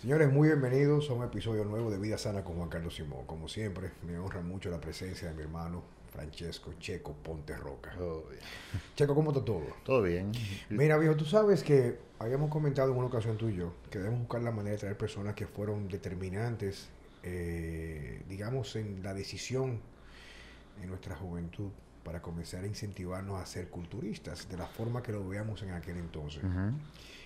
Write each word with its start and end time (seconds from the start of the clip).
Señores, 0.00 0.32
muy 0.32 0.48
bienvenidos 0.48 1.10
a 1.10 1.12
un 1.12 1.24
episodio 1.24 1.64
nuevo 1.64 1.90
de 1.90 1.98
Vida 1.98 2.16
Sana 2.16 2.42
con 2.42 2.56
Juan 2.56 2.68
Carlos 2.70 2.94
Simón. 2.94 3.26
Como 3.26 3.46
siempre, 3.48 3.90
me 4.06 4.18
honra 4.18 4.40
mucho 4.40 4.70
la 4.70 4.80
presencia 4.80 5.28
de 5.28 5.34
mi 5.34 5.42
hermano 5.42 5.82
Francesco 6.12 6.72
Checo 6.78 7.12
Ponte 7.12 7.54
Roca. 7.56 7.92
Todo 7.96 8.24
bien. 8.30 8.40
Checo, 8.94 9.14
¿cómo 9.14 9.32
está 9.32 9.44
todo? 9.44 9.66
Todo 9.84 10.02
bien. 10.02 10.32
Mira, 10.70 10.96
viejo, 10.96 11.14
tú 11.16 11.26
sabes 11.26 11.62
que 11.62 11.98
habíamos 12.18 12.50
comentado 12.50 12.90
en 12.92 12.96
una 12.96 13.08
ocasión 13.08 13.36
tú 13.36 13.48
y 13.48 13.56
yo 13.56 13.74
que 13.90 13.98
debemos 13.98 14.20
buscar 14.20 14.42
la 14.42 14.52
manera 14.52 14.72
de 14.72 14.78
traer 14.78 14.96
personas 14.96 15.34
que 15.34 15.46
fueron 15.46 15.88
determinantes, 15.88 16.88
eh, 17.22 18.22
digamos, 18.28 18.76
en 18.76 19.02
la 19.02 19.12
decisión 19.12 19.80
en 20.82 20.88
nuestra 20.88 21.16
juventud 21.16 21.70
para 22.06 22.22
comenzar 22.22 22.62
a 22.62 22.68
incentivarnos 22.68 23.42
a 23.42 23.46
ser 23.46 23.68
culturistas 23.68 24.48
de 24.48 24.56
la 24.56 24.66
forma 24.66 25.02
que 25.02 25.10
lo 25.10 25.26
veamos 25.28 25.60
en 25.64 25.70
aquel 25.72 25.96
entonces. 25.98 26.44
Ujú. 26.44 26.70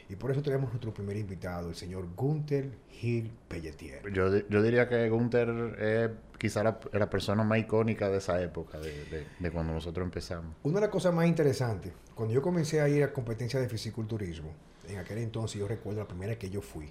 Y 0.08 0.16
por 0.16 0.30
eso 0.30 0.40
tenemos 0.42 0.70
nuestro 0.70 0.92
primer 0.94 1.18
invitado, 1.18 1.68
el 1.68 1.74
señor 1.76 2.08
Gunther 2.16 2.70
Gil 2.90 3.30
Pelletier. 3.46 4.10
yo, 4.12 4.38
yo 4.48 4.62
diría 4.62 4.88
que 4.88 5.08
Gunther 5.10 5.48
es 5.78 6.10
quizá 6.38 6.64
la, 6.64 6.80
la 6.92 7.10
persona 7.10 7.44
más 7.44 7.58
icónica 7.58 8.08
de 8.08 8.16
esa 8.18 8.40
época, 8.42 8.80
de, 8.80 9.04
de- 9.04 9.26
de 9.38 9.50
cuando 9.50 9.74
nosotros 9.74 10.02
empezamos. 10.04 10.56
Una 10.62 10.76
de 10.76 10.80
las 10.80 10.90
cosas 10.90 11.12
más 11.14 11.26
interesantes, 11.28 11.92
cuando 12.14 12.32
yo 12.34 12.40
comencé 12.40 12.80
a 12.80 12.88
ir 12.88 13.04
a 13.04 13.12
competencias 13.12 13.62
de 13.62 13.68
fisiculturismo, 13.68 14.50
en 14.88 14.96
aquel 14.98 15.18
entonces 15.18 15.60
yo 15.60 15.68
recuerdo 15.68 16.00
la 16.00 16.08
primera 16.08 16.36
que 16.38 16.48
yo 16.50 16.62
fui, 16.62 16.90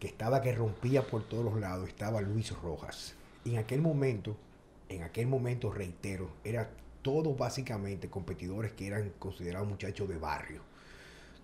que 0.00 0.06
estaba 0.08 0.40
que 0.40 0.52
rompía 0.54 1.02
por 1.06 1.22
todos 1.28 1.44
los 1.44 1.60
lados, 1.60 1.86
estaba 1.88 2.20
Luis 2.22 2.50
Rojas. 2.60 3.14
Y 3.44 3.52
en 3.52 3.58
aquel 3.58 3.82
momento, 3.82 4.36
en 4.88 5.02
aquel 5.04 5.26
momento 5.28 5.70
reitero, 5.70 6.28
era 6.42 6.70
todos 7.06 7.36
básicamente 7.38 8.10
competidores 8.10 8.72
que 8.72 8.88
eran 8.88 9.12
considerados 9.20 9.68
muchachos 9.68 10.08
de 10.08 10.18
barrio. 10.18 10.60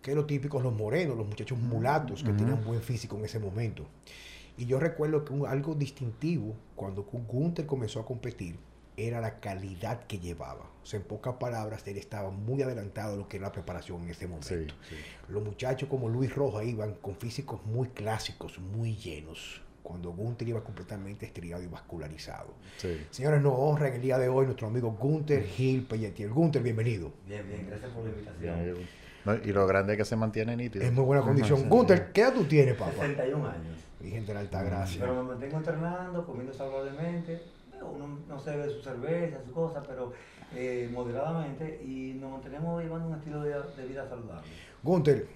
Que 0.02 0.12
los 0.16 0.26
típicos, 0.26 0.60
los 0.60 0.74
morenos, 0.74 1.16
los 1.16 1.24
muchachos 1.28 1.56
mulatos 1.56 2.24
que 2.24 2.32
tenían 2.32 2.64
buen 2.64 2.82
físico 2.82 3.16
en 3.16 3.24
ese 3.27 3.38
momento. 3.38 3.86
Y 4.58 4.66
yo 4.66 4.80
recuerdo 4.80 5.24
que 5.24 5.32
un- 5.32 5.46
algo 5.46 5.77
distintivo 5.77 6.56
cuando 6.74 7.04
Gunther 7.04 7.64
comenzó 7.64 8.00
a 8.00 8.04
competir 8.04 8.58
era 8.96 9.20
la 9.20 9.38
calidad 9.38 10.04
que 10.08 10.19
llevaba. 10.19 10.69
O 10.82 10.84
sea, 10.86 10.98
en 10.98 11.06
pocas 11.06 11.34
palabras, 11.36 11.86
él 11.86 11.97
estaba 11.97 12.30
muy 12.30 12.60
adelantado 12.62 13.14
a 13.14 13.16
lo 13.16 13.28
que 13.28 13.36
era 13.36 13.47
la 13.47 13.52
preparación 13.52 14.02
en 14.02 14.10
ese 14.10 14.26
momento. 14.26 14.48
Sí, 14.48 14.66
sí. 14.88 14.97
Los 15.28 15.44
muchachos 15.44 15.88
como 15.88 16.08
Luis 16.08 16.34
Rojas 16.34 16.64
iban 16.66 16.94
con 16.94 17.14
físicos 17.14 17.64
muy 17.64 17.86
clásicos, 17.88 18.58
muy 18.58 18.97
llenos, 18.97 19.62
cuando 19.83 20.12
Gunther 20.12 20.48
iba 20.48 20.62
completamente 20.62 21.27
estriado 21.27 21.62
y 21.62 21.66
vascularizado. 21.66 22.55
sí. 22.78 23.05
Señores, 23.11 23.42
nos 23.42 23.55
honra 23.56 23.88
en 23.88 23.94
el 23.94 24.02
día 24.02 24.19
de 24.19 24.28
hoy 24.28 24.47
nuestro 24.47 24.69
amigo 24.69 24.92
Gunther 24.92 25.42
Gil 25.44 25.84
Pelletier. 25.84 26.30
Gunther, 26.30 26.62
bienvenido. 26.62 27.12
Bien, 27.27 27.47
bien, 27.48 27.66
gracias 27.69 27.91
por 27.91 28.05
la 28.05 28.10
invitación. 28.10 28.62
Bien, 28.62 28.75
yo- 28.77 28.83
no, 29.25 29.34
y 29.36 29.53
lo 29.53 29.66
grande 29.69 29.92
es 29.92 29.98
que 29.98 30.05
se 30.05 30.16
mantiene 30.16 30.56
nítido. 30.56 30.84
Es 30.84 30.92
muy 30.92 31.05
buena 31.05 31.22
condición. 31.22 31.60
sí, 31.60 31.66
Gunther, 31.69 32.10
¿qué 32.12 32.22
edad 32.22 32.34
tú 32.34 32.44
tienes, 32.44 32.75
papá? 32.75 32.92
61 32.92 33.48
años. 33.48 33.77
Virgen 34.00 34.27
de 34.27 34.34
la 34.34 34.41
Alta 34.41 34.62
Gracia. 34.64 35.00
Pero 35.00 35.14
me 35.22 35.28
mantengo 35.30 35.56
entrenando, 35.58 36.27
comiendo 36.27 36.53
saludablemente. 36.53 37.41
Uno 37.80 38.19
no 38.28 38.38
se 38.38 38.56
ve 38.56 38.69
su 38.69 38.80
cerveza, 38.83 39.38
su 39.44 39.53
cosa, 39.53 39.80
pero 39.83 40.12
eh, 40.56 40.88
moderadamente. 40.92 41.80
Y 41.84 42.14
nos 42.14 42.33
mantenemos 42.33 42.83
llevando 42.83 43.08
un 43.08 43.14
estilo 43.14 43.42
de, 43.42 43.55
de 43.77 43.86
vida 43.86 44.08
saludable. 44.08 44.48
Gunther, 44.83 45.27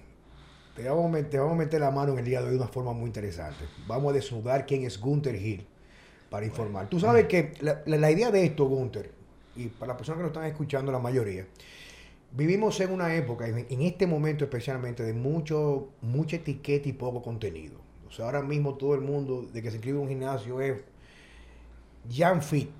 te 0.76 0.88
vamos, 0.88 1.30
te 1.30 1.38
vamos 1.38 1.54
a 1.54 1.56
meter 1.56 1.80
la 1.80 1.90
mano 1.90 2.12
en 2.12 2.18
el 2.20 2.24
día 2.24 2.40
de 2.40 2.46
hoy 2.46 2.50
de 2.52 2.58
una 2.58 2.68
forma 2.68 2.92
muy 2.92 3.06
interesante. 3.06 3.64
Vamos 3.86 4.10
a 4.10 4.14
desnudar 4.14 4.66
quién 4.66 4.84
es 4.84 5.00
Gunther 5.00 5.36
Gil 5.38 5.66
para 6.30 6.44
informar. 6.46 6.88
Tú 6.88 7.00
sabes 7.00 7.26
que 7.26 7.54
la, 7.60 7.82
la- 7.86 7.96
la 7.96 8.10
idea 8.10 8.30
de 8.30 8.44
esto, 8.44 8.66
Gunther, 8.66 9.10
y 9.56 9.68
para 9.68 9.88
las 9.88 9.96
personas 9.96 10.18
que 10.18 10.22
nos 10.24 10.32
están 10.32 10.44
escuchando, 10.44 10.92
la 10.92 10.98
mayoría, 10.98 11.46
vivimos 12.32 12.78
en 12.80 12.92
una 12.92 13.14
época, 13.14 13.46
en, 13.48 13.66
en 13.70 13.82
este 13.82 14.06
momento 14.06 14.44
especialmente, 14.44 15.02
de 15.02 15.14
mucho, 15.14 15.88
mucha 16.02 16.36
etiqueta 16.36 16.88
y 16.88 16.92
poco 16.92 17.22
contenido. 17.22 17.78
O 18.08 18.12
sea, 18.12 18.26
ahora 18.26 18.42
mismo 18.42 18.74
todo 18.74 18.94
el 18.94 19.00
mundo, 19.00 19.42
de 19.52 19.62
que 19.62 19.70
se 19.70 19.76
inscribe 19.76 19.96
en 19.98 20.02
un 20.02 20.08
gimnasio, 20.08 20.60
es 20.60 20.76
Jan 22.12 22.42
Fit, 22.42 22.70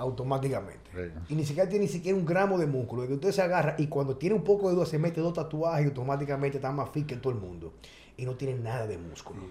automáticamente. 0.00 0.90
Sí. 0.92 1.32
Y 1.32 1.34
ni 1.36 1.44
siquiera 1.44 1.68
tiene 1.68 1.84
ni 1.84 1.90
siquiera 1.90 2.16
un 2.16 2.26
gramo 2.26 2.58
de 2.58 2.66
músculo. 2.66 3.02
De 3.02 3.08
que 3.08 3.14
usted 3.14 3.32
se 3.32 3.42
agarra 3.42 3.76
y 3.78 3.86
cuando 3.86 4.16
tiene 4.16 4.34
un 4.34 4.42
poco 4.42 4.68
de 4.68 4.74
duda 4.74 4.86
se 4.86 4.98
mete 4.98 5.20
dos 5.20 5.34
tatuajes 5.34 5.84
y 5.84 5.88
automáticamente 5.88 6.56
está 6.58 6.72
más 6.72 6.90
fit 6.90 7.06
que 7.06 7.16
todo 7.16 7.32
el 7.32 7.38
mundo. 7.38 7.74
Y 8.16 8.24
no 8.24 8.34
tiene 8.34 8.58
nada 8.58 8.86
de 8.86 8.98
músculo. 8.98 9.42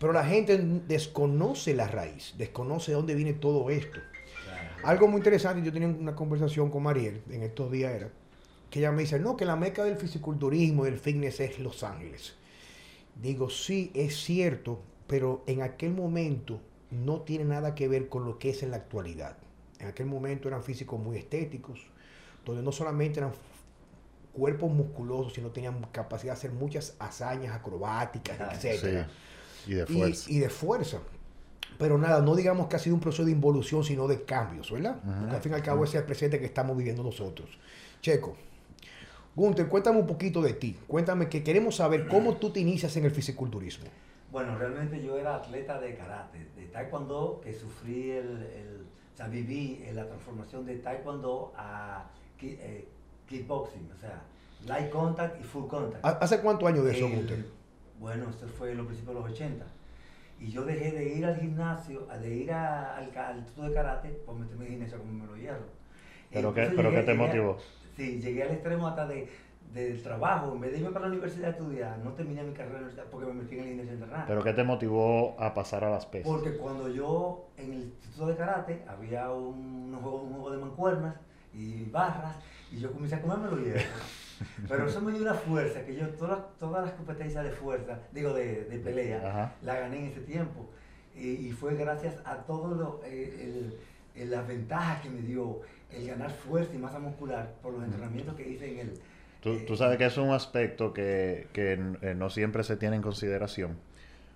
Pero 0.00 0.12
la 0.12 0.24
gente 0.24 0.58
desconoce 0.88 1.74
la 1.74 1.86
raíz, 1.86 2.34
desconoce 2.36 2.92
de 2.92 2.96
dónde 2.96 3.14
viene 3.14 3.34
todo 3.34 3.70
esto. 3.70 4.00
Claro. 4.44 4.88
Algo 4.88 5.08
muy 5.08 5.18
interesante, 5.18 5.64
yo 5.64 5.72
tenía 5.72 5.88
una 5.88 6.16
conversación 6.16 6.70
con 6.70 6.82
Mariel 6.82 7.22
en 7.30 7.42
estos 7.42 7.70
días 7.70 7.92
era, 7.92 8.10
que 8.70 8.80
ella 8.80 8.90
me 8.92 9.02
dice, 9.02 9.20
no, 9.20 9.36
que 9.36 9.44
la 9.44 9.56
meca 9.56 9.84
del 9.84 9.96
fisiculturismo, 9.96 10.84
del 10.84 10.98
fitness 10.98 11.40
es 11.40 11.58
Los 11.58 11.84
Ángeles. 11.84 12.34
Digo, 13.22 13.50
sí, 13.50 13.90
es 13.94 14.16
cierto, 14.16 14.80
pero 15.06 15.42
en 15.46 15.62
aquel 15.62 15.92
momento 15.92 16.60
no 16.90 17.20
tiene 17.20 17.44
nada 17.44 17.74
que 17.74 17.88
ver 17.88 18.08
con 18.08 18.24
lo 18.24 18.38
que 18.38 18.50
es 18.50 18.62
en 18.62 18.70
la 18.70 18.78
actualidad. 18.78 19.36
En 19.78 19.88
aquel 19.88 20.06
momento 20.06 20.48
eran 20.48 20.62
físicos 20.62 20.98
muy 20.98 21.16
estéticos, 21.16 21.86
donde 22.44 22.62
no 22.62 22.72
solamente 22.72 23.20
eran 23.20 23.32
cuerpos 24.32 24.70
musculosos, 24.70 25.34
sino 25.34 25.50
tenían 25.50 25.80
capacidad 25.92 26.32
de 26.32 26.38
hacer 26.38 26.52
muchas 26.52 26.96
hazañas 26.98 27.54
acrobáticas, 27.54 28.38
etcétera 28.54 29.08
Sí. 29.64 29.72
Y 29.72 29.74
de 29.74 29.86
fuerza. 29.86 30.30
Y, 30.30 30.38
de 30.38 30.48
fuerza. 30.48 30.98
Pero 31.78 31.98
nada, 31.98 32.20
no 32.22 32.34
digamos 32.34 32.68
que 32.68 32.76
ha 32.76 32.78
sido 32.78 32.94
un 32.94 33.00
proceso 33.00 33.24
de 33.24 33.32
involución, 33.32 33.84
sino 33.84 34.08
de 34.08 34.24
cambios, 34.24 34.70
¿verdad? 34.70 34.96
Porque 35.20 35.36
al 35.36 35.42
fin 35.42 35.52
y 35.52 35.54
al 35.56 35.62
cabo 35.62 35.84
ese 35.84 35.96
es 35.96 36.00
el 36.00 36.06
presente 36.06 36.38
que 36.38 36.46
estamos 36.46 36.76
viviendo 36.76 37.02
nosotros. 37.02 37.58
Checo, 38.00 38.36
Gunther, 39.36 39.68
cuéntame 39.68 39.98
un 39.98 40.06
poquito 40.06 40.42
de 40.42 40.54
ti. 40.54 40.76
Cuéntame 40.88 41.28
que 41.28 41.44
queremos 41.44 41.76
saber 41.76 42.08
cómo 42.08 42.36
tú 42.36 42.50
te 42.50 42.60
inicias 42.60 42.96
en 42.96 43.04
el 43.04 43.10
fisiculturismo. 43.10 43.86
Bueno, 44.32 44.58
realmente 44.58 45.02
yo 45.02 45.16
era 45.16 45.36
atleta 45.36 45.80
de 45.80 45.94
karate, 45.94 46.48
de 46.56 46.66
taekwondo, 46.66 47.40
que 47.42 47.54
sufrí 47.54 48.10
el, 48.10 48.86
sea, 49.18 49.28
viví 49.28 49.82
en 49.84 49.96
la 49.96 50.06
transformación 50.06 50.64
de 50.64 50.76
taekwondo 50.76 51.52
a 51.56 52.04
ki- 52.38 52.56
eh, 52.60 52.86
kickboxing, 53.28 53.90
o 53.92 53.98
sea, 53.98 54.22
light 54.66 54.90
contact 54.90 55.40
y 55.40 55.44
full 55.44 55.66
contact. 55.66 56.04
¿Ha- 56.04 56.18
¿Hace 56.20 56.40
cuántos 56.40 56.68
años 56.68 56.84
de 56.84 56.92
eso, 56.96 57.06
El- 57.06 57.16
Gunther? 57.16 57.44
Bueno, 57.98 58.30
esto 58.30 58.46
fue 58.46 58.70
en 58.70 58.76
los 58.78 58.86
principios 58.86 59.14
de 59.16 59.20
los 59.22 59.30
80. 59.32 59.66
Y 60.40 60.50
yo 60.52 60.64
dejé 60.64 60.92
de 60.92 61.14
ir 61.16 61.26
al 61.26 61.36
gimnasio, 61.40 62.06
de 62.06 62.32
ir 62.36 62.52
a- 62.52 62.96
al, 62.96 63.10
al 63.18 63.44
de 63.44 63.74
karate, 63.74 64.08
por 64.24 64.36
meterme 64.36 64.66
en 64.66 64.70
gimnasio 64.72 64.98
como 64.98 65.12
me 65.12 65.26
lo 65.26 65.36
hierro. 65.36 65.66
¿Pero 66.32 66.54
qué- 66.54 66.70
pero 66.76 66.90
llegué- 66.90 67.00
qué 67.00 67.02
te 67.06 67.10
a- 67.12 67.14
motivó? 67.16 67.58
Sí, 67.96 68.20
llegué 68.20 68.44
al 68.44 68.52
extremo 68.52 68.86
hasta 68.86 69.06
de, 69.08 69.28
del 69.74 70.00
trabajo. 70.02 70.52
En 70.54 70.60
vez 70.60 70.70
de 70.72 70.78
irme 70.78 70.90
para 70.92 71.06
la 71.06 71.10
universidad 71.12 71.48
a 71.48 71.50
estudiar, 71.50 71.98
no 71.98 72.12
terminé 72.12 72.44
mi 72.44 72.52
carrera 72.52 72.76
universitaria 72.76 73.10
porque 73.10 73.26
me 73.26 73.42
metí 73.42 73.54
en 73.56 73.60
el 73.62 73.68
gimnasio 73.70 73.90
a 73.90 73.94
entrenar. 73.94 74.26
¿Pero 74.28 74.42
qué 74.44 74.52
te 74.52 74.62
motivó 74.62 75.34
a 75.40 75.52
pasar 75.54 75.82
a 75.82 75.90
las 75.90 76.06
pesas? 76.06 76.30
Porque 76.30 76.56
cuando 76.56 76.88
yo 76.88 77.47
en 77.58 77.72
el 77.72 77.78
instituto 77.80 78.26
de 78.26 78.36
karate 78.36 78.84
había 78.88 79.30
un, 79.30 79.92
un 79.94 80.00
juego, 80.00 80.22
un 80.22 80.32
juego 80.32 80.50
de 80.50 80.58
mancuernas 80.58 81.14
y 81.52 81.84
barras 81.84 82.36
y 82.70 82.80
yo 82.80 82.92
comencé 82.92 83.16
a 83.16 83.20
los 83.20 83.60
hierros. 83.64 83.84
Pero 84.68 84.86
eso 84.86 85.00
me 85.00 85.12
dio 85.12 85.22
una 85.22 85.34
fuerza 85.34 85.84
que 85.84 85.96
yo 85.96 86.08
todas, 86.10 86.38
todas 86.58 86.84
las 86.84 86.94
competencias 86.94 87.44
de 87.44 87.50
fuerza, 87.50 87.98
digo 88.12 88.32
de, 88.32 88.64
de 88.64 88.78
pelea, 88.78 89.20
Ajá. 89.28 89.52
la 89.62 89.80
gané 89.80 89.98
en 89.98 90.04
ese 90.06 90.20
tiempo. 90.20 90.68
Y, 91.16 91.48
y 91.48 91.52
fue 91.52 91.74
gracias 91.74 92.14
a 92.24 92.36
todo 92.36 93.00
eh, 93.04 93.76
las 94.14 94.46
ventajas 94.46 95.00
que 95.02 95.10
me 95.10 95.22
dio 95.22 95.60
el 95.90 96.06
ganar 96.06 96.30
fuerza 96.30 96.74
y 96.74 96.78
masa 96.78 96.98
muscular 96.98 97.54
por 97.62 97.72
los 97.72 97.82
entrenamientos 97.82 98.34
que 98.36 98.48
hice 98.48 98.70
en 98.72 98.78
el... 98.88 98.94
Tú, 99.40 99.50
eh, 99.50 99.64
tú 99.66 99.76
sabes 99.76 99.98
que 99.98 100.06
es 100.06 100.16
un 100.18 100.30
aspecto 100.30 100.92
que, 100.92 101.48
que, 101.52 101.72
eh, 102.02 102.14
no 102.14 102.30
siempre 102.30 102.62
se 102.62 102.76
tiene 102.76 102.96
en 102.96 103.02
consideración. 103.02 103.78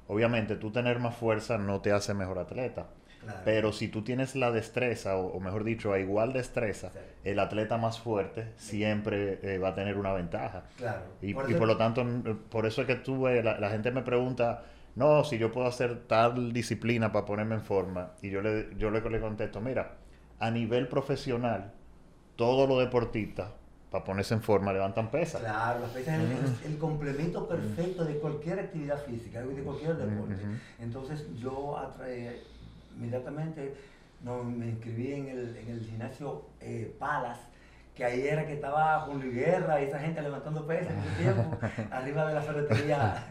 Obviamente, 0.09 0.56
tú 0.56 0.72
tener 0.72 0.99
más 0.99 1.16
fuerza 1.16 1.59
no 1.59 1.81
te 1.81 1.93
hace 1.93 2.15
mejor 2.15 2.39
atleta. 2.39 2.89
Claro. 3.22 3.38
Pero 3.44 3.72
si 3.72 3.88
tú 3.88 4.03
tienes 4.03 4.34
la 4.37 4.50
destreza, 4.50 5.16
o, 5.16 5.27
o 5.28 5.41
mejor 5.41 5.65
dicho, 5.65 5.93
a 5.93 5.99
igual 5.99 6.33
destreza, 6.33 6.91
Sí. 6.91 6.99
el 7.25 7.38
atleta 7.38 7.78
más 7.78 7.99
fuerte 8.00 8.53
siempre 8.56 9.38
eh, 9.43 9.59
va 9.59 9.69
a 9.69 9.75
tener 9.75 9.97
una 9.99 10.12
ventaja. 10.12 10.65
Claro. 10.77 11.03
Y, 11.22 11.33
por 11.34 11.66
lo 11.66 11.77
tanto, 11.77 12.01
n- 12.03 12.34
por 12.51 12.66
eso 12.66 12.83
es 12.83 12.86
que 12.86 12.97
tuve, 12.97 13.42
la, 13.42 13.59
la 13.59 13.71
gente 13.71 13.91
me 13.91 14.03
pregunta, 14.03 14.65
no, 14.97 15.24
si 15.24 15.39
yo 15.39 15.51
puedo 15.53 15.66
hacer 15.66 16.01
tal 16.07 16.53
disciplina 16.53 17.13
para 17.13 17.24
ponerme 17.24 17.54
en 17.54 17.63
forma. 17.63 18.13
Y 18.22 18.30
yo 18.30 18.42
le, 18.42 18.69
yo 18.77 18.91
le, 18.91 19.01
le 19.01 19.21
contesto, 19.21 19.60
mira, 19.60 19.92
a 20.39 20.51
nivel 20.51 20.89
profesional, 20.89 21.72
todos 22.36 22.69
los 22.69 22.78
deportistas, 22.80 23.48
para 23.91 24.04
ponerse 24.04 24.33
en 24.34 24.41
forma, 24.42 24.72
levantan 24.72 25.10
pesas. 25.10 25.42
Claro, 25.42 25.80
las 25.80 25.91
pesas 25.91 26.19
es 26.19 26.66
el- 26.66 26.78
complemento 26.78 27.47
perfecto 27.47 28.04
de 28.07 28.15
cualquier 28.19 28.59
actividad 28.59 28.98
física, 29.04 29.41
de 29.42 29.63
cualquier 29.63 29.97
deporte. 29.97 30.34
Entonces 30.80 31.27
yo 31.39 31.77
atra- 31.77 32.34
inmediatamente 32.97 33.74
no, 34.22 34.44
me 34.44 34.66
inscribí 34.66 35.12
en 35.12 35.28
el, 35.28 35.56
en 35.56 35.71
el 35.71 35.80
gimnasio 35.84 36.44
eh, 36.60 36.94
Palas, 36.98 37.39
que 37.94 38.04
ahí 38.04 38.27
era 38.27 38.47
que 38.47 38.54
estaba 38.54 39.00
Juan 39.00 39.21
Luis 39.21 39.34
Guerra 39.34 39.80
y 39.80 39.84
esa 39.84 39.98
gente 39.98 40.22
levantando 40.22 40.66
pesas 40.66 40.92
en 40.92 40.98
ese 41.00 41.22
tiempo, 41.22 41.59
arriba 41.91 42.27
de 42.27 42.34
la 42.34 42.42
ferretería. 42.42 43.27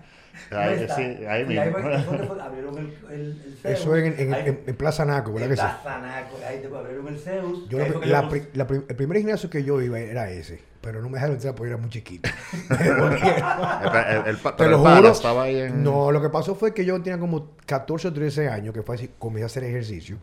Ahí, 0.52 0.88
sí, 0.96 1.02
ahí 1.02 1.46
Y 1.50 1.58
ahí 1.58 1.66
mismo. 1.70 1.80
fue, 1.82 2.00
fue 2.04 2.18
que 2.20 2.24
fue- 2.28 2.42
abrieron 2.42 2.78
el, 2.78 2.94
el, 3.12 3.22
el 3.46 3.58
Zeus. 3.62 3.80
Eso 3.80 3.96
en, 3.96 4.16
en, 4.20 4.34
Ahí- 4.34 4.44
en- 4.48 4.64
en 4.68 4.76
Plaza 4.76 5.06
Naco, 5.06 5.34
¿verdad 5.34 5.50
en 5.50 5.56
que 5.56 5.62
sí? 5.62 5.68
Plaza 5.68 6.00
Naco, 6.00 6.38
ahí 6.48 6.60
te 6.60 6.68
abrieron 6.68 7.08
el 7.08 7.20
Zeus. 7.20 7.70
Yo 7.70 7.78
ahí 7.80 7.86
la- 7.86 7.92
fue 7.94 8.02
que 8.02 8.08
la 8.08 8.22
yo- 8.24 8.30
pri- 8.30 8.48
la 8.54 8.68
prim- 8.68 8.86
el 8.90 8.96
primer 8.96 9.18
gimnasio 9.20 9.50
que 9.50 9.64
yo 9.64 9.82
iba 9.82 10.00
era 10.00 10.30
ese, 10.32 10.60
pero 10.82 11.02
no 11.02 11.08
me 11.10 11.16
dejaron 11.16 11.36
entrar 11.36 11.56
porque 11.56 11.70
era 11.70 11.78
muy 11.78 11.90
chiquito. 11.90 12.30
El, 12.70 14.38
Te 14.38 14.50
pero 14.58 14.72
lo 14.72 14.80
juro. 14.80 15.12
estaba 15.12 15.44
ahí 15.44 15.58
en... 15.60 15.84
No, 15.84 16.12
lo 16.12 16.22
que 16.22 16.30
pasó 16.30 16.56
fue 16.56 16.74
que 16.74 16.86
yo 16.86 17.02
tenía 17.02 17.20
como 17.20 17.52
14 17.66 18.08
o 18.10 18.14
13 18.14 18.50
años, 18.50 18.74
que 18.74 18.82
fue 18.84 18.96
así, 18.96 19.10
comencé 19.20 19.44
a 19.44 19.46
hacer 19.48 19.64
ejercicio. 19.64 20.18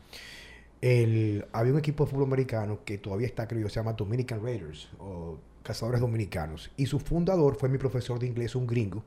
El, 0.80 1.46
había 1.52 1.72
un 1.72 1.78
equipo 1.78 2.04
de 2.04 2.10
fútbol 2.10 2.26
americano 2.26 2.80
que 2.84 2.98
todavía 2.98 3.26
está, 3.26 3.48
creo 3.48 3.62
yo, 3.62 3.68
se 3.68 3.76
llama 3.80 3.94
Dominican 3.94 4.42
Raiders, 4.42 4.88
o 4.98 5.38
Cazadores 5.62 6.00
Dominicanos. 6.00 6.70
Y 6.76 6.86
su 6.86 7.00
fundador 7.00 7.56
fue 7.56 7.68
mi 7.68 7.78
profesor 7.78 8.18
de 8.18 8.26
inglés, 8.26 8.54
un 8.54 8.66
gringo, 8.66 9.04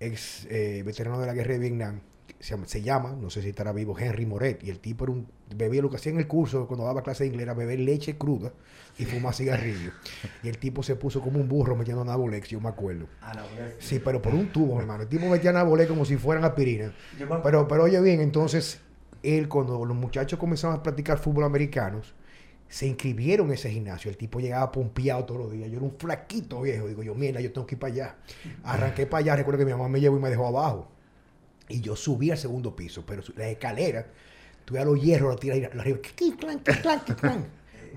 ex 0.00 0.46
eh, 0.50 0.82
veterano 0.84 1.20
de 1.20 1.26
la 1.26 1.34
guerra 1.34 1.52
de 1.52 1.58
Vietnam. 1.58 2.00
Se 2.40 2.54
llama, 2.54 2.66
se 2.66 2.80
llama, 2.80 3.16
no 3.20 3.28
sé 3.28 3.42
si 3.42 3.50
estará 3.50 3.72
vivo, 3.72 3.98
Henry 3.98 4.24
Moret. 4.24 4.64
Y 4.64 4.70
el 4.70 4.80
tipo 4.80 5.04
era 5.04 5.12
un, 5.12 5.28
bebía 5.54 5.82
lo 5.82 5.90
que 5.90 5.96
hacía 5.96 6.10
en 6.12 6.18
el 6.18 6.26
curso 6.26 6.66
cuando 6.66 6.86
daba 6.86 7.02
clase 7.02 7.24
de 7.24 7.28
inglés 7.28 7.42
era 7.42 7.54
beber 7.54 7.78
leche 7.80 8.16
cruda 8.16 8.52
y 8.98 9.04
fumar 9.04 9.34
cigarrillo. 9.34 9.92
y 10.42 10.48
el 10.48 10.56
tipo 10.56 10.82
se 10.82 10.96
puso 10.96 11.20
como 11.20 11.38
un 11.38 11.48
burro 11.48 11.76
metiendo 11.76 12.02
Nabolex, 12.02 12.48
yo 12.48 12.60
me 12.60 12.70
acuerdo. 12.70 13.06
Ah, 13.20 13.34
Sí, 13.78 14.00
pero 14.02 14.22
por 14.22 14.34
un 14.34 14.50
tubo, 14.50 14.80
hermano. 14.80 15.02
El 15.02 15.08
tipo 15.08 15.28
metía 15.28 15.50
anabolé 15.50 15.86
como 15.86 16.06
si 16.06 16.16
fueran 16.16 16.44
aspirina. 16.44 16.94
Pero, 17.42 17.68
pero 17.68 17.84
oye 17.84 18.00
bien, 18.00 18.20
entonces, 18.20 18.80
él, 19.22 19.48
cuando 19.48 19.84
los 19.84 19.96
muchachos 19.96 20.38
comenzaron 20.38 20.78
a 20.78 20.82
practicar 20.82 21.18
fútbol 21.18 21.44
americanos, 21.44 22.14
se 22.70 22.86
inscribieron 22.86 23.48
en 23.48 23.54
ese 23.54 23.68
gimnasio. 23.68 24.10
El 24.10 24.16
tipo 24.16 24.38
llegaba 24.38 24.70
pompeado 24.70 25.24
todos 25.24 25.40
los 25.40 25.52
días. 25.52 25.68
Yo 25.68 25.78
era 25.78 25.84
un 25.84 25.96
flaquito 25.98 26.62
viejo. 26.62 26.86
Digo 26.86 27.02
yo, 27.02 27.16
mira, 27.16 27.40
yo 27.40 27.52
tengo 27.52 27.66
que 27.66 27.74
ir 27.74 27.78
para 27.80 27.92
allá. 27.92 28.16
Arranqué 28.62 29.06
para 29.06 29.18
allá. 29.18 29.36
Recuerdo 29.36 29.58
que 29.58 29.64
mi 29.64 29.72
mamá 29.72 29.88
me 29.88 30.00
llevó 30.00 30.16
y 30.16 30.20
me 30.20 30.30
dejó 30.30 30.46
abajo. 30.46 30.88
Y 31.68 31.80
yo 31.80 31.96
subí 31.96 32.30
al 32.30 32.38
segundo 32.38 32.74
piso, 32.74 33.04
pero 33.04 33.22
la 33.36 33.48
escalera, 33.48 34.06
tuve 34.64 34.78
a 34.78 34.84
los 34.84 35.00
hierros, 35.00 35.34
la 35.34 35.40
tira 35.40 35.54
ahí 35.56 35.64
arriba. 35.64 35.98
¡Kiki, 36.00 36.36
clan, 36.36 36.60
clan, 36.60 37.00
clan! 37.00 37.44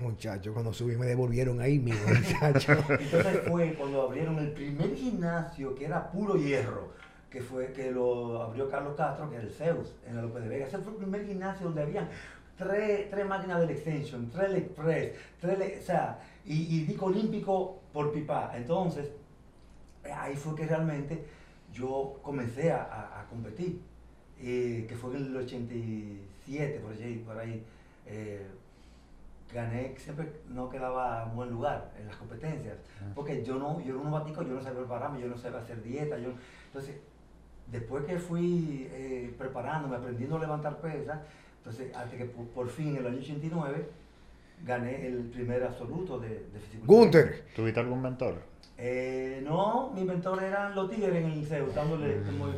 Muchachos, 0.00 0.52
cuando 0.52 0.72
subí 0.72 0.96
me 0.96 1.06
devolvieron 1.06 1.60
ahí 1.60 1.78
mismo, 1.78 2.00
muchachos. 2.08 2.78
Entonces 2.88 3.40
fue 3.46 3.74
cuando 3.74 4.02
abrieron 4.02 4.38
el 4.40 4.50
primer 4.50 4.94
gimnasio 4.96 5.74
que 5.76 5.84
era 5.84 6.10
puro 6.10 6.34
hierro, 6.36 6.92
que 7.30 7.40
fue 7.40 7.72
que 7.72 7.92
lo 7.92 8.42
abrió 8.42 8.68
Carlos 8.68 8.94
Castro, 8.96 9.30
que 9.30 9.36
era 9.36 9.44
el 9.44 9.52
Zeus, 9.52 9.94
en 10.06 10.16
la 10.16 10.22
López 10.22 10.42
de 10.42 10.48
Vega. 10.48 10.66
Ese 10.66 10.78
fue 10.78 10.92
el 10.92 10.98
primer 10.98 11.24
gimnasio 11.24 11.66
donde 11.66 11.82
habían 11.82 12.08
tres, 12.56 13.10
tres 13.10 13.26
máquinas 13.26 13.60
del 13.60 13.70
extension, 13.70 14.30
tres 14.30 14.50
leg 14.50 14.68
press, 14.74 15.12
tres 15.40 15.82
o 15.82 15.84
sea, 15.84 16.18
y, 16.44 16.76
y 16.76 16.84
disco 16.84 17.06
olímpico 17.06 17.80
por 17.92 18.12
pipa. 18.12 18.52
Entonces, 18.54 19.10
ahí 20.14 20.34
fue 20.36 20.54
que 20.54 20.66
realmente 20.66 21.24
yo 21.72 22.18
comencé 22.22 22.70
a, 22.72 22.82
a- 22.84 23.20
a 23.20 23.26
competir, 23.26 23.80
eh, 24.40 24.84
que 24.88 24.94
fue 24.96 25.10
en 25.16 25.26
el 25.26 25.36
87, 25.36 26.80
por 26.80 26.92
allí, 26.92 27.16
por 27.26 27.38
ahí. 27.38 27.62
eh, 28.06 28.46
gané, 29.52 29.94
siempre 29.98 30.32
no 30.48 30.68
quedaba 30.68 31.22
en 31.28 31.36
buen 31.36 31.48
lugar 31.50 31.92
en 32.00 32.06
las 32.08 32.16
competencias, 32.16 32.76
porque 33.14 33.44
yo 33.44 33.56
no, 33.56 33.78
yo 33.80 33.90
era 33.94 33.98
un 33.98 34.10
novatico, 34.10 34.42
yo 34.42 34.54
no 34.54 34.60
sabía 34.60 34.80
prepararme, 34.80 35.20
yo 35.20 35.28
no 35.28 35.36
sabía 35.38 35.58
hacer 35.60 35.80
dieta, 35.82 36.18
yo, 36.18 36.30
entonces, 36.66 36.96
después 37.70 38.04
que 38.04 38.18
fui 38.18 38.88
eh, 38.90 39.32
preparándome, 39.38 39.94
aprendiendo 39.96 40.36
a 40.36 40.40
levantar 40.40 40.78
pesas, 40.80 41.20
entonces, 41.64 41.96
hasta 41.96 42.16
que 42.16 42.26
por, 42.26 42.46
por 42.48 42.68
fin, 42.68 42.88
en 42.88 42.96
el 42.98 43.06
año 43.06 43.18
89, 43.18 43.88
gané 44.66 45.06
el 45.06 45.22
primer 45.30 45.62
absoluto 45.64 46.18
de, 46.18 46.28
de 46.28 46.60
fisiculturismo. 46.60 46.86
Gunter, 46.86 47.44
¿Tuviste 47.56 47.80
algún 47.80 48.02
mentor? 48.02 48.42
Eh, 48.76 49.40
no, 49.42 49.90
mi 49.94 50.04
mentor 50.04 50.42
eran 50.42 50.74
los 50.74 50.90
tigres 50.90 51.14
en 51.14 51.24
el 51.24 51.40
liceo, 51.40 51.68
dándole 51.74 52.20
como 52.22 52.48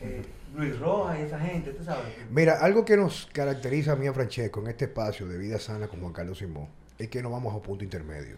eh, 0.00 0.22
Luis 0.54 0.78
Rojas 0.78 1.20
y 1.20 1.22
esa 1.22 1.38
gente, 1.38 1.72
tú 1.72 1.82
sabes. 1.82 2.04
Mira, 2.30 2.58
algo 2.60 2.84
que 2.84 2.98
nos 2.98 3.30
caracteriza 3.32 3.92
a 3.92 3.96
mí 3.96 4.06
a 4.06 4.12
Francesco 4.12 4.60
en 4.60 4.66
este 4.66 4.86
espacio 4.86 5.26
de 5.26 5.38
vida 5.38 5.58
sana 5.58 5.88
con 5.88 6.00
Juan 6.00 6.12
Carlos 6.12 6.38
Simón 6.38 6.68
es 6.98 7.08
que 7.08 7.22
no 7.22 7.30
vamos 7.30 7.54
a 7.54 7.56
un 7.56 7.62
punto 7.62 7.82
intermedio. 7.82 8.36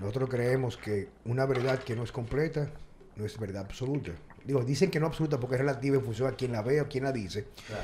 Nosotros 0.00 0.30
creemos 0.30 0.78
que 0.78 1.08
una 1.26 1.44
verdad 1.44 1.80
que 1.80 1.94
no 1.94 2.02
es 2.02 2.12
completa 2.12 2.70
no 3.16 3.26
es 3.26 3.38
verdad 3.38 3.66
absoluta. 3.66 4.12
Digo, 4.42 4.64
dicen 4.64 4.90
que 4.90 4.98
no 4.98 5.06
absoluta 5.06 5.38
porque 5.38 5.56
es 5.56 5.60
relativa 5.60 5.96
en 5.96 6.02
función 6.02 6.28
a 6.28 6.32
quien 6.32 6.52
la 6.52 6.62
ve 6.62 6.80
o 6.80 6.88
quien 6.88 7.04
la 7.04 7.12
dice. 7.12 7.46
Claro. 7.66 7.82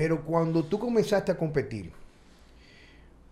Pero 0.00 0.22
cuando 0.22 0.64
tú 0.64 0.78
comenzaste 0.78 1.30
a 1.30 1.36
competir, 1.36 1.92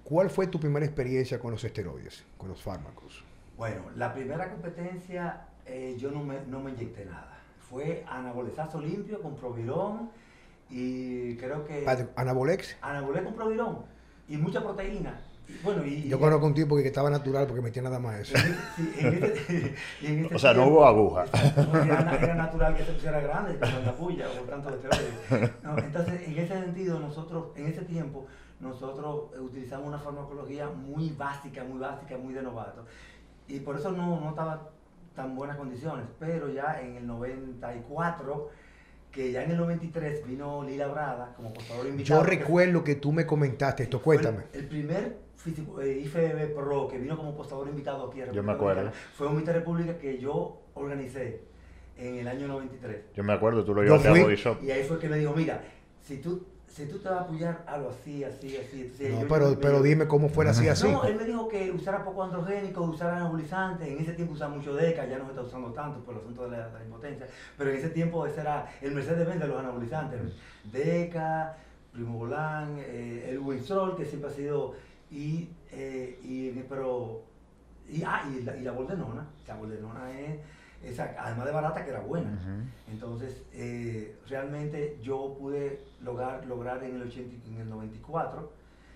¿cuál 0.05 0.29
fue 0.29 0.47
tu 0.49 0.61
primera 0.61 0.85
experiencia 0.85 1.39
con 1.39 1.51
los 1.51 1.65
esteroides, 1.65 2.23
con 2.37 2.51
los 2.51 2.61
fármacos? 2.61 3.25
Bueno, 3.57 3.85
la 3.97 4.13
primera 4.13 4.51
competencia 4.51 5.47
eh, 5.65 5.97
yo 5.99 6.11
no 6.11 6.23
me, 6.23 6.43
no 6.47 6.61
me 6.61 6.73
inyecté 6.73 7.07
nada. 7.07 7.39
Fue 7.71 8.05
anabolizazo 8.07 8.83
limpio 8.83 9.23
con 9.23 9.35
Provirón 9.37 10.11
y 10.69 11.37
creo 11.37 11.65
que... 11.65 11.87
¿Anabolex? 12.17 12.77
Anabolé 12.83 13.25
con 13.25 13.33
Provirón 13.33 13.87
y 14.29 14.37
mucha 14.37 14.63
proteína. 14.63 15.19
Bueno, 15.63 15.85
y, 15.85 16.09
Yo 16.09 16.19
conozco 16.21 16.47
un 16.47 16.55
tipo 16.55 16.77
que 16.77 16.87
estaba 16.87 17.11
natural 17.11 17.47
porque 17.47 17.63
metía 17.63 17.83
nada 17.83 17.99
más 17.99 18.21
eso. 18.21 18.35
En 18.99 19.15
este- 19.15 19.75
en 20.03 20.25
este 20.25 20.35
O 20.35 20.39
sea, 20.39 20.53
no 20.55 20.67
hubo 20.67 20.85
aguja. 20.85 21.25
No, 21.57 21.83
Era, 21.83 22.17
era 22.17 22.35
natural 22.35 22.77
que 22.77 22.85
se 22.85 22.93
pusiera 22.93 23.21
grande 23.21 23.59
con 23.59 23.69
tanta 23.71 23.95
puya 23.97 24.27
o 24.29 24.45
tanto 24.45 24.69
esteroides. 24.71 25.51
No, 25.63 25.79
entonces, 25.79 26.29
en 26.29 26.39
ese 26.39 26.55
sentido, 26.55 27.01
nosotros, 27.01 27.47
en 27.57 27.67
ese 27.67 27.83
tiempo, 27.83 28.27
nosotros 28.61 29.31
utilizamos 29.41 29.89
una 29.89 29.99
farmacología 29.99 30.69
muy 30.69 31.11
básica, 31.11 31.65
muy 31.65 31.79
básica, 31.79 32.17
muy 32.19 32.35
de 32.35 32.43
novato. 32.43 32.85
Y 33.49 33.61
por 33.61 33.77
eso 33.77 33.91
no, 33.93 34.21
no 34.21 34.31
estaba 34.31 34.69
tan 35.17 35.35
buenas 35.35 35.57
condiciones. 35.57 36.07
Pero 36.21 36.49
ya 36.53 36.81
en 36.83 36.97
el 36.97 37.07
94, 37.07 38.51
que 39.11 39.33
ya 39.33 39.43
en 39.43 39.53
el 39.53 39.57
93 39.57 40.27
vino 40.27 40.63
Lila 40.63 40.87
Brada 40.89 41.33
como 41.37 41.53
portador 41.55 41.87
invitado. 41.87 42.21
Yo 42.21 42.25
que 42.29 42.37
recuerdo 42.37 42.85
que 42.85 42.95
tú 42.97 43.13
me 43.13 43.27
comentaste 43.27 43.85
esto, 43.85 43.97
el- 43.97 44.03
cuéntame. 44.03 44.45
El, 44.53 44.67
primer 44.67 45.28
físico, 45.49 45.81
eh, 45.81 46.53
Pro 46.55 46.89
que 46.89 46.99
vino 46.99 47.17
como 47.17 47.35
postador 47.37 47.69
invitado 47.69 48.09
aquí 48.09 48.21
a 48.21 48.27
Yo 48.27 48.43
me 48.43 48.53
República 48.53 48.53
acuerdo. 48.53 48.81
Dominicana, 48.83 49.07
Fue 49.15 49.27
un 49.29 49.37
Mister 49.37 49.55
República 49.55 49.99
que 49.99 50.19
yo 50.19 50.61
organicé 50.75 51.41
en 51.97 52.17
el 52.17 52.29
año 52.29 52.47
93. 52.49 52.97
Yo 53.15 53.25
me 53.25 53.33
acuerdo, 53.33 53.65
tú 53.65 53.75
lo 53.75 53.83
llevaste 53.83 54.09
a 54.09 54.11
fui- 54.13 54.23
Body 54.23 54.37
Shop. 54.37 54.63
Y 54.63 54.71
ahí 54.71 54.85
fue 54.85 54.99
que 54.99 55.09
me 55.09 55.17
dijo, 55.19 55.33
mira, 55.35 55.63
si 56.01 56.19
tú, 56.19 56.45
si 56.69 56.87
tú 56.87 56.99
te 56.99 57.09
vas 57.09 57.19
a 57.19 57.23
apoyar, 57.23 57.65
algo 57.67 57.91
así, 57.91 58.23
así, 58.23 58.57
así. 58.57 58.83
Entonces, 58.83 59.11
No, 59.15 59.23
yo- 59.23 59.29
pero, 59.29 59.51
yo- 59.55 59.61
pero 59.61 59.83
dime 59.83 60.07
cómo 60.07 60.29
fuera 60.29 60.51
así, 60.53 60.69
así. 60.69 60.87
No, 60.89 61.03
él 61.05 61.17
me 61.17 61.25
dijo 61.25 61.49
que 61.49 61.73
usara 61.73 62.05
poco 62.05 62.23
androgénico, 62.23 62.83
usara 62.83 63.17
anabolizante. 63.17 63.91
En 63.93 63.99
ese 63.99 64.13
tiempo 64.13 64.35
usaba 64.35 64.55
mucho 64.55 64.75
DECA, 64.77 65.07
ya 65.07 65.19
no 65.19 65.25
se 65.25 65.31
está 65.31 65.43
usando 65.43 65.73
tanto 65.73 66.01
por 66.05 66.15
el 66.15 66.21
asunto 66.21 66.45
de 66.49 66.57
la, 66.57 66.69
de 66.69 66.79
la 66.79 66.85
impotencia. 66.85 67.27
Pero 67.57 67.71
en 67.71 67.77
ese 67.77 67.89
tiempo 67.91 68.25
ese 68.27 68.41
era 68.43 68.69
el 68.81 68.93
Mercedes-Benz 68.95 69.41
de 69.41 69.49
los 69.49 69.59
anabolizantes. 69.59 70.21
DECA, 70.73 71.57
Primobolan, 71.93 72.77
eh, 72.79 73.27
el 73.31 73.39
Winstrol, 73.41 73.97
que 73.97 74.05
siempre 74.05 74.31
ha 74.31 74.33
sido. 74.33 74.75
Y, 75.11 75.49
eh, 75.73 76.19
y 76.23 76.51
pero. 76.69 77.23
Y, 77.91 78.03
ah, 78.05 78.23
y 78.31 78.43
la, 78.43 78.57
y 78.57 78.63
la 78.63 78.73
Boldenona. 78.73 79.27
La 79.47 79.57
Boldenona 79.57 80.11
es. 80.21 80.39
esa, 80.85 81.15
además 81.19 81.47
de 81.47 81.53
barata, 81.53 81.85
que 81.85 81.91
era 81.91 82.01
buena. 82.01 82.39
Entonces, 82.91 83.43
eh, 83.53 84.15
realmente 84.29 84.99
yo 85.03 85.37
pude 85.39 85.81
lograr, 86.03 86.47
lograr 86.47 86.85
en, 86.85 86.97
el 86.97 87.03
80, 87.03 87.35
y- 87.49 87.55
en 87.55 87.61
el 87.63 87.69
94 87.71 88.53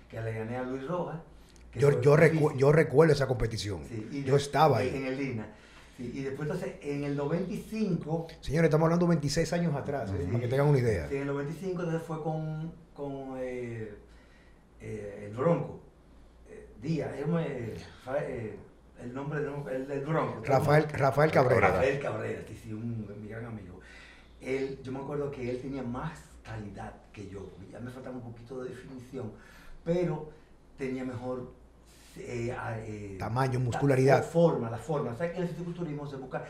que 0.08 0.20
le 0.20 0.32
gané 0.32 0.56
a 0.56 0.62
Luis 0.62 0.86
Rojas. 0.86 1.18
Yo, 1.74 2.00
yo, 2.02 2.16
recu- 2.16 2.54
yo 2.56 2.70
recuerdo 2.70 3.14
esa 3.14 3.26
competición. 3.26 3.80
Sí, 3.88 4.06
y 4.12 4.24
yo 4.24 4.34
de- 4.34 4.40
estaba 4.42 4.82
En 4.82 4.94
ahí. 4.94 5.04
el 5.06 5.16
Lina. 5.18 5.46
Sí, 5.96 6.10
y 6.14 6.22
después, 6.22 6.48
entonces, 6.48 6.74
en 6.82 7.04
el 7.04 7.16
95, 7.16 8.26
Señores, 8.40 8.68
estamos 8.68 8.84
hablando 8.86 9.06
26 9.06 9.52
años 9.54 9.74
atrás, 9.74 10.10
eh, 10.10 10.18
Sí. 10.20 10.26
para 10.26 10.40
que 10.40 10.48
tengan 10.48 10.66
una 10.68 10.78
idea. 10.78 11.08
sí, 11.08 11.14
en 11.16 11.22
el 11.22 11.26
95, 11.28 11.82
entonces 11.82 12.02
fue 12.06 12.22
con, 12.22 12.72
con 12.94 13.34
eh, 13.38 13.94
el 14.80 15.34
Bronco. 15.36 15.80
Díaz, 16.82 17.10
eh, 17.16 17.76
eh, 18.18 18.58
el 19.02 19.14
nombre 19.14 19.40
del, 19.40 19.52
el 19.70 19.86
del 19.88 20.00
Bronco. 20.04 20.42
Rafael, 20.44 20.88
Rafael 20.90 21.30
Cabrera. 21.30 21.68
Rafael 21.68 22.00
Cabrera, 22.00 22.42
sí, 22.48 22.56
sí, 22.60 22.72
un, 22.72 23.06
mi 23.22 23.28
gran 23.28 23.46
amigo. 23.46 23.80
Él, 24.40 24.80
yo 24.82 24.90
me 24.92 24.98
acuerdo 24.98 25.30
que 25.30 25.48
él 25.48 25.60
tenía 25.60 25.82
más 25.84 26.18
calidad 26.42 26.92
que 27.12 27.28
yo. 27.28 27.48
Ya 27.70 27.78
me 27.78 27.90
faltaba 27.90 28.16
un 28.16 28.22
poquito 28.32 28.62
de 28.64 28.70
definición, 28.70 29.32
pero 29.84 30.30
tenía 30.76 31.04
mejor 31.04 31.52
eh, 32.16 32.54
eh, 32.86 33.16
Tamaño, 33.18 33.54
la- 33.60 33.64
muscularidad. 33.64 34.16
La 34.18 34.22
forma, 34.24 34.68
la 34.70 34.78
forma. 34.78 35.12
O 35.12 35.16
sea 35.16 35.30
que 35.30 35.36
en 35.36 35.42
el 35.44 35.48
fisiculturismo 35.48 36.06
se 36.08 36.16
busca, 36.16 36.44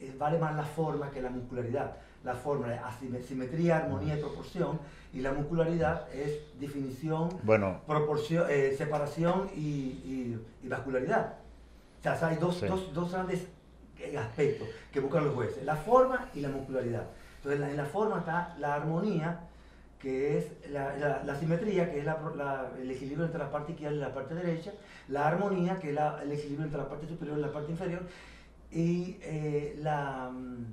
eh, 0.00 0.12
vale 0.18 0.38
más 0.38 0.56
la 0.56 0.64
forma 0.64 1.10
que 1.12 1.22
la 1.22 1.30
muscularidad. 1.30 1.96
La 2.26 2.34
forma 2.34 2.74
es 2.74 2.80
asime- 2.82 3.22
simetría, 3.22 3.76
armonía 3.76 4.18
y 4.18 4.20
proporción. 4.20 4.80
Y 5.12 5.20
la 5.20 5.32
muscularidad 5.32 6.12
es 6.12 6.40
definición, 6.58 7.28
Bueno, 7.44 7.80
proporción, 7.86 8.46
eh, 8.50 8.74
separación 8.76 9.48
y, 9.54 9.60
y- 9.60 10.44
y 10.64 10.68
vascularidad. 10.68 11.34
O 12.00 12.02
sea, 12.02 12.26
hay 12.28 12.36
dos, 12.36 12.56
Sí. 12.56 12.66
dos, 12.66 12.92
dos 12.92 13.12
grandes 13.12 13.46
eh, 14.00 14.18
aspectos 14.18 14.68
que 14.92 14.98
buscan 15.00 15.24
los 15.24 15.34
jueces, 15.34 15.64
la 15.64 15.76
forma 15.76 16.28
y 16.34 16.40
la 16.40 16.48
muscularidad. 16.50 17.04
Entonces, 17.36 17.60
en 17.60 17.60
la, 17.60 17.70
en 17.70 17.76
la 17.76 17.84
forma 17.86 18.18
está 18.18 18.54
la 18.58 18.74
armonía 18.74 19.40
que 20.00 20.36
es 20.38 20.46
la, 20.70 20.96
la- 20.98 21.22
la 21.24 21.34
simetría, 21.36 21.90
que 21.90 22.00
es 22.00 22.04
la- 22.04 22.20
la- 22.36 22.70
el 22.78 22.90
equilibrio 22.90 23.24
entre 23.24 23.38
la 23.38 23.50
parte 23.52 23.72
izquierda 23.72 23.96
y 23.96 24.00
la 24.00 24.12
parte 24.12 24.34
derecha, 24.34 24.72
la 25.08 25.28
armonía, 25.28 25.78
que 25.78 25.92
es 25.92 25.98
el 26.24 26.32
equilibrio 26.32 26.64
entre 26.66 26.78
la 26.78 26.88
parte 26.88 27.06
superior 27.06 27.38
y 27.38 27.40
la 27.40 27.52
parte 27.52 27.70
inferior, 27.70 28.02
y 28.70 29.16
eh, 29.22 29.76
la, 29.80 30.28
mm, 30.30 30.64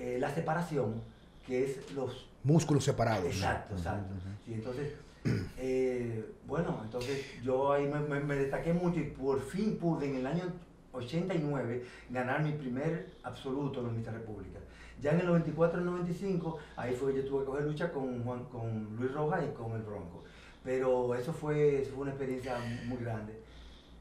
eh, 0.00 0.18
la 0.18 0.34
separación, 0.34 1.02
que 1.46 1.64
es 1.64 1.92
los 1.94 2.26
Músculos 2.42 2.84
separados. 2.84 3.26
Exacto, 3.26 3.74
exacto. 3.76 4.14
Sí, 4.46 4.54
entonces, 4.54 4.94
eh, 5.58 6.24
bueno, 6.46 6.80
entonces 6.82 7.22
yo 7.42 7.70
ahí 7.72 7.86
me, 7.86 8.00
me- 8.00 8.20
me 8.20 8.34
destaqué 8.36 8.72
mucho 8.72 8.98
y 9.00 9.04
por 9.04 9.40
fin 9.42 9.76
pude 9.76 10.08
en 10.08 10.16
el 10.16 10.26
año 10.26 10.44
89 10.92 11.84
ganar 12.10 12.42
mi 12.42 12.52
primer 12.52 13.10
absoluto 13.22 13.80
en 13.80 13.94
Mister 13.94 14.14
República. 14.14 14.58
Ya 15.00 15.12
en 15.12 15.20
el 15.20 15.26
94 15.26 15.80
y 15.80 15.84
95, 15.84 16.58
ahí 16.76 16.94
fue 16.94 17.12
que 17.14 17.22
yo 17.22 17.28
tuve 17.28 17.40
que 17.40 17.46
coger 17.46 17.64
lucha 17.66 17.92
con, 17.92 18.22
Juan- 18.24 18.44
con 18.44 18.96
Luis 18.98 19.12
Rojas 19.12 19.42
y 19.48 19.54
con 19.54 19.72
el 19.72 19.82
Bronco. 19.82 20.24
Pero 20.64 21.14
eso 21.14 21.32
fue, 21.32 21.82
eso 21.82 21.92
fue 21.92 22.02
una 22.02 22.10
experiencia 22.10 22.56
muy 22.86 22.98
grande. 22.98 23.38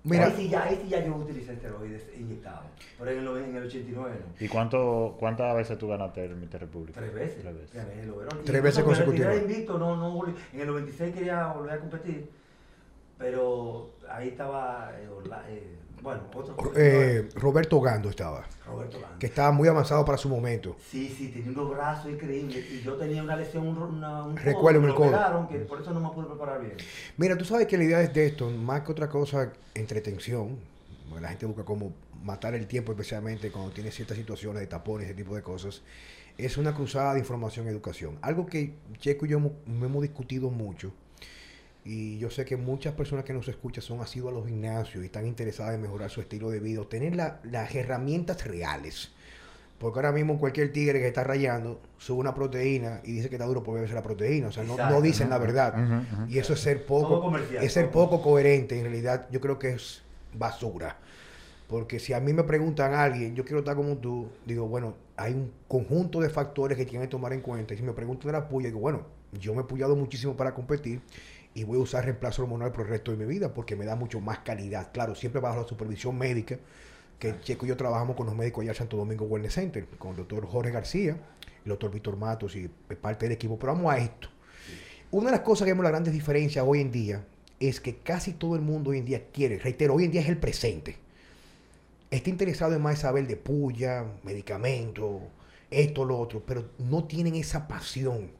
Mira, 0.09 0.25
ahí, 0.25 0.33
sí 0.35 0.49
ya, 0.49 0.63
ahí 0.63 0.79
sí 0.81 0.89
ya 0.89 1.05
yo 1.05 1.15
utilicé 1.15 1.53
esteroides 1.53 2.09
inyectados, 2.17 2.65
pero 2.97 3.11
en 3.11 3.17
el, 3.19 3.27
en 3.49 3.55
el 3.55 3.63
89 3.65 4.15
no. 4.19 4.45
¿Y 4.45 4.47
cuánto, 4.47 5.15
cuántas 5.19 5.55
veces 5.55 5.77
tú 5.77 5.87
ganaste 5.87 6.25
el 6.25 6.35
Mister 6.35 6.59
República? 6.61 6.99
Tres 6.99 7.13
veces. 7.13 7.41
Tres 7.41 7.53
veces. 7.55 7.69
Tres 7.71 7.87
veces, 7.87 8.05
lo 8.07 8.15
vieron. 8.17 8.37
Tres 8.43 8.59
Y 8.59 8.63
veces 8.63 8.79
incluso 8.79 8.99
me 9.01 9.05
consecutivas. 9.05 9.41
invicto, 9.41 9.77
no, 9.77 9.95
no. 9.95 10.25
En 10.53 10.59
el 10.59 10.67
96 10.67 11.13
quería 11.15 11.47
volver 11.53 11.71
a 11.73 11.79
competir, 11.79 12.29
pero 13.17 13.91
ahí 14.09 14.29
estaba, 14.29 14.91
eh, 14.99 15.07
Orla- 15.09 15.43
eh, 15.49 15.75
bueno, 16.01 16.21
otro 16.33 16.71
eh, 16.75 17.29
Roberto 17.35 17.79
Gando 17.81 18.09
estaba, 18.09 18.45
Roberto 18.65 18.99
que 19.19 19.25
estaba 19.25 19.51
muy 19.51 19.67
avanzado 19.67 20.05
para 20.05 20.17
su 20.17 20.29
momento. 20.29 20.75
Sí, 20.89 21.13
sí, 21.15 21.29
tenía 21.29 21.51
unos 21.51 21.71
brazos 21.71 22.11
increíbles 22.11 22.65
y 22.71 22.81
yo 22.81 22.95
tenía 22.95 23.21
una 23.23 23.35
lesión, 23.35 23.67
un, 23.67 23.77
una, 23.77 24.23
un 24.23 24.37
Recuerdo 24.37 24.81
me 24.81 24.87
lo 24.87 25.47
que 25.49 25.59
por 25.59 25.81
eso 25.81 25.93
no 25.93 25.99
me 25.99 26.09
pude 26.09 26.27
preparar 26.27 26.61
bien. 26.61 26.77
Mira, 27.17 27.37
tú 27.37 27.45
sabes 27.45 27.67
que 27.67 27.77
la 27.77 27.83
idea 27.83 28.01
es 28.01 28.13
de 28.13 28.27
esto, 28.27 28.49
más 28.49 28.81
que 28.81 28.91
otra 28.91 29.09
cosa, 29.09 29.51
entretención. 29.73 30.57
porque 31.07 31.21
La 31.21 31.29
gente 31.29 31.45
busca 31.45 31.63
como 31.63 31.93
matar 32.23 32.53
el 32.55 32.67
tiempo, 32.67 32.91
especialmente 32.91 33.51
cuando 33.51 33.71
tiene 33.71 33.91
ciertas 33.91 34.17
situaciones 34.17 34.61
de 34.61 34.67
tapones, 34.67 35.07
ese 35.07 35.15
tipo 35.15 35.35
de 35.35 35.41
cosas. 35.41 35.81
Es 36.37 36.57
una 36.57 36.73
cruzada 36.73 37.13
de 37.13 37.19
información 37.19 37.65
y 37.65 37.69
educación. 37.69 38.17
Algo 38.21 38.45
que 38.45 38.73
Checo 38.99 39.25
y 39.25 39.29
yo 39.29 39.37
hemos, 39.37 39.51
hemos 39.67 40.01
discutido 40.01 40.49
mucho. 40.49 40.93
Y 41.86 42.17
yo 42.19 42.29
sé 42.29 42.45
que 42.45 42.57
muchas 42.57 42.93
personas 42.93 43.24
que 43.25 43.33
nos 43.33 43.48
escuchan 43.48 43.81
son 43.83 44.01
asiduos 44.01 44.31
a 44.33 44.36
los 44.38 44.48
gimnasios 44.48 45.01
y 45.03 45.05
están 45.07 45.25
interesadas 45.25 45.75
en 45.75 45.81
mejorar 45.81 46.09
su 46.09 46.21
estilo 46.21 46.50
de 46.50 46.59
vida, 46.59 46.81
o 46.81 46.88
tener 46.88 47.15
la- 47.15 47.39
las 47.43 47.74
herramientas 47.74 48.45
reales. 48.45 49.12
Porque 49.79 50.00
ahora 50.00 50.12
mismo 50.12 50.38
cualquier 50.38 50.74
tigre 50.74 51.00
que 51.00 51.07
está 51.07 51.24
rayando 51.24 51.79
sube 51.98 52.19
una 52.19 52.36
proteína 52.36 53.00
y 53.05 53.13
dice 53.13 53.29
que 53.29 53.36
está 53.36 53.45
duro 53.45 53.63
por 53.63 53.75
beberse 53.75 53.95
la 53.95 54.03
proteína. 54.03 54.50
O 54.50 54.51
sea, 54.51 54.63
no, 54.65 54.75
no 54.89 55.01
dicen 55.01 55.29
¿no? 55.29 55.36
la 55.36 55.39
verdad. 55.39 55.74
Y 56.29 56.38
eso 56.38 56.51
es 56.53 56.59
ser 56.59 56.86
poco, 56.86 57.21
es 57.63 57.71
ser 57.74 57.89
poco 57.91 58.21
coherente. 58.21 58.77
En 58.77 58.83
realidad, 58.83 59.27
yo 59.31 59.39
creo 59.39 59.57
que 59.57 59.69
es 59.69 60.01
basura. 60.38 60.98
Porque 61.69 62.00
si 62.00 62.12
a 62.13 62.19
mí 62.19 62.33
me 62.33 62.43
preguntan 62.43 62.93
a 62.93 63.03
alguien, 63.03 63.36
yo 63.36 63.45
quiero 63.45 63.59
estar 63.59 63.75
como 63.75 63.95
tú, 63.98 64.27
digo, 64.45 64.67
bueno, 64.67 64.95
hay 65.15 65.33
un 65.33 65.51
conjunto 65.67 66.19
de 66.19 66.29
factores 66.29 66.77
que 66.77 66.86
tienen 66.86 67.07
que 67.07 67.12
tomar 67.12 67.31
en 67.31 67.39
cuenta. 67.41 67.74
Y 67.74 67.77
si 67.77 67.83
me 67.83 67.93
preguntan 67.93 68.27
de 68.27 68.33
la 68.33 68.50
puya, 68.50 68.67
digo, 68.67 68.79
bueno, 68.81 69.03
yo 69.39 69.53
me 69.55 69.62
he 69.62 69.65
puyado 69.65 69.95
muchísimo 69.95 70.36
para 70.36 70.53
competir 70.53 71.00
y 71.53 71.63
voy 71.63 71.77
a 71.77 71.81
usar 71.81 72.05
reemplazo 72.05 72.43
hormonal 72.43 72.71
por 72.71 72.81
el 72.81 72.89
resto 72.89 73.11
de 73.11 73.17
mi 73.17 73.25
vida 73.25 73.53
porque 73.53 73.75
me 73.75 73.85
da 73.85 73.95
mucho 73.95 74.19
más 74.19 74.39
calidad. 74.39 74.91
Claro, 74.91 75.15
siempre 75.15 75.41
bajo 75.41 75.61
la 75.61 75.67
supervisión 75.67 76.17
médica, 76.17 76.57
que 77.17 77.39
Checo 77.41 77.65
y 77.65 77.69
yo 77.69 77.77
trabajamos 77.77 78.15
con 78.15 78.27
los 78.27 78.35
médicos 78.35 78.61
allá 78.61 78.71
en 78.71 78.77
Santo 78.77 78.97
Domingo 78.97 79.25
Wellness 79.25 79.53
Center, 79.53 79.85
con 79.97 80.11
el 80.11 80.17
doctor 80.17 80.45
Jorge 80.45 80.71
García, 80.71 81.17
el 81.65 81.69
doctor 81.69 81.91
Víctor 81.91 82.17
Matos 82.17 82.55
y 82.55 82.69
parte 83.01 83.25
del 83.25 83.33
equipo. 83.33 83.57
Pero 83.59 83.73
vamos 83.73 83.93
a 83.93 83.97
esto. 83.97 84.29
Una 85.11 85.25
de 85.25 85.37
las 85.37 85.41
cosas 85.41 85.65
que 85.65 85.71
vemos 85.71 85.83
la 85.83 85.89
grandes 85.89 86.13
diferencias 86.13 86.63
hoy 86.67 86.81
en 86.81 86.91
día 86.91 87.25
es 87.59 87.81
que 87.81 87.97
casi 87.97 88.33
todo 88.33 88.55
el 88.55 88.61
mundo 88.61 88.91
hoy 88.91 88.99
en 88.99 89.05
día 89.05 89.25
quiere, 89.33 89.57
reitero, 89.57 89.95
hoy 89.95 90.05
en 90.05 90.11
día 90.11 90.21
es 90.21 90.29
el 90.29 90.37
presente. 90.37 90.97
Está 92.09 92.29
interesado 92.29 92.73
en 92.73 92.81
más 92.81 92.99
saber 92.99 93.27
de 93.27 93.35
puya, 93.35 94.05
medicamentos, 94.23 95.21
esto, 95.69 96.05
lo 96.05 96.17
otro, 96.17 96.41
pero 96.45 96.69
no 96.77 97.03
tienen 97.03 97.35
esa 97.35 97.67
pasión 97.67 98.31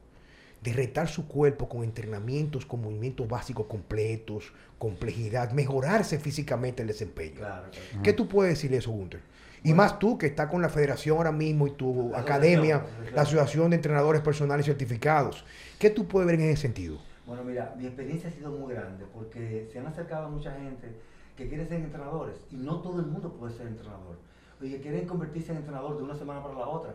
de 0.62 0.72
retar 0.72 1.08
su 1.08 1.26
cuerpo 1.26 1.68
con 1.68 1.84
entrenamientos, 1.84 2.66
con 2.66 2.82
movimientos 2.82 3.26
básicos 3.26 3.66
completos, 3.66 4.52
complejidad, 4.78 5.52
mejorarse 5.52 6.18
físicamente 6.18 6.82
el 6.82 6.88
desempeño. 6.88 7.36
Claro, 7.36 7.70
claro. 7.70 8.02
¿Qué 8.02 8.12
tú 8.12 8.28
puedes 8.28 8.54
decirle 8.54 8.78
eso, 8.78 8.90
Gunter? 8.90 9.20
Y 9.62 9.74
más 9.74 9.98
tú 9.98 10.16
que 10.16 10.26
estás 10.26 10.48
con 10.48 10.62
la 10.62 10.70
federación 10.70 11.18
ahora 11.18 11.32
mismo 11.32 11.66
y 11.66 11.72
tu 11.72 12.10
La 12.12 12.20
academia, 12.20 12.76
asociación, 12.76 13.14
la 13.14 13.22
Asociación 13.22 13.70
de 13.70 13.76
Entrenadores 13.76 14.22
Personales 14.22 14.66
Certificados. 14.66 15.44
¿Qué 15.78 15.90
tú 15.90 16.06
puedes 16.08 16.26
ver 16.26 16.40
en 16.40 16.48
ese 16.48 16.62
sentido? 16.62 16.98
Bueno, 17.26 17.44
mira, 17.44 17.74
mi 17.76 17.86
experiencia 17.86 18.30
ha 18.30 18.32
sido 18.32 18.50
muy 18.50 18.72
grande 18.74 19.04
porque 19.12 19.68
se 19.70 19.78
han 19.78 19.86
acercado 19.86 20.30
mucha 20.30 20.52
gente 20.52 20.88
que 21.36 21.48
quiere 21.48 21.66
ser 21.66 21.80
entrenadores 21.80 22.36
y 22.50 22.56
no 22.56 22.80
todo 22.80 23.00
el 23.00 23.06
mundo 23.06 23.32
puede 23.34 23.52
ser 23.54 23.66
entrenador. 23.66 24.16
Oye, 24.60 24.80
quieren 24.80 25.06
convertirse 25.06 25.52
en 25.52 25.58
entrenador 25.58 25.96
de 25.96 26.04
una 26.04 26.14
semana 26.14 26.42
para 26.42 26.54
la 26.54 26.66
otra. 26.66 26.94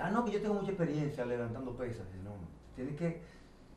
Ah, 0.00 0.10
no, 0.10 0.24
que 0.24 0.32
yo 0.32 0.40
tengo 0.40 0.54
mucha 0.54 0.70
experiencia 0.70 1.24
levantando 1.24 1.74
pesas. 1.76 2.06
No, 2.22 2.32
tienes 2.78 2.96
que 2.96 3.20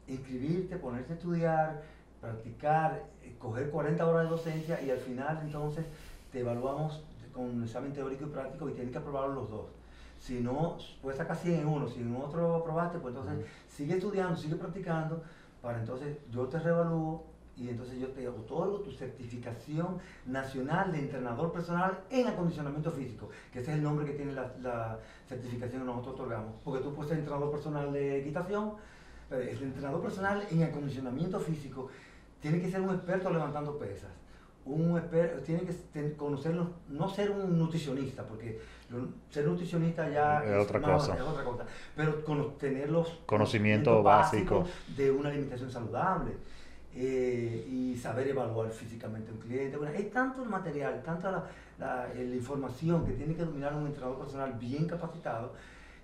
inscribirte, 0.07 0.77
ponerte 0.77 1.13
a 1.13 1.15
estudiar, 1.15 1.81
practicar, 2.21 3.03
coger 3.39 3.71
40 3.71 4.05
horas 4.05 4.23
de 4.25 4.29
docencia 4.29 4.81
y 4.81 4.91
al 4.91 4.99
final 4.99 5.39
entonces 5.41 5.85
te 6.31 6.41
evaluamos 6.41 7.03
con 7.33 7.45
un 7.45 7.63
examen 7.63 7.93
teórico 7.93 8.25
y 8.25 8.27
práctico 8.27 8.69
y 8.69 8.73
tienes 8.73 8.91
que 8.91 8.99
aprobarlo 8.99 9.33
los 9.33 9.49
dos. 9.49 9.65
Si 10.19 10.39
no, 10.39 10.77
puedes 11.01 11.17
sacar 11.17 11.35
100 11.35 11.61
en 11.61 11.67
uno, 11.67 11.87
si 11.87 11.99
en 11.99 12.15
otro 12.15 12.57
aprobaste, 12.57 12.99
pues 12.99 13.15
entonces 13.15 13.43
sigue 13.67 13.95
estudiando, 13.95 14.35
sigue 14.35 14.55
practicando, 14.55 15.23
para 15.63 15.79
entonces 15.79 16.17
yo 16.29 16.45
te 16.45 16.59
revalúo 16.59 17.25
y 17.57 17.69
entonces 17.69 17.99
yo 17.99 18.07
te 18.09 18.27
otorgo 18.27 18.79
tu 18.79 18.91
certificación 18.91 19.97
nacional 20.25 20.91
de 20.91 20.99
entrenador 20.99 21.51
personal 21.51 21.99
en 22.09 22.27
acondicionamiento 22.27 22.91
físico, 22.91 23.29
que 23.51 23.59
ese 23.59 23.71
es 23.71 23.77
el 23.77 23.83
nombre 23.83 24.05
que 24.05 24.13
tiene 24.13 24.31
la, 24.33 24.51
la 24.61 24.99
certificación 25.27 25.81
que 25.81 25.85
nosotros 25.87 26.15
otorgamos, 26.15 26.53
porque 26.63 26.81
tú 26.83 26.93
puedes 26.93 27.09
ser 27.09 27.19
entrenador 27.19 27.51
personal 27.51 27.91
de 27.93 28.19
equitación, 28.21 28.73
pero 29.29 29.41
el 29.43 29.61
entrenador 29.63 30.01
personal 30.01 30.43
en 30.49 30.63
acondicionamiento 30.63 31.39
físico 31.39 31.89
tiene 32.39 32.59
que 32.61 32.71
ser 32.71 32.81
un 32.81 32.95
experto 32.95 33.29
levantando 33.29 33.77
pesas. 33.77 34.09
Un 34.63 34.93
exper- 34.95 35.41
tiene 35.43 35.61
que 35.63 35.73
ten- 35.91 36.13
conocerlo, 36.15 36.69
no 36.89 37.09
ser 37.09 37.31
un 37.31 37.57
nutricionista, 37.57 38.23
porque 38.27 38.59
ser 39.31 39.45
nutricionista 39.47 40.07
ya 40.09 40.43
Es 40.43 40.63
otra 40.63 40.79
más- 40.79 40.91
cosa. 41.07 41.15
es 41.15 41.21
otra 41.21 41.43
cosa, 41.43 41.65
pero 41.95 42.23
cono- 42.23 42.45
tener 42.59 42.89
los 42.91 43.07
Conocimiento 43.25 43.91
conocimientos 43.91 44.03
básico. 44.03 44.59
básicos 44.59 44.95
de 44.97 45.11
una 45.11 45.29
alimentación 45.29 45.71
saludable 45.71 46.33
eh, 46.95 47.67
y 47.69 47.97
saber 47.97 48.27
evaluar 48.27 48.69
físicamente 48.69 49.31
a 49.31 49.33
un 49.33 49.39
cliente. 49.39 49.77
Bueno, 49.77 49.93
hay 49.97 50.05
tanto 50.05 50.43
el 50.43 50.49
material, 50.49 51.01
tanta 51.03 51.31
la, 51.79 52.11
eh, 52.13 52.25
la 52.27 52.35
información 52.35 53.05
que 53.05 53.13
tiene 53.13 53.35
que 53.35 53.45
dominar 53.45 53.73
un 53.75 53.87
entrenador 53.87 54.19
personal 54.19 54.53
bien 54.53 54.85
capacitado, 54.85 55.53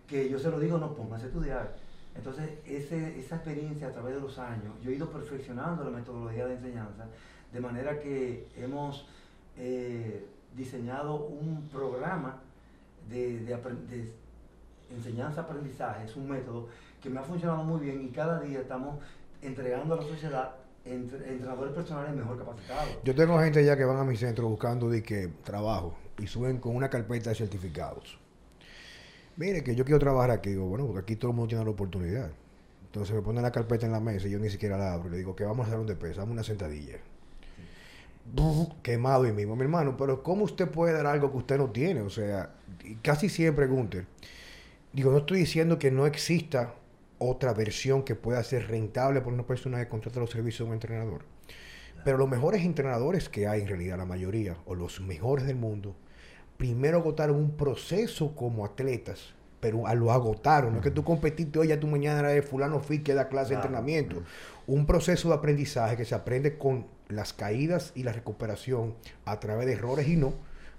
que 0.08 0.30
yo 0.30 0.40
se 0.40 0.50
lo 0.50 0.60
digo, 0.60 0.78
no, 0.78 0.94
póngase 0.94 1.26
a 1.26 1.28
estudiar. 1.28 1.76
Entonces, 2.16 2.50
ese, 2.66 3.20
esa 3.20 3.36
experiencia 3.36 3.88
a 3.88 3.92
través 3.92 4.16
de 4.16 4.22
los 4.22 4.40
años, 4.40 4.74
yo 4.82 4.90
he 4.90 4.96
ido 4.96 5.10
perfeccionando 5.10 5.84
la 5.84 5.92
metodología 5.92 6.48
de 6.48 6.56
enseñanza, 6.56 7.06
de 7.52 7.60
manera 7.60 8.00
que 8.00 8.48
hemos 8.58 9.08
eh, 9.58 10.26
diseñado 10.56 11.16
un 11.16 11.68
programa 11.70 12.38
de, 13.10 13.40
de 13.40 13.56
de 13.56 14.12
enseñanza-aprendizaje, 14.96 16.06
es 16.06 16.16
un 16.16 16.30
método 16.30 16.68
que 17.02 17.10
me 17.10 17.20
ha 17.20 17.24
funcionado 17.24 17.64
muy 17.64 17.82
bien 17.82 18.04
y 18.04 18.10
cada 18.10 18.40
día 18.40 18.62
estamos 18.62 18.98
entregando 19.42 19.94
a 19.94 19.98
la 19.98 20.04
sociedad 20.04 20.56
entre- 20.94 21.30
entrenadores 21.30 21.74
personales 21.74 22.16
mejor 22.16 22.38
capacitados. 22.38 22.98
Yo 23.04 23.16
tengo 23.16 23.40
gente 23.40 23.64
ya 23.64 23.78
que 23.78 23.86
van 23.86 23.98
a 23.98 24.04
mi 24.04 24.18
centro 24.18 24.48
buscando 24.48 24.90
de 24.90 25.04
que 25.04 25.30
trabajo 25.44 25.96
y 26.20 26.28
suben 26.28 26.58
con 26.58 26.76
una 26.76 26.90
carpeta 26.90 27.30
de 27.30 27.36
certificados. 27.36 28.20
Mire, 29.36 29.64
que 29.64 29.76
yo 29.76 29.86
quiero 29.86 30.00
trabajar 30.00 30.32
aquí. 30.32 30.50
Digo, 30.52 30.66
bueno, 30.66 30.86
porque 30.88 31.02
aquí 31.02 31.16
todo 31.16 31.32
el 31.32 31.38
mundo 31.38 31.50
tiene 31.50 31.64
la 31.64 31.72
oportunidad. 31.72 32.32
Entonces 32.86 33.16
me 33.16 33.22
ponen 33.22 33.44
la 33.44 33.52
carpeta 33.52 33.86
en 33.86 33.92
la 33.92 34.00
mesa 34.00 34.28
y 34.28 34.32
yo 34.32 34.40
ni 34.40 34.50
siquiera 34.50 34.78
la 34.78 34.94
abro. 34.94 35.10
Le 35.10 35.18
digo, 35.18 35.36
que 35.36 35.44
vamos 35.44 35.66
a 35.66 35.68
hacer 35.68 35.80
un 35.80 35.86
de 35.88 35.96
peso, 35.96 36.24
una 36.24 36.44
sentadilla. 36.44 36.98
Quemado 38.82 39.28
y 39.28 39.32
mismo, 39.32 39.56
mi 39.56 39.64
hermano. 39.64 39.96
Pero 39.96 40.24
¿cómo 40.24 40.44
usted 40.44 40.70
puede 40.70 40.94
dar 40.94 41.06
algo 41.06 41.32
que 41.32 41.38
usted 41.38 41.58
no 41.58 41.70
tiene? 41.70 42.02
O 42.02 42.10
sea, 42.10 42.50
casi 43.02 43.30
siempre, 43.30 43.68
Gunter. 43.68 44.06
Digo, 44.92 45.12
no 45.12 45.20
estoy 45.20 45.40
diciendo 45.40 45.78
que 45.80 45.92
no 45.92 46.06
exista 46.06 46.74
otra 47.20 47.54
versión 47.54 48.04
que 48.04 48.16
pueda 48.16 48.44
ser 48.44 48.68
rentable 48.68 49.22
por 49.22 49.34
una 49.34 49.46
persona 49.46 49.80
que 49.80 49.88
contrata 49.90 50.20
los 50.20 50.30
servicios 50.32 50.60
de 50.60 50.70
un 50.70 50.74
entrenador. 50.74 51.22
Pero 52.06 52.18
los 52.18 52.30
mejores 52.30 52.64
entrenadores 52.64 53.28
que 53.30 53.48
hay 53.48 53.62
en 53.62 53.68
realidad, 53.68 53.98
la 53.98 54.06
mayoría, 54.06 54.56
o 54.66 54.76
los 54.76 55.02
mejores 55.02 55.46
del 55.46 55.56
mundo, 55.56 55.96
primero 56.58 57.00
agotaron 57.00 57.36
un 57.38 57.52
proceso 57.58 58.36
como 58.36 58.66
atletas, 58.66 59.34
pero 59.60 59.88
a- 59.88 59.96
lo 59.96 60.12
agotaron. 60.12 60.74
No 60.74 60.78
es 60.80 60.84
que 60.84 60.92
tú 60.92 61.04
competiste 61.04 61.58
hoy, 61.60 61.68
ya 61.70 61.80
tú 61.80 61.88
mañana 61.88 62.30
eres 62.32 62.46
fulano 62.46 62.80
fit 62.80 63.04
que 63.04 63.14
da 63.14 63.28
clase 63.28 63.50
de 63.50 63.56
entrenamiento. 63.56 64.24
Un 64.68 64.86
proceso 64.86 65.30
de 65.30 65.36
aprendizaje 65.36 65.98
que 65.98 66.06
se 66.06 66.16
aprende 66.16 66.58
con 66.58 66.86
las 67.10 67.34
caídas 67.34 67.92
y 67.96 68.04
la 68.04 68.12
recuperación 68.14 68.94
a 69.26 69.40
través 69.40 69.66
de 69.66 69.74
errores 69.74 70.08
y 70.08 70.16
no, 70.18 70.34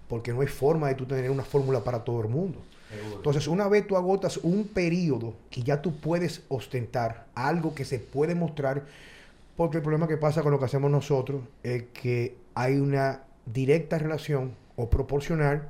porque 0.09 0.33
no 0.33 0.41
hay 0.41 0.47
forma 0.47 0.89
de 0.89 0.95
tú 0.95 1.07
tener 1.07 1.31
una 1.31 1.45
fórmula 1.45 1.83
para 1.85 2.05
todo 2.05 2.21
el 2.23 2.29
mundo. 2.29 2.63
Seguro. 2.91 3.17
Entonces, 3.17 3.47
una 3.49 3.69
vez 3.69 3.87
tú 3.87 3.97
agotas 3.97 4.39
un 4.39 4.69
periodo 4.69 5.35
y 5.53 5.63
ya 5.63 5.83
tú 5.83 5.97
puedes 5.97 6.43
ostentar 6.49 7.27
algo 7.35 7.75
que 7.75 7.85
se 7.85 7.99
puede 7.99 8.35
mostrar, 8.35 8.85
porque 9.57 9.79
el 9.79 9.83
problema 9.83 10.09
que 10.09 10.17
pasa 10.17 10.43
con 10.43 10.53
lo 10.53 10.59
que 10.59 10.65
hacemos 10.65 10.91
nosotros 10.91 11.43
es 11.63 11.85
que 11.93 12.37
hay 12.55 12.79
una 12.79 13.23
directa 13.47 13.99
relación 13.99 14.53
o 14.77 14.89
proporcional 14.89 15.69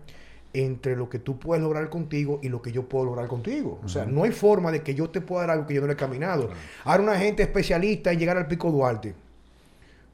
entre 0.52 0.96
lo 0.96 1.08
que 1.08 1.18
tú 1.18 1.38
puedes 1.38 1.62
lograr 1.62 1.88
contigo 1.90 2.40
y 2.42 2.48
lo 2.48 2.62
que 2.62 2.72
yo 2.72 2.88
puedo 2.88 3.04
lograr 3.04 3.28
contigo. 3.28 3.78
O 3.84 3.88
sea, 3.88 4.06
no 4.06 4.24
hay 4.24 4.32
forma 4.32 4.72
de 4.72 4.82
que 4.82 4.94
yo 4.94 5.10
te 5.10 5.20
pueda 5.20 5.42
dar 5.42 5.50
algo 5.50 5.66
que 5.66 5.74
yo 5.74 5.80
no 5.80 5.86
le 5.86 5.92
he 5.92 5.96
caminado. 5.96 6.50
Ahora 6.84 7.02
una 7.02 7.18
gente 7.18 7.42
especialista 7.42 8.12
en 8.12 8.18
llegar 8.18 8.36
al 8.36 8.46
Pico 8.46 8.70
Duarte, 8.70 9.14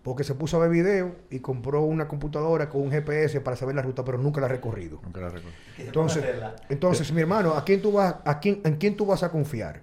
porque 0.05 0.23
se 0.23 0.35
puso 0.35 0.59
a 0.59 0.61
ver 0.61 0.71
video 0.71 1.17
y 1.31 1.41
compró 1.41 1.81
una 1.81 2.07
computadora 2.07 2.69
con 2.69 2.83
un 2.83 2.91
GPS 2.91 3.41
para 3.41 3.57
saber 3.57 3.75
la 3.75 3.81
ruta, 3.81 4.05
pero 4.05 4.19
nunca 4.19 4.39
la 4.39 4.47
ha 4.47 4.51
recorrido. 4.51 5.01
Nunca 5.03 5.23
la. 5.23 5.31
Que 5.33 5.39
se 5.39 5.87
Entonces, 5.87 6.25
entonces, 6.69 7.11
mi 7.11 7.23
hermano, 7.23 7.55
¿a 7.55 7.65
quién 7.65 7.81
tú 7.81 7.93
vas, 7.93 8.17
a 8.23 8.39
quién, 8.39 8.61
en 8.65 8.77
quién 8.77 8.97
tú 8.97 9.07
vas 9.07 9.23
a 9.23 9.31
confiar? 9.31 9.81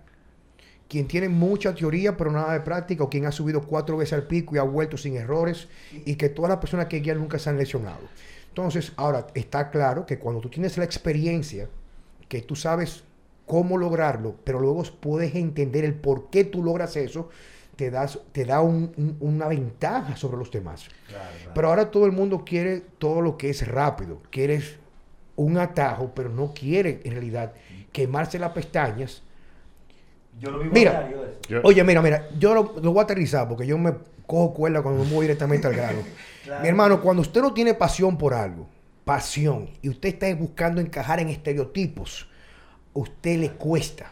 Quien 0.88 1.08
tiene 1.08 1.28
mucha 1.28 1.74
teoría 1.74 2.16
pero 2.16 2.32
nada 2.32 2.54
de 2.54 2.60
práctica, 2.60 3.04
o 3.04 3.10
quien 3.10 3.26
ha 3.26 3.32
subido 3.32 3.64
cuatro 3.64 3.98
veces 3.98 4.14
al 4.14 4.28
pico 4.28 4.56
y 4.56 4.60
ha 4.60 4.64
vuelto 4.64 4.96
sin 4.96 5.16
errores, 5.16 5.68
y 6.06 6.16
que 6.16 6.30
todas 6.30 6.50
las 6.50 6.60
personas 6.60 6.86
que 6.86 7.00
guían 7.00 7.18
nunca 7.18 7.40
se 7.40 7.50
han 7.50 7.58
lesionado. 7.58 8.08
Entonces, 8.50 8.94
ahora 8.98 9.26
está 9.34 9.72
claro 9.72 10.06
que 10.06 10.20
cuando 10.20 10.40
tú 10.40 10.50
tienes 10.50 10.78
la 10.78 10.84
experiencia, 10.84 11.68
que 12.30 12.44
tú 12.44 12.56
sabes 12.56 13.06
cómo 13.48 13.76
lograrlo, 13.76 14.36
pero 14.44 14.60
luego 14.60 14.84
puedes 15.00 15.34
entender 15.34 15.84
el 15.84 15.96
por 15.96 16.30
qué 16.30 16.44
tú 16.44 16.64
logras 16.64 16.96
eso, 16.96 17.30
te, 17.82 17.90
das, 17.90 18.20
te 18.32 18.46
da 18.46 18.62
un- 18.62 18.94
un- 18.96 19.18
una 19.22 19.48
ventaja 19.48 20.16
sobre 20.16 20.38
los 20.38 20.52
demás. 20.52 20.88
Claro, 21.08 21.24
claro. 21.40 21.52
Pero 21.56 21.68
ahora 21.70 21.90
todo 21.90 22.06
el 22.06 22.12
mundo 22.12 22.44
quiere 22.46 22.82
todo 23.00 23.22
lo 23.22 23.38
que 23.40 23.50
es 23.50 23.68
rápido. 23.68 24.22
Quiere 24.30 24.62
un 25.36 25.58
atajo, 25.58 26.12
pero 26.14 26.30
no 26.30 26.54
quiere 26.54 27.00
en 27.04 27.14
realidad 27.14 27.54
quemarse 27.92 28.38
las 28.38 28.52
pestañas. 28.52 29.24
Yo 30.40 30.52
lo 30.52 30.60
vivo 30.60 30.74
Mira. 30.76 30.92
a 30.92 31.02
diario 31.08 31.26
eso. 31.26 31.38
Yo- 31.50 31.62
Oye, 31.64 31.84
mira, 31.84 32.04
mira, 32.04 32.30
yo 32.38 32.54
lo, 32.54 32.76
lo 32.84 32.92
voy 32.94 33.00
a 33.00 33.04
aterrizar 33.04 33.48
porque 33.48 33.66
yo 33.66 33.80
me 33.80 33.94
cojo 34.28 34.54
cuerda 34.54 34.84
cuando 34.84 35.04
me 35.04 35.12
voy 35.12 35.24
directamente 35.24 35.66
al 35.68 35.74
grano. 35.74 36.00
Claro. 36.44 36.62
Mi 36.64 36.70
hermano, 36.70 37.02
cuando 37.02 37.22
usted 37.22 37.40
no 37.42 37.54
tiene 37.54 37.74
pasión 37.76 38.18
por 38.18 38.34
algo, 38.34 38.68
pasión, 39.06 39.70
y 39.84 39.90
usted 39.90 40.10
está 40.10 40.34
buscando 40.36 40.82
encajar 40.82 41.20
en 41.20 41.30
estereotipos, 41.30 42.28
usted 42.94 43.38
le 43.40 43.52
cuesta. 43.52 44.12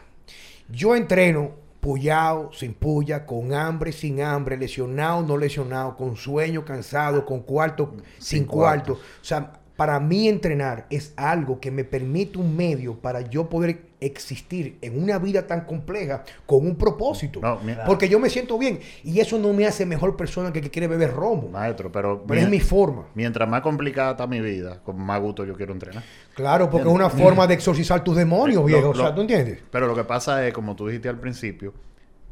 Yo 0.68 0.94
entreno 0.94 1.50
pullado, 1.80 2.52
sin 2.52 2.74
puya, 2.74 3.26
con 3.26 3.52
hambre, 3.54 3.92
sin 3.92 4.20
hambre, 4.22 4.56
lesionado, 4.56 5.22
no 5.22 5.36
lesionado, 5.36 5.96
con 5.96 6.16
sueño, 6.16 6.64
cansado, 6.64 7.24
con 7.24 7.40
cuarto, 7.40 7.94
sin, 8.18 8.40
Sin 8.40 8.44
cuarto. 8.44 8.94
cuarto. 8.94 9.06
O 9.20 9.24
sea, 9.24 9.52
para 9.80 9.98
mí 9.98 10.28
entrenar 10.28 10.84
es 10.90 11.14
algo 11.16 11.58
que 11.58 11.70
me 11.70 11.84
permite 11.84 12.36
un 12.36 12.54
medio 12.54 12.96
para 12.96 13.22
yo 13.22 13.48
poder 13.48 13.80
existir 14.00 14.76
en 14.82 15.02
una 15.02 15.18
vida 15.18 15.46
tan 15.46 15.62
compleja 15.64 16.22
con 16.44 16.66
un 16.66 16.76
propósito. 16.76 17.40
No, 17.40 17.58
mi- 17.60 17.72
Porque 17.86 18.06
yo 18.06 18.18
me 18.20 18.28
siento 18.28 18.58
bien 18.58 18.80
y 19.02 19.20
eso 19.20 19.38
no 19.38 19.54
me 19.54 19.66
hace 19.66 19.86
mejor 19.86 20.18
persona 20.18 20.52
que 20.52 20.58
el 20.58 20.64
que 20.66 20.70
quiere 20.70 20.86
beber 20.86 21.14
romo. 21.14 21.48
Maestro, 21.48 21.90
pero, 21.90 22.22
Pero 22.28 22.42
es 22.42 22.48
mi 22.50 22.60
forma. 22.60 23.06
mientras 23.14 23.48
más 23.48 23.62
complicada 23.62 24.10
está 24.10 24.26
mi 24.26 24.40
vida, 24.42 24.80
con 24.84 25.00
más 25.00 25.18
gusto 25.18 25.46
yo 25.46 25.54
quiero 25.56 25.72
entrenar. 25.72 26.02
Claro, 26.34 26.68
porque 26.68 26.86
es 26.86 26.94
una 26.94 27.08
forma 27.38 27.46
de 27.46 27.54
exorcizar 27.54 28.04
tus 28.04 28.16
demonios, 28.16 28.60
Lo- 28.60 28.66
viejo. 28.66 28.90
o 28.90 28.94
sea, 28.94 29.04
lo- 29.08 29.14
¿tú 29.14 29.20
entiendes? 29.22 29.60
Pero 29.70 29.86
lo 29.86 29.94
que 29.94 30.04
pasa 30.04 30.46
es, 30.46 30.52
como 30.52 30.76
tú 30.76 30.88
dijiste 30.88 31.08
al 31.08 31.18
principio, 31.20 31.72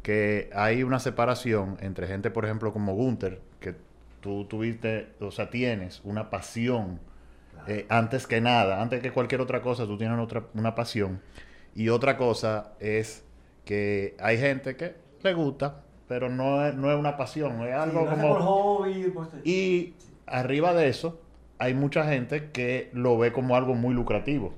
que 0.03 0.51
hay 0.53 0.83
una 0.83 0.99
separación 0.99 1.77
entre 1.81 2.05
gente, 2.05 2.29
por 2.29 2.45
ejemplo, 2.45 2.71
como 2.71 2.93
Gunther, 2.93 3.41
que 3.59 3.73
tú 4.21 4.45
tuviste, 4.45 5.07
o 5.19 5.31
sea, 5.31 5.49
tienes 5.49 6.01
una 6.03 6.29
pasión. 6.29 6.99
Eh, 7.67 7.85
antes 7.89 8.27
que 8.27 8.41
nada, 8.41 8.81
antes 8.81 9.01
que 9.01 9.11
cualquier 9.11 9.41
otra 9.41 9.61
cosa, 9.61 9.85
tú 9.85 9.97
tienes 9.97 10.19
otra, 10.19 10.43
una 10.53 10.75
pasión. 10.75 11.21
Y 11.75 11.89
otra 11.89 12.17
cosa 12.17 12.73
es 12.79 13.23
que 13.65 14.15
hay 14.19 14.37
gente 14.37 14.75
que 14.75 14.95
le 15.21 15.33
gusta, 15.33 15.83
pero 16.07 16.29
no 16.29 16.65
es, 16.65 16.73
no 16.75 16.91
es 16.91 16.97
una 16.97 17.17
pasión, 17.17 17.61
es 17.67 17.75
algo 17.75 18.01
Sí, 18.01 18.07
como... 18.09 18.29
por 18.29 18.41
hobby, 18.41 19.11
pues, 19.13 19.29
Y 19.43 19.93
arriba 20.25 20.73
de 20.73 20.89
eso, 20.89 21.21
hay 21.59 21.73
mucha 21.73 22.05
gente 22.05 22.49
que 22.51 22.89
lo 22.93 23.17
ve 23.17 23.31
como 23.31 23.55
algo 23.55 23.75
muy 23.75 23.93
lucrativo. 23.93 24.53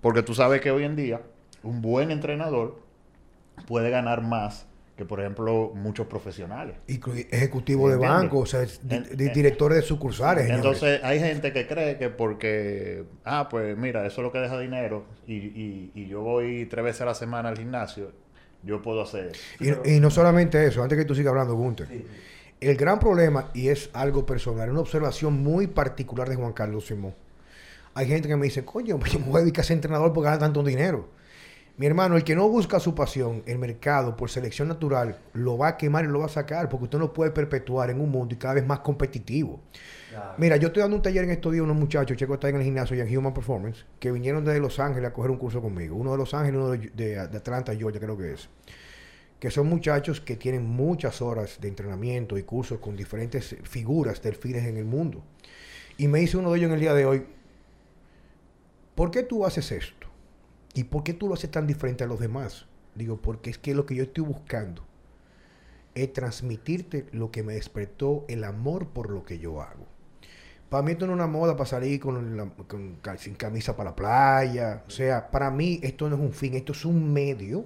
Porque 0.00 0.22
tú 0.22 0.34
sabes 0.34 0.60
que 0.62 0.70
hoy 0.70 0.84
en 0.84 0.96
día 0.96 1.20
un 1.62 1.82
buen 1.82 2.10
entrenador 2.10 2.80
puede 3.66 3.90
ganar 3.90 4.22
más 4.22 4.66
que, 5.00 5.06
por 5.06 5.18
ejemplo, 5.20 5.72
muchos 5.74 6.06
profesionales. 6.06 6.76
Inclu- 6.86 7.26
Ejecutivo 7.30 7.88
de 7.88 7.96
banco, 7.96 8.40
o 8.40 8.46
sea, 8.46 8.60
di- 8.60 8.68
En- 8.96 9.16
di- 9.16 9.26
en- 9.28 9.32
directores 9.32 9.76
de 9.76 9.82
sucursales. 9.82 10.44
señores. 10.44 10.64
Entonces 10.64 11.00
hay 11.02 11.18
gente 11.20 11.52
que 11.54 11.66
cree 11.66 11.96
que 11.96 12.10
porque, 12.10 13.04
ah, 13.24 13.48
pues 13.50 13.76
mira, 13.78 14.06
eso 14.06 14.20
es 14.20 14.24
lo 14.24 14.30
que 14.30 14.38
deja 14.40 14.58
dinero 14.60 15.04
y, 15.26 15.34
y- 15.36 15.90
y 15.94 16.06
yo 16.06 16.20
voy 16.20 16.66
tres 16.66 16.84
veces 16.84 17.00
a 17.00 17.06
la 17.06 17.14
semana 17.14 17.48
al 17.48 17.56
gimnasio, 17.56 18.12
yo 18.62 18.82
puedo 18.82 19.00
hacer 19.00 19.32
eso. 19.58 19.80
Y, 19.84 19.96
y 19.96 20.00
no 20.00 20.10
solamente 20.10 20.66
eso, 20.66 20.82
antes 20.82 20.98
que 20.98 21.04
tú 21.06 21.14
sigas 21.14 21.30
hablando, 21.30 21.54
Gunther. 21.54 21.88
Sí. 21.88 22.06
El 22.60 22.76
gran 22.76 22.98
problema, 22.98 23.50
y 23.54 23.68
es 23.68 23.88
algo 23.94 24.26
personal, 24.26 24.68
una 24.70 24.80
observación 24.80 25.32
muy 25.42 25.66
particular 25.66 26.28
de 26.28 26.36
Juan 26.36 26.52
Carlos 26.52 26.84
Simón. 26.86 27.14
Hay 27.94 28.06
gente 28.06 28.28
que 28.28 28.36
me 28.36 28.44
dice, 28.44 28.64
coño, 28.66 28.98
yo 29.06 29.18
me 29.18 29.24
voy 29.26 29.36
a 29.38 29.40
dedicar 29.40 29.62
a 29.62 29.66
ser 29.66 29.76
entrenador 29.76 30.12
porque 30.12 30.26
gana 30.26 30.38
tanto 30.38 30.62
dinero. 30.62 31.08
Mi 31.76 31.86
hermano, 31.86 32.16
el 32.16 32.24
que 32.24 32.36
no 32.36 32.46
busca 32.48 32.78
su 32.78 32.94
pasión, 32.94 33.42
el 33.46 33.58
mercado, 33.58 34.14
por 34.16 34.28
selección 34.30 34.68
natural, 34.68 35.18
lo 35.32 35.56
va 35.56 35.68
a 35.68 35.76
quemar 35.78 36.04
y 36.04 36.08
lo 36.08 36.18
va 36.20 36.26
a 36.26 36.28
sacar 36.28 36.68
porque 36.68 36.84
usted 36.84 36.98
no 36.98 37.12
puede 37.12 37.30
perpetuar 37.30 37.88
en 37.88 38.00
un 38.00 38.10
mundo 38.10 38.34
y 38.34 38.38
cada 38.38 38.54
vez 38.54 38.66
más 38.66 38.80
competitivo. 38.80 39.60
Claro. 40.10 40.34
Mira, 40.36 40.56
yo 40.56 40.66
estoy 40.68 40.82
dando 40.82 40.96
un 40.96 41.02
taller 41.02 41.24
en 41.24 41.30
estos 41.30 41.52
días 41.52 41.60
a 41.62 41.64
unos 41.64 41.76
muchachos, 41.76 42.16
chicos, 42.18 42.34
están 42.34 42.50
en 42.50 42.56
el 42.56 42.62
gimnasio 42.64 42.96
y 42.96 43.00
en 43.00 43.16
Human 43.16 43.32
Performance, 43.32 43.86
que 43.98 44.10
vinieron 44.12 44.44
desde 44.44 44.60
Los 44.60 44.78
Ángeles 44.78 45.08
a 45.08 45.12
coger 45.14 45.30
un 45.30 45.38
curso 45.38 45.62
conmigo. 45.62 45.96
Uno 45.96 46.12
de 46.12 46.18
Los 46.18 46.34
Ángeles 46.34 46.60
uno 46.60 46.70
de, 46.70 46.78
de- 46.90 47.28
de 47.28 47.36
Atlanta, 47.38 47.74
Georgia, 47.74 47.98
creo 48.00 48.16
que 48.18 48.32
es. 48.34 48.48
Que 49.38 49.50
son 49.50 49.66
muchachos 49.68 50.20
que 50.20 50.36
tienen 50.36 50.66
muchas 50.66 51.22
horas 51.22 51.58
de 51.62 51.68
entrenamiento 51.68 52.36
y 52.36 52.42
cursos 52.42 52.78
con 52.78 52.94
diferentes 52.94 53.56
figuras 53.62 54.20
delfines 54.20 54.66
en 54.66 54.76
el 54.76 54.84
mundo. 54.84 55.22
Y 55.96 56.08
me 56.08 56.18
dice 56.18 56.36
uno 56.36 56.52
de 56.52 56.58
ellos 56.58 56.68
en 56.68 56.74
el 56.74 56.80
día 56.80 56.92
de 56.92 57.06
hoy, 57.06 57.22
¿por 58.94 59.10
qué 59.10 59.22
tú 59.22 59.46
haces 59.46 59.72
esto? 59.72 60.08
¿Y 60.74 60.84
por 60.84 61.02
qué 61.02 61.14
tú 61.14 61.28
lo 61.28 61.34
haces 61.34 61.50
tan 61.50 61.66
diferente 61.66 62.04
a 62.04 62.06
los 62.06 62.20
demás? 62.20 62.66
Digo, 62.94 63.16
porque 63.20 63.50
es 63.50 63.58
que 63.58 63.74
lo 63.74 63.86
que 63.86 63.94
yo 63.94 64.04
estoy 64.04 64.24
buscando 64.24 64.82
es 65.94 66.12
transmitirte 66.12 67.06
lo 67.12 67.30
que 67.30 67.42
me 67.42 67.54
despertó 67.54 68.24
el 68.28 68.44
amor 68.44 68.88
por 68.88 69.10
lo 69.10 69.24
que 69.24 69.38
yo 69.38 69.60
hago. 69.60 69.86
Para 70.68 70.84
mí 70.84 70.92
esto 70.92 71.06
no 71.06 71.12
es 71.12 71.16
una 71.16 71.26
moda 71.26 71.56
para 71.56 71.68
salir 71.68 71.98
con, 71.98 72.36
la- 72.36 72.46
con 72.68 72.96
ca- 73.02 73.16
sin 73.16 73.34
camisa 73.34 73.76
para 73.76 73.90
la 73.90 73.96
playa. 73.96 74.84
O 74.86 74.90
sea, 74.90 75.30
para 75.30 75.50
mí 75.50 75.80
esto 75.82 76.08
no 76.08 76.14
es 76.16 76.22
un 76.22 76.32
fin, 76.32 76.54
esto 76.54 76.72
es 76.72 76.84
un 76.84 77.12
medio 77.12 77.64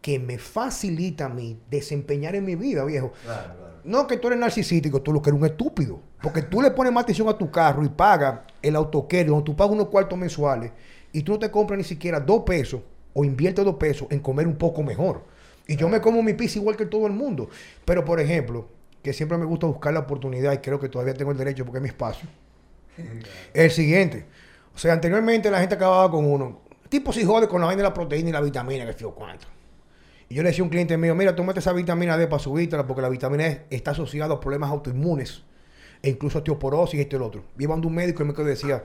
que 0.00 0.18
me 0.18 0.38
facilita 0.38 1.26
a 1.26 1.28
mí 1.28 1.60
desempeñar 1.70 2.34
en 2.34 2.46
mi 2.46 2.54
vida, 2.56 2.84
viejo. 2.84 3.12
Claro, 3.24 3.54
claro. 3.58 3.70
No 3.84 4.06
que 4.06 4.16
tú 4.16 4.28
eres 4.28 4.38
narcisístico, 4.40 5.02
tú 5.02 5.12
lo 5.12 5.20
que 5.20 5.28
eres 5.30 5.40
un 5.40 5.46
estúpido. 5.46 6.00
Porque 6.22 6.42
tú 6.42 6.62
le 6.62 6.70
pones 6.70 6.92
más 6.92 7.04
atención 7.04 7.28
a 7.28 7.36
tu 7.36 7.50
carro 7.50 7.84
y 7.84 7.88
pagas 7.90 8.40
el 8.62 8.76
autoquero, 8.76 9.32
donde 9.32 9.44
tú 9.44 9.56
pagas 9.56 9.72
unos 9.74 9.88
cuartos 9.88 10.18
mensuales 10.18 10.72
y 11.12 11.22
tú 11.22 11.32
no 11.32 11.38
te 11.38 11.50
compras 11.50 11.78
ni 11.78 11.84
siquiera 11.84 12.20
dos 12.20 12.42
pesos 12.44 12.80
o 13.12 13.24
inviertes 13.24 13.64
dos 13.64 13.76
pesos 13.76 14.08
en 14.10 14.20
comer 14.20 14.46
un 14.46 14.56
poco 14.56 14.82
mejor. 14.82 15.24
Y 15.66 15.76
yo 15.76 15.88
me 15.88 16.00
como 16.00 16.22
mi 16.22 16.34
pizza 16.34 16.58
igual 16.58 16.76
que 16.76 16.86
todo 16.86 17.06
el 17.06 17.12
mundo. 17.12 17.48
Pero, 17.84 18.04
por 18.04 18.20
ejemplo, 18.20 18.68
que 19.02 19.12
siempre 19.12 19.38
me 19.38 19.44
gusta 19.44 19.66
buscar 19.66 19.92
la 19.92 20.00
oportunidad 20.00 20.52
y 20.52 20.58
creo 20.58 20.80
que 20.80 20.88
todavía 20.88 21.14
tengo 21.14 21.30
el 21.30 21.38
derecho 21.38 21.64
porque 21.64 21.78
es 21.78 21.82
mi 21.82 21.88
espacio. 21.88 22.28
El 23.54 23.70
siguiente. 23.70 24.26
O 24.74 24.78
sea, 24.78 24.92
anteriormente 24.92 25.50
la 25.50 25.60
gente 25.60 25.74
acababa 25.74 26.10
con 26.10 26.24
uno. 26.24 26.60
Tipo 26.88 27.12
si 27.12 27.24
jode 27.24 27.48
con 27.48 27.60
la 27.60 27.66
vaina 27.66 27.82
de 27.82 27.88
la 27.88 27.94
proteína 27.94 28.30
y 28.30 28.32
la 28.32 28.40
vitamina, 28.40 28.84
que 28.84 28.92
fío 28.92 29.14
cuánto. 29.14 29.46
Y 30.28 30.34
yo 30.34 30.42
le 30.42 30.48
decía 30.48 30.62
a 30.62 30.64
un 30.64 30.70
cliente 30.70 30.96
mío, 30.96 31.14
mira, 31.14 31.34
tómate 31.34 31.60
esa 31.60 31.72
vitamina 31.72 32.16
D 32.16 32.26
para 32.26 32.42
subírtela 32.42 32.86
porque 32.86 33.02
la 33.02 33.08
vitamina 33.08 33.44
D 33.44 33.62
está 33.70 33.92
asociada 33.92 34.34
a 34.34 34.40
problemas 34.40 34.70
autoinmunes 34.70 35.42
e 36.02 36.10
incluso 36.10 36.38
osteoporosis 36.38 36.98
y 36.98 37.02
esto 37.02 37.16
y 37.16 37.18
el 37.18 37.22
otro. 37.22 37.44
Llevando 37.56 37.88
un 37.88 37.94
médico 37.94 38.20
y 38.20 38.22
el 38.22 38.26
médico 38.28 38.44
decía, 38.44 38.84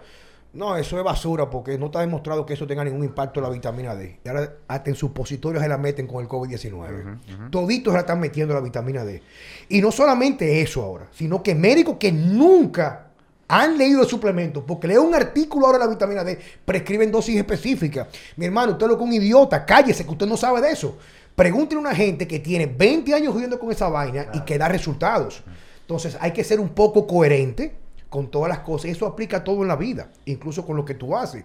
no, 0.55 0.77
eso 0.77 0.97
es 0.97 1.03
basura 1.03 1.49
porque 1.49 1.77
no 1.77 1.87
está 1.87 1.99
demostrado 1.99 2.45
que 2.45 2.53
eso 2.53 2.65
tenga 2.65 2.83
ningún 2.83 3.03
impacto 3.03 3.41
en 3.41 3.43
la 3.43 3.49
vitamina 3.49 3.93
D. 3.93 4.19
Y 4.23 4.29
ahora 4.29 4.53
hasta 4.69 4.89
en 4.89 4.95
supositorios 4.95 5.61
se 5.61 5.67
la 5.67 5.77
meten 5.77 6.07
con 6.07 6.23
el 6.23 6.29
COVID-19. 6.29 7.49
Toditos 7.49 7.93
la 7.93 7.99
están 7.99 8.21
metiendo 8.21 8.53
la 8.53 8.61
vitamina 8.61 9.03
D. 9.03 9.21
Y 9.67 9.81
no 9.81 9.91
solamente 9.91 10.61
eso 10.61 10.81
ahora, 10.81 11.09
sino 11.11 11.43
que 11.43 11.53
médicos 11.53 11.97
que 11.99 12.11
nunca 12.11 13.07
han 13.49 13.77
leído 13.77 14.01
el 14.01 14.07
suplemento, 14.07 14.65
porque 14.65 14.87
lee 14.87 14.97
un 14.97 15.13
artículo 15.13 15.65
ahora 15.65 15.77
de 15.77 15.85
la 15.85 15.91
vitamina 15.91 16.23
D, 16.23 16.39
prescriben 16.63 17.11
dosis 17.11 17.35
específicas. 17.35 18.07
Mi 18.37 18.45
hermano, 18.45 18.71
usted 18.71 18.85
es 18.85 18.91
lo 18.91 18.97
que 18.97 19.03
un 19.03 19.13
idiota, 19.13 19.65
cállese, 19.65 20.05
que 20.05 20.11
usted 20.11 20.25
no 20.25 20.37
sabe 20.37 20.61
de 20.61 20.71
eso. 20.71 20.97
Pregúntele 21.35 21.79
a 21.79 21.81
una 21.81 21.95
gente 21.95 22.27
que 22.27 22.39
tiene 22.39 22.65
20 22.65 23.13
años 23.13 23.33
jugando 23.33 23.59
con 23.59 23.71
esa 23.71 23.89
vaina 23.89 24.27
y 24.33 24.39
que 24.39 24.57
da 24.57 24.69
resultados. 24.69 25.43
Entonces 25.81 26.17
hay 26.21 26.31
que 26.31 26.45
ser 26.45 26.61
un 26.61 26.69
poco 26.69 27.05
coherente 27.05 27.75
con 28.15 28.31
todas 28.31 28.47
las 28.47 28.59
cosas. 28.59 28.91
Eso 28.91 29.05
aplica 29.05 29.37
a 29.37 29.43
todo 29.43 29.61
en 29.61 29.67
la 29.67 29.75
vida, 29.75 30.09
incluso 30.23 30.65
con 30.65 30.77
lo 30.77 30.85
que 30.85 30.93
tú 30.93 31.17
haces. 31.17 31.43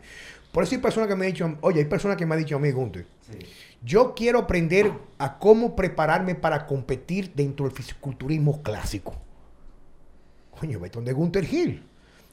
Por 0.52 0.62
eso 0.62 0.76
hay 0.76 0.80
personas 0.80 1.09
que 1.09 1.16
me 1.16 1.26
han 1.26 1.33
dicho, 1.33 1.59
oye, 1.62 1.80
hay 1.80 1.87
personas 1.87 2.16
que 2.16 2.24
me 2.26 2.37
han 2.37 2.40
dicho 2.42 2.54
a 2.54 2.59
mí, 2.61 2.70
Gunther, 2.70 3.06
Sí. 3.22 3.38
yo 3.85 4.14
quiero 4.14 4.38
aprender 4.38 4.92
a 5.18 5.37
cómo 5.40 5.74
prepararme 5.74 6.37
para 6.37 6.66
competir 6.66 7.33
dentro 7.35 7.66
del 7.66 7.74
fisiculturismo 7.74 8.62
clásico. 8.62 9.16
Coño, 10.61 10.78
vete 10.78 10.94
donde 10.98 11.12
Gunther 11.12 11.42
Hill, 11.44 11.83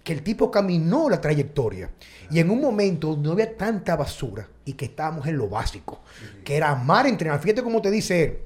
que 0.03 0.13
el 0.13 0.21
tipo 0.21 0.51
caminó 0.51 1.09
la 1.09 1.19
trayectoria. 1.19 1.89
Y 2.29 2.37
en 2.39 2.51
un 2.51 2.61
momento 2.61 3.17
no 3.19 3.31
había 3.31 3.57
tanta 3.57 3.95
basura 3.95 4.47
y 4.65 4.73
que 4.73 4.85
estábamos 4.85 5.25
en 5.25 5.37
lo 5.37 5.49
básico, 5.49 6.01
que 6.43 6.57
era 6.57 6.69
amar 6.69 7.07
entrenar. 7.07 7.39
Fíjate 7.41 7.63
cómo 7.63 7.81
te 7.81 7.89
dice 7.89 8.23
él. 8.23 8.37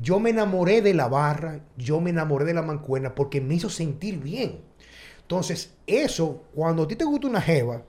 Yo 0.00 0.18
me 0.20 0.30
enamoré 0.30 0.82
de 0.82 0.92
la 0.94 1.08
barra, 1.08 1.60
yo 1.78 1.98
me 2.00 2.10
enamoré 2.10 2.44
de 2.44 2.54
la 2.54 2.62
mancuerna 2.62 3.14
porque 3.14 3.40
me 3.40 3.54
hizo 3.54 3.70
sentir 3.70 4.18
bien. 4.18 4.68
Entonces, 5.30 5.70
eso, 5.86 6.42
cuando 6.52 6.82
a 6.82 6.88
ti 6.88 6.96
te 6.96 7.04
gusta 7.04 7.28
una 7.28 7.40
jeva, 7.40 7.84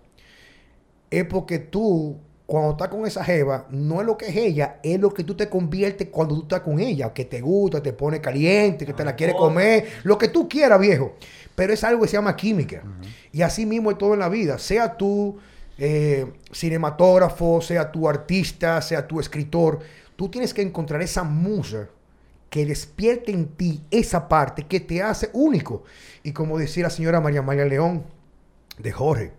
es 1.09 1.25
porque 1.25 1.57
tú, 1.57 2.19
cuando 2.45 2.73
estás 2.73 2.89
con 2.89 3.07
esa 3.07 3.23
jeva, 3.23 3.65
no 3.71 3.99
es 3.99 4.05
lo 4.05 4.15
que 4.15 4.27
es 4.27 4.35
ella, 4.35 4.79
es 4.83 4.99
lo 4.99 5.11
que 5.11 5.23
tú 5.23 5.33
te 5.33 5.49
conviertes 5.49 6.09
cuando 6.11 6.35
tú 6.35 6.41
estás 6.43 6.59
con 6.59 6.79
ella, 6.79 7.11
que 7.11 7.25
te 7.25 7.41
gusta, 7.41 7.81
te 7.81 7.93
pone 7.93 8.21
caliente, 8.21 8.85
que 8.85 8.93
te 8.93 9.03
la 9.03 9.15
quiere 9.15 9.33
comer, 9.33 9.87
lo 10.03 10.19
que 10.19 10.27
tú 10.27 10.47
quieras, 10.47 10.79
viejo. 10.79 11.15
Pero 11.55 11.73
es 11.73 11.83
algo 11.83 12.03
que 12.03 12.09
se 12.09 12.17
llama 12.17 12.35
química. 12.35 12.83
Y 13.31 13.41
así 13.41 13.65
mismo 13.65 13.89
es 13.89 13.97
todo 13.97 14.13
en 14.13 14.19
la 14.19 14.29
vida. 14.29 14.59
Sea 14.59 14.95
tú 14.95 15.39
eh, 15.79 16.31
cinematógrafo, 16.53 17.59
sea 17.59 17.91
tú 17.91 18.07
artista, 18.07 18.79
sea 18.83 19.07
tú 19.07 19.19
escritor, 19.19 19.79
tú 20.15 20.29
tienes 20.29 20.53
que 20.53 20.61
encontrar 20.61 21.01
esa 21.01 21.23
musa 21.23 21.89
que 22.51 22.65
despierte 22.65 23.31
en 23.31 23.47
ti 23.47 23.81
esa 23.91 24.27
parte 24.27 24.67
que 24.67 24.81
te 24.81 25.01
hace 25.01 25.29
único. 25.31 25.83
Y 26.21 26.33
como 26.33 26.59
decía 26.59 26.83
la 26.83 26.89
señora 26.89 27.21
María 27.21 27.41
María 27.41 27.65
León 27.65 28.03
de 28.77 28.91
Jorge, 28.91 29.31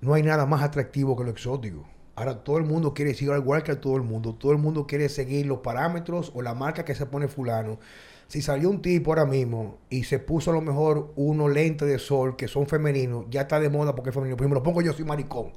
no 0.00 0.14
hay 0.14 0.22
nada 0.22 0.46
más 0.46 0.62
atractivo 0.62 1.14
que 1.16 1.24
lo 1.24 1.30
exótico. 1.30 1.86
Ahora 2.16 2.42
todo 2.42 2.56
el 2.56 2.64
mundo 2.64 2.94
quiere 2.94 3.10
decir 3.10 3.28
igual 3.36 3.62
que 3.62 3.72
a 3.72 3.80
todo 3.80 3.96
el 3.96 4.02
mundo. 4.02 4.34
Todo 4.34 4.52
el 4.52 4.58
mundo 4.58 4.86
quiere 4.86 5.10
seguir 5.10 5.44
los 5.44 5.58
parámetros 5.58 6.32
o 6.34 6.40
la 6.40 6.54
marca 6.54 6.86
que 6.86 6.94
se 6.94 7.04
pone 7.04 7.28
fulano. 7.28 7.78
Si 8.26 8.40
salió 8.40 8.70
un 8.70 8.80
tipo 8.80 9.10
ahora 9.10 9.26
mismo 9.26 9.76
y 9.90 10.04
se 10.04 10.20
puso 10.20 10.50
a 10.50 10.54
lo 10.54 10.62
mejor 10.62 11.12
unos 11.16 11.52
lentes 11.52 11.86
de 11.86 11.98
sol 11.98 12.34
que 12.34 12.48
son 12.48 12.66
femeninos, 12.66 13.26
ya 13.28 13.42
está 13.42 13.60
de 13.60 13.68
moda 13.68 13.94
porque 13.94 14.08
es 14.08 14.14
femenino. 14.14 14.38
Pues 14.38 14.48
me 14.48 14.54
lo 14.54 14.62
pongo 14.62 14.80
yo, 14.80 14.94
soy 14.94 15.04
maricón. 15.04 15.52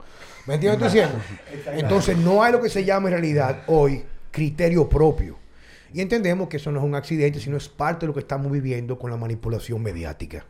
¿Me 0.46 0.56
entiendes 0.56 0.82
lo 0.82 0.92
que 0.92 1.00
estoy 1.00 1.18
diciendo? 1.54 1.80
Entonces 1.80 2.18
no 2.18 2.44
hay 2.44 2.52
lo 2.52 2.62
que 2.62 2.70
se 2.70 2.84
llama 2.84 3.08
en 3.08 3.14
realidad 3.14 3.64
hoy 3.68 4.04
criterio 4.30 4.90
propio. 4.90 5.43
Y 5.94 6.02
entendemos 6.02 6.50
que 6.50 6.58
eso 6.58 6.72
no 6.72 6.80
es 6.80 6.86
un 6.86 6.96
accidente, 6.96 7.40
sino 7.40 7.56
es 7.56 7.70
parte 7.70 8.02
de 8.02 8.08
lo 8.08 8.14
que 8.14 8.22
estamos 8.22 8.52
viviendo 8.52 8.98
con 8.98 9.12
la 9.12 9.18
manipulación 9.18 9.82
mediática. 9.82 10.44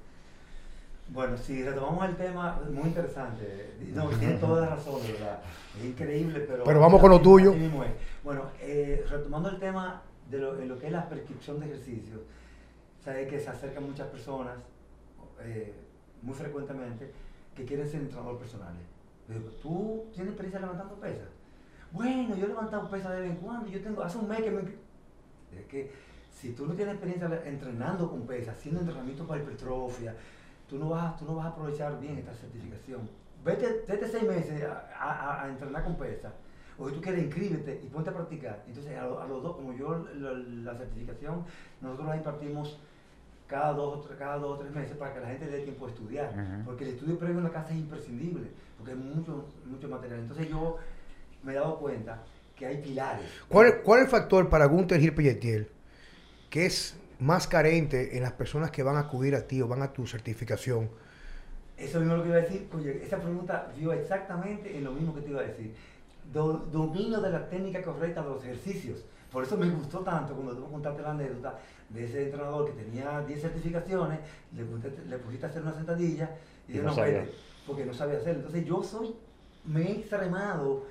Bueno, 1.10 1.38
si 1.38 1.62
retomamos 1.62 2.10
el 2.10 2.16
tema, 2.16 2.62
muy 2.72 2.88
interesante. 2.88 3.76
No, 3.94 4.08
tiene 4.08 4.36
toda 4.36 4.62
la 4.62 4.76
razón, 4.76 5.02
¿verdad? 5.06 5.42
Es 5.78 5.86
increíble, 5.86 6.40
pero... 6.40 6.64
Pero 6.64 6.80
vamos 6.80 7.02
con 7.02 7.12
lo 7.12 7.22
tuyo. 7.22 7.54
Bueno, 8.24 8.44
eh, 8.62 9.06
retomando 9.10 9.50
el 9.50 9.60
tema 9.60 10.02
de 10.32 10.40
lo, 10.40 10.80
que 10.80 10.88
es 10.88 10.92
la 10.92 11.10
prescripción 11.10 11.60
de 11.60 11.66
ejercicios, 11.68 12.22
sabe 13.04 13.28
que 13.28 13.40
se 13.40 13.50
acercan 13.50 13.86
muchas 13.86 14.08
personas, 14.08 14.56
eh, 15.42 15.74
muy 16.22 16.34
frecuentemente, 16.34 17.12
que 17.54 17.66
quieren 17.66 17.88
ser 17.88 18.00
entrenadores 18.00 18.40
personales. 18.40 18.82
Digo, 19.28 19.50
¿tú 19.62 20.06
tienes 20.14 20.32
experiencia 20.32 20.62
levantando 20.62 20.96
pesas? 20.96 21.28
Bueno, 21.92 22.36
yo 22.36 22.46
he 22.46 22.48
levantado 22.48 22.90
pesas 22.90 23.12
de 23.12 23.22
vez 23.22 23.32
en 23.32 23.38
cuando, 23.38 23.70
yo 23.70 23.82
tengo, 23.82 24.02
hace 24.02 24.18
un 24.18 24.28
mes 24.30 24.42
que 24.42 24.52
me... 24.52 24.83
Es 25.58 25.66
que 25.68 25.92
si 26.32 26.52
tú 26.52 26.66
no 26.66 26.74
tienes 26.74 26.96
experiencia 26.96 27.42
entrenando 27.46 28.10
con 28.10 28.26
pesas, 28.28 28.58
haciendo 28.58 28.82
entrenamiento 28.82 29.26
para 29.26 29.42
hipertrofia, 29.42 30.16
tú 30.68 30.78
no 30.78 30.90
vas, 30.90 31.18
tú 31.18 31.26
no 31.26 31.36
vas 31.36 31.46
a 31.46 31.50
aprovechar 31.50 32.00
bien 32.00 32.18
esta 32.18 32.34
certificación. 32.34 33.02
Vete, 33.46 33.86
vete 33.88 34.08
seis 34.08 34.24
meses 34.24 34.64
a, 35.00 35.48
entrenar 35.50 35.84
con 35.84 35.96
pesas. 35.96 36.34
O 36.78 36.90
si 36.90 36.96
tú 36.96 37.02
quieres, 37.02 37.26
inscríbete 37.26 37.82
y 37.84 37.88
ponte 37.88 38.10
a 38.10 38.14
practicar. 38.14 38.64
Entonces, 38.68 38.98
a, 38.98 39.06
los 39.06 39.44
dos, 39.44 39.56
como 39.56 39.74
yo, 39.74 40.06
la, 40.16 40.76
certificación, 40.76 41.44
nosotros 41.82 42.08
la 42.08 42.18
impartimos 42.18 42.80
cada 43.48 43.74
dos, 43.74 44.08
cada 44.18 44.38
dos 44.38 44.58
o 44.58 44.62
tres 44.62 44.74
meses 44.74 44.98
para 44.98 45.14
que 45.14 45.20
la 45.20 45.28
gente 45.28 45.46
le 45.46 45.58
dé 45.58 45.64
tiempo 45.64 45.86
de 45.86 45.92
estudiar. 45.92 46.64
Porque 46.66 46.86
el 46.86 46.92
estudio 46.92 47.20
previo 47.20 47.38
en 47.38 47.44
la 47.44 47.52
casa 47.52 47.70
es 47.70 47.78
imprescindible, 47.80 48.50
porque 48.78 48.94
hay 48.94 48.98
mucho, 48.98 49.46
mucho 49.66 49.88
material. 49.88 50.22
Entonces, 50.22 50.50
yo 50.50 50.78
me 51.44 51.52
he 51.52 51.56
dado 51.56 51.78
cuenta 51.78 52.24
que 52.56 52.66
hay 52.66 52.78
pilares. 52.78 53.26
¿Cuál, 53.48 53.82
cuál 53.82 54.00
es 54.00 54.06
el 54.06 54.12
factor 54.12 54.50
para 54.50 54.66
Gunther 54.66 55.00
Gil 55.00 55.14
Pelletiel 55.14 55.70
que 56.50 56.66
es 56.68 56.96
más 57.20 57.48
carente 57.48 58.16
en 58.16 58.24
las 58.24 58.34
personas 58.34 58.70
que 58.70 58.84
van 58.84 58.96
a 58.96 59.02
acudir 59.02 59.34
a 59.36 59.48
ti 59.48 59.62
o 59.62 59.68
van 59.68 59.82
a 59.82 59.92
tu 59.92 60.06
certificación? 60.06 60.90
Eso 61.78 62.00
mismo 62.00 62.18
lo 62.18 62.24
que 62.24 62.30
iba 62.30 62.38
a 62.38 62.42
decir. 62.42 62.68
Oye, 62.74 63.04
esa 63.04 63.18
pregunta 63.18 63.72
dio 63.76 63.92
exactamente 63.94 64.78
en 64.78 64.84
lo 64.84 64.92
mismo 64.92 65.16
que 65.16 65.22
te 65.22 65.30
iba 65.30 65.42
a 65.42 65.44
decir. 65.44 65.74
dominio 66.32 67.22
de 67.22 67.30
la 67.32 67.50
técnica 67.50 67.82
correcta 67.82 68.22
de 68.22 68.30
los 68.30 68.44
ejercicios. 68.44 69.04
Por 69.32 69.44
eso 69.44 69.58
me 69.58 69.68
gustó 69.70 70.00
tanto 70.00 70.36
cuando 70.36 70.54
tú 70.56 70.62
me 70.62 70.72
contaste 70.72 71.02
la 71.02 71.12
anécdota 71.12 71.58
de 71.90 72.06
ese 72.06 72.26
entrenador 72.26 72.68
que 72.68 72.84
tenía 72.84 73.22
10 73.22 73.42
certificaciones, 73.42 74.20
le, 74.56 74.64
pusiste, 75.18 75.46
a 75.46 75.50
hacer 75.50 75.64
una 75.64 75.74
sentadilla 75.74 76.30
y, 76.68 76.78
no, 76.78 76.96
porque 77.66 77.86
no 77.86 77.94
sabía 77.94 78.18
hacerlo. 78.18 78.42
Entonces 78.42 78.66
yo 78.66 78.84
soy, 78.84 79.16
me 79.66 79.82
he 79.82 79.92
extremado 80.00 80.86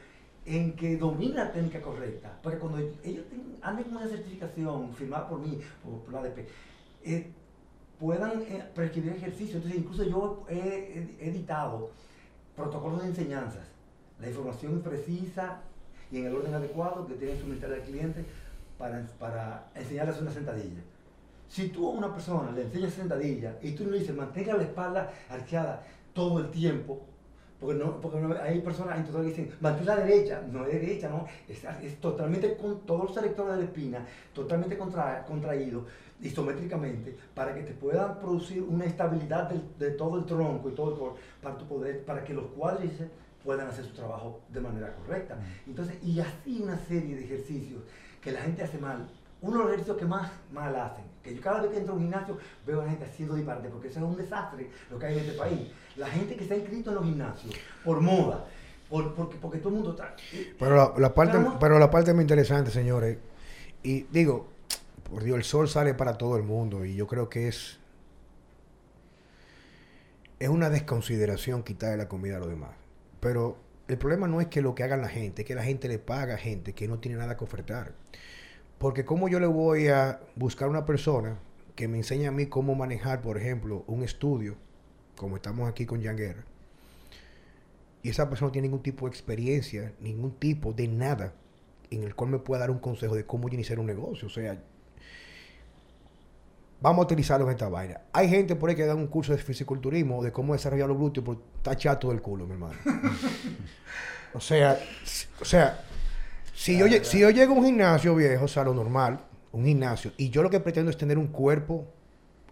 en 0.44 0.74
que 0.74 0.96
domina 0.96 1.44
la 1.44 1.52
técnica 1.52 1.80
correcta. 1.80 2.38
Porque 2.42 2.58
cuando 2.58 2.78
ellos 2.78 3.24
anden 3.60 3.84
con 3.84 3.96
una 3.96 4.08
certificación 4.08 4.92
firmada 4.94 5.28
por 5.28 5.38
mí, 5.38 5.60
por, 5.82 6.12
la 6.12 6.20
ADP, 6.20 6.46
eh, 7.04 7.30
puedan 7.98 8.42
eh, 8.42 8.64
prescribir 8.74 9.12
ejercicios. 9.12 9.56
Entonces, 9.56 9.80
incluso 9.80 10.04
yo 10.04 10.44
he, 10.48 11.16
editado 11.20 11.90
protocolos 12.56 13.02
de 13.02 13.08
enseñanzas, 13.08 13.64
la 14.20 14.28
información 14.28 14.80
precisa 14.80 15.60
y 16.10 16.18
en 16.18 16.26
el 16.26 16.34
orden 16.34 16.54
adecuado 16.54 17.06
que 17.06 17.14
tiene 17.14 17.34
que 17.34 17.40
suministrar 17.40 17.72
al 17.72 17.82
cliente 17.82 18.24
para, 18.76 19.06
para 19.18 19.70
enseñarles 19.74 20.20
una 20.20 20.30
sentadilla. 20.30 20.80
Si 21.48 21.68
tú 21.68 21.88
a 21.88 21.92
una 21.92 22.12
persona 22.12 22.50
le 22.50 22.62
enseñas 22.62 22.94
sentadilla 22.94 23.58
y 23.62 23.72
tú 23.72 23.86
le 23.86 23.98
dices 23.98 24.14
mantenga 24.14 24.54
la 24.54 24.62
espalda 24.62 25.12
arqueada 25.28 25.86
todo 26.12 26.40
el 26.40 26.50
tiempo, 26.50 27.00
porque, 27.62 27.78
no, 27.78 28.00
porque 28.00 28.18
hay 28.42 28.60
personas 28.60 29.08
que 29.08 29.22
dicen, 29.22 29.52
mantén 29.60 29.86
la 29.86 29.94
derecha, 29.94 30.42
no 30.50 30.66
es 30.66 30.72
derecha, 30.72 31.08
no, 31.08 31.26
es, 31.48 32.00
totalmente 32.00 32.56
con 32.56 32.80
todos 32.80 33.04
los 33.04 33.14
selectores 33.14 33.52
de 33.52 33.58
la 33.58 33.64
espina, 33.64 34.04
totalmente 34.34 34.76
contra, 34.76 35.24
contraídos 35.24 35.84
isométricamente, 36.20 37.16
para 37.36 37.54
que 37.54 37.62
te 37.62 37.72
puedan 37.72 38.18
producir 38.18 38.64
una 38.64 38.84
estabilidad 38.84 39.48
de, 39.48 39.90
todo 39.92 40.18
el 40.18 40.24
tronco 40.24 40.70
y 40.70 40.72
todo 40.72 40.90
el 40.90 40.98
cuerpo, 40.98 41.18
para, 41.40 41.56
tu 41.56 41.64
poder, 41.66 42.04
para 42.04 42.24
que 42.24 42.34
los 42.34 42.46
cuádriceps 42.46 43.10
puedan 43.44 43.68
hacer 43.68 43.84
su 43.84 43.92
trabajo 43.92 44.40
de 44.48 44.60
manera 44.60 44.92
correcta. 44.96 45.38
Entonces, 45.64 45.96
y 46.02 46.18
así 46.18 46.60
una 46.60 46.78
serie 46.78 47.14
de 47.14 47.24
ejercicios 47.24 47.80
que 48.20 48.32
la 48.32 48.40
gente 48.40 48.64
hace 48.64 48.78
mal, 48.78 49.08
uno 49.42 49.58
de 49.58 49.58
los 49.58 49.68
ejercicios 49.68 49.96
que 49.98 50.04
más 50.06 50.30
mal 50.52 50.74
hacen, 50.74 51.04
que 51.22 51.34
yo 51.34 51.42
cada 51.42 51.60
vez 51.60 51.72
que 51.72 51.78
entro 51.78 51.92
a 51.92 51.96
un 51.96 52.02
gimnasio 52.02 52.38
veo 52.66 52.80
a 52.80 52.84
la 52.84 52.90
gente 52.90 53.04
haciendo 53.04 53.34
disparate, 53.34 53.68
porque 53.68 53.88
eso 53.88 53.98
es 53.98 54.04
un 54.04 54.16
desastre 54.16 54.70
lo 54.90 54.98
que 54.98 55.06
hay 55.06 55.14
en 55.14 55.20
este 55.20 55.32
país. 55.32 55.68
La 55.96 56.06
gente 56.06 56.36
que 56.36 56.44
está 56.44 56.56
inscrito 56.56 56.90
en 56.90 56.96
los 56.96 57.04
gimnasios, 57.04 57.54
por 57.84 58.00
moda, 58.00 58.46
por, 58.88 59.14
porque, 59.14 59.36
porque 59.36 59.58
todo 59.58 59.70
el 59.70 59.74
mundo 59.76 59.90
está... 59.90 60.14
Pero 60.58 60.94
la, 60.96 61.14
parte, 61.14 61.38
pero 61.58 61.78
la 61.78 61.90
parte 61.90 62.14
muy 62.14 62.22
interesante, 62.22 62.70
señores, 62.70 63.18
y 63.82 64.02
digo, 64.04 64.48
por 65.10 65.24
Dios, 65.24 65.36
el 65.36 65.44
sol 65.44 65.68
sale 65.68 65.94
para 65.94 66.16
todo 66.16 66.36
el 66.36 66.44
mundo, 66.44 66.84
y 66.84 66.94
yo 66.94 67.06
creo 67.06 67.28
que 67.28 67.48
es... 67.48 67.78
Es 70.38 70.48
una 70.48 70.70
desconsideración 70.70 71.62
quitarle 71.62 71.98
la 71.98 72.08
comida 72.08 72.36
a 72.36 72.40
los 72.40 72.48
demás. 72.48 72.70
Pero 73.20 73.58
el 73.86 73.96
problema 73.96 74.26
no 74.26 74.40
es 74.40 74.48
que 74.48 74.60
lo 74.60 74.74
que 74.74 74.82
hagan 74.82 75.00
la 75.00 75.08
gente, 75.08 75.42
es 75.42 75.48
que 75.48 75.54
la 75.54 75.62
gente 75.62 75.86
le 75.86 76.00
paga 76.00 76.34
a 76.34 76.38
gente 76.38 76.72
que 76.72 76.88
no 76.88 76.98
tiene 76.98 77.16
nada 77.16 77.36
que 77.36 77.44
ofertar. 77.44 77.92
Porque 78.82 79.04
cómo 79.04 79.28
yo 79.28 79.38
le 79.38 79.46
voy 79.46 79.86
a 79.86 80.18
buscar 80.34 80.68
una 80.68 80.84
persona 80.84 81.38
que 81.76 81.86
me 81.86 81.98
enseñe 81.98 82.26
a 82.26 82.32
mí 82.32 82.46
cómo 82.46 82.74
manejar, 82.74 83.20
por 83.22 83.38
ejemplo, 83.38 83.84
un 83.86 84.02
estudio, 84.02 84.56
como 85.14 85.36
estamos 85.36 85.68
aquí 85.68 85.86
con 85.86 86.00
Guerra, 86.00 86.44
y 88.02 88.08
esa 88.08 88.28
persona 88.28 88.48
no 88.48 88.52
tiene 88.52 88.66
ningún 88.66 88.82
tipo 88.82 89.06
de 89.06 89.10
experiencia, 89.10 89.92
ningún 90.00 90.32
tipo 90.32 90.72
de 90.72 90.88
nada 90.88 91.32
en 91.92 92.02
el 92.02 92.16
cual 92.16 92.30
me 92.30 92.40
pueda 92.40 92.62
dar 92.62 92.72
un 92.72 92.80
consejo 92.80 93.14
de 93.14 93.24
cómo 93.24 93.48
iniciar 93.48 93.78
un 93.78 93.86
negocio. 93.86 94.26
O 94.26 94.30
sea, 94.32 94.60
vamos 96.80 97.04
a 97.04 97.06
utilizarlo 97.06 97.46
en 97.46 97.52
esta 97.52 97.68
vaina. 97.68 98.00
Hay 98.12 98.28
gente 98.28 98.56
por 98.56 98.68
ahí 98.68 98.74
que 98.74 98.84
da 98.84 98.96
un 98.96 99.06
curso 99.06 99.30
de 99.30 99.38
fisiculturismo, 99.38 100.24
de 100.24 100.32
cómo 100.32 100.54
desarrollar 100.54 100.88
los 100.88 100.98
glúteos, 100.98 101.24
pero 101.24 101.40
está 101.58 101.76
chato 101.76 102.08
del 102.08 102.20
culo, 102.20 102.48
mi 102.48 102.54
hermano. 102.54 102.74
o 104.34 104.40
sea, 104.40 104.76
o 105.40 105.44
sea, 105.44 105.84
si, 106.62 106.78
yo, 106.78 106.86
si 107.02 107.18
yo 107.18 107.30
llego 107.30 107.54
a 107.54 107.56
un 107.56 107.64
gimnasio 107.64 108.14
viejo, 108.14 108.44
o 108.44 108.48
sea, 108.48 108.62
lo 108.62 108.72
normal, 108.72 109.18
un 109.50 109.64
gimnasio, 109.64 110.12
y 110.16 110.30
yo 110.30 110.44
lo 110.44 110.50
que 110.50 110.60
pretendo 110.60 110.92
es 110.92 110.96
tener 110.96 111.18
un 111.18 111.26
cuerpo, 111.26 111.88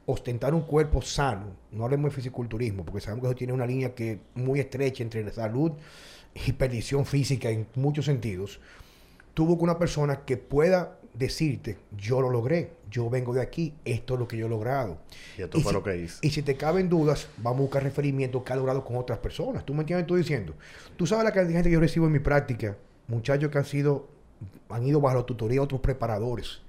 ostentar 0.04 0.52
un 0.52 0.62
cuerpo 0.62 1.00
sano, 1.00 1.52
no 1.70 1.84
hablemos 1.84 2.10
de 2.10 2.16
fisiculturismo, 2.16 2.84
porque 2.84 3.00
sabemos 3.00 3.22
que 3.22 3.28
eso 3.28 3.36
tiene 3.36 3.52
una 3.52 3.66
línea 3.66 3.94
que 3.94 4.18
muy 4.34 4.58
estrecha 4.58 5.04
entre 5.04 5.22
la 5.22 5.30
salud 5.30 5.70
y 6.34 6.50
perdición 6.54 7.06
física 7.06 7.50
en 7.50 7.68
muchos 7.76 8.06
sentidos, 8.06 8.58
tuvo 9.32 9.56
que 9.56 9.62
una 9.62 9.78
persona 9.78 10.24
que 10.24 10.36
pueda 10.36 10.98
decirte, 11.14 11.78
yo 11.96 12.20
lo 12.20 12.30
logré, 12.30 12.72
yo 12.90 13.08
vengo 13.10 13.32
de 13.32 13.42
aquí, 13.42 13.74
esto 13.84 14.14
es 14.14 14.20
lo 14.20 14.26
que 14.26 14.36
yo 14.36 14.46
he 14.46 14.48
logrado. 14.48 14.98
Y 15.38 15.42
esto 15.42 15.60
fue 15.60 15.72
lo 15.72 15.84
que 15.84 15.96
hice. 15.96 16.18
Y 16.22 16.30
si 16.30 16.42
te 16.42 16.56
caben 16.56 16.88
dudas, 16.88 17.28
vamos 17.36 17.60
a 17.60 17.62
buscar 17.62 17.82
referimiento 17.84 18.42
que 18.42 18.52
ha 18.52 18.56
logrado 18.56 18.84
con 18.84 18.96
otras 18.96 19.20
personas. 19.20 19.64
¿Tú 19.64 19.72
me 19.72 19.82
entiendes? 19.82 20.02
Estoy 20.02 20.22
diciendo. 20.22 20.54
Tú 20.96 21.06
sabes 21.06 21.22
la 21.22 21.30
cantidad 21.30 21.48
de 21.48 21.54
gente 21.54 21.68
que 21.70 21.74
yo 21.74 21.80
recibo 21.80 22.06
en 22.06 22.12
mi 22.12 22.18
práctica 22.18 22.76
muchachos 23.10 23.50
que 23.50 23.58
han 23.58 23.64
sido, 23.64 24.06
han 24.68 24.84
ido 24.86 25.00
bajo 25.00 25.16
la 25.18 25.22
tutoría 25.26 25.56
de 25.56 25.60
otros 25.64 25.80
preparadores. 25.80 26.62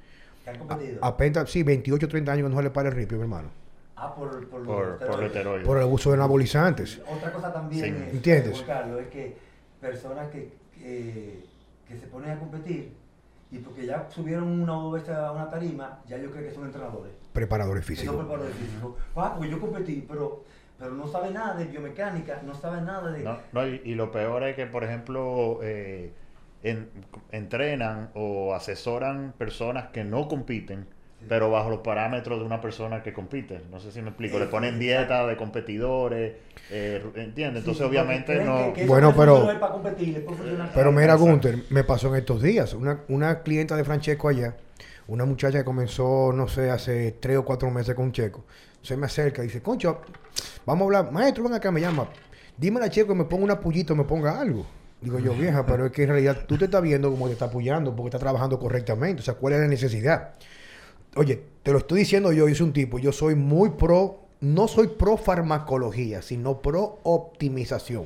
¿Qué 0.44 0.50
han 0.50 0.58
competido? 0.60 1.00
apenas, 1.04 1.50
sí, 1.50 1.64
28, 1.64 2.08
30 2.08 2.32
años 2.32 2.44
que 2.46 2.50
no 2.50 2.58
se 2.58 2.64
le 2.64 2.70
para 2.72 2.90
el 2.90 2.96
ripio, 2.96 3.18
mi 3.18 3.24
hermano. 3.24 3.50
Ah, 3.96 4.16
por, 4.16 4.48
por, 4.50 4.64
por, 4.66 4.98
por. 4.98 5.64
Por 5.64 5.78
el 5.78 5.84
uso 5.86 6.10
de 6.10 6.16
anabolizantes. 6.16 7.00
Otra 7.08 7.32
cosa 7.32 7.54
también, 7.54 7.96
Sí. 7.98 8.04
es, 8.08 8.14
¿Entiendes? 8.16 8.62
Carlos, 8.64 9.02
es 9.02 9.08
que 9.10 9.38
personas 9.80 10.30
que, 10.30 10.52
que, 10.74 11.44
que 11.88 11.98
se 11.98 12.08
ponen 12.08 12.32
a 12.32 12.40
competir 12.40 12.94
y 13.52 13.58
porque 13.60 13.86
ya 13.86 14.08
subieron 14.10 14.48
una 14.62 14.78
o 14.78 14.84
dos 14.84 14.94
veces 14.94 15.10
a 15.16 15.32
una 15.32 15.50
tarima, 15.50 16.00
ya 16.08 16.18
yo 16.18 16.32
creo 16.32 16.44
que 16.50 16.56
son 16.56 16.66
entrenadores. 16.66 17.12
Preparadores 17.34 17.86
Que 17.86 17.96
son 17.96 17.96
físicos. 17.98 18.16
preparadores 18.18 18.56
físicos. 18.56 18.94
Ah, 19.16 19.36
pues 19.38 19.52
yo 19.52 19.60
competí, 19.60 20.06
pero, 20.10 20.44
pero 20.80 20.92
no 20.94 21.06
sabe 21.08 21.30
nada 21.32 21.56
de 21.56 21.66
biomecánica, 21.66 22.42
no 22.44 22.56
sabe 22.56 22.82
nada 22.82 23.12
de... 23.12 23.20
No, 23.24 23.38
no, 23.52 23.68
y, 23.68 23.82
y 23.86 23.94
lo 23.96 24.12
peor 24.12 24.42
es 24.44 24.56
que, 24.56 24.66
por 24.66 24.84
ejemplo, 24.84 25.60
eh, 25.62 26.12
en- 26.64 26.90
entrenan 27.32 28.10
o 28.14 28.54
asesoran 28.54 29.34
personas 29.38 29.90
que 29.92 30.04
no 30.04 30.28
compiten, 30.28 30.86
Sí. 31.20 31.26
pero 31.30 31.52
bajo 31.52 31.70
los 31.70 31.80
parámetros 31.80 32.40
de 32.40 32.46
una 32.46 32.62
persona 32.62 33.04
que 33.04 33.14
compite. 33.14 33.62
No 33.72 33.80
sé 33.80 33.92
si 33.92 34.02
me 34.02 34.10
explico. 34.10 34.40
Le 34.40 34.48
ponen 34.48 34.74
sí, 34.76 34.80
dieta 34.82 35.26
de 35.28 35.38
competidores, 35.38 36.34
eh, 36.72 37.04
¿entiendes? 37.16 37.60
Entonces, 37.62 37.84
Sí, 37.84 37.90
obviamente, 37.90 38.44
no... 38.44 38.74
que- 38.74 38.82
que 38.82 38.88
Bueno, 38.88 39.12
no 39.12 39.18
pero- 39.18 39.72
competir, 39.72 40.26
Pero 40.74 40.92
mira. 40.92 41.16
Gunter, 41.16 41.60
me 41.70 41.84
pasó 41.84 42.08
en 42.10 42.16
estos 42.16 42.42
días. 42.42 42.74
Una, 42.74 43.02
una 43.08 43.42
clienta 43.44 43.76
de 43.76 43.84
Francesco 43.84 44.30
allá, 44.30 44.56
una 45.08 45.26
muchacha 45.26 45.60
que 45.60 45.66
comenzó, 45.66 46.32
no 46.34 46.48
sé, 46.48 46.70
hace 46.72 47.12
tres 47.20 47.38
o 47.38 47.46
cuatro 47.46 47.70
meses 47.70 47.94
con 47.96 48.12
Checo, 48.12 48.44
se 48.82 48.98
me 48.98 49.06
acerca 49.06 49.44
y 49.44 49.48
dice, 49.48 49.62
concho, 49.62 50.02
vamos 50.66 50.82
a 50.82 50.86
hablar, 50.86 51.12
maestro, 51.12 51.44
ven 51.44 51.54
acá, 51.54 51.70
me 51.72 51.82
llama, 51.82 52.08
dímele 52.58 52.86
a 52.86 52.90
Checo 52.90 53.10
que 53.10 53.16
me 53.16 53.26
ponga 53.26 53.44
una 53.44 53.60
pullita, 53.60 53.94
me 53.94 54.06
ponga 54.06 54.40
algo. 54.40 54.66
Digo 55.02 55.18
yo, 55.20 55.34
vieja, 55.34 55.66
pero 55.66 55.88
es 55.88 55.92
que 55.92 56.04
en 56.04 56.10
realidad 56.10 56.46
tú 56.48 56.58
te 56.58 56.66
estás 56.66 56.82
viendo 56.82 57.10
como 57.10 57.26
te 57.28 57.34
está 57.34 57.46
apoyando 57.46 57.96
porque 57.96 58.10
está 58.10 58.20
trabajando 58.20 58.60
correctamente. 58.60 59.22
O 59.22 59.26
sea, 59.26 59.34
¿cuál 59.34 59.54
es 59.56 59.60
la 59.62 59.68
necesidad? 59.68 60.34
Oye, 61.16 61.42
te 61.64 61.72
lo 61.72 61.80
estoy 61.80 62.00
diciendo 62.00 62.32
yo, 62.32 62.48
yo 62.48 62.56
soy 62.56 62.68
un 62.68 62.74
tipo, 62.74 63.00
yo 63.00 63.12
soy 63.12 63.36
muy 63.36 63.72
pro, 63.72 64.20
no 64.42 64.68
soy 64.68 64.88
pro 64.88 65.18
farmacología, 65.18 66.22
sino 66.22 66.62
pro 66.62 67.00
optimización. 67.04 68.06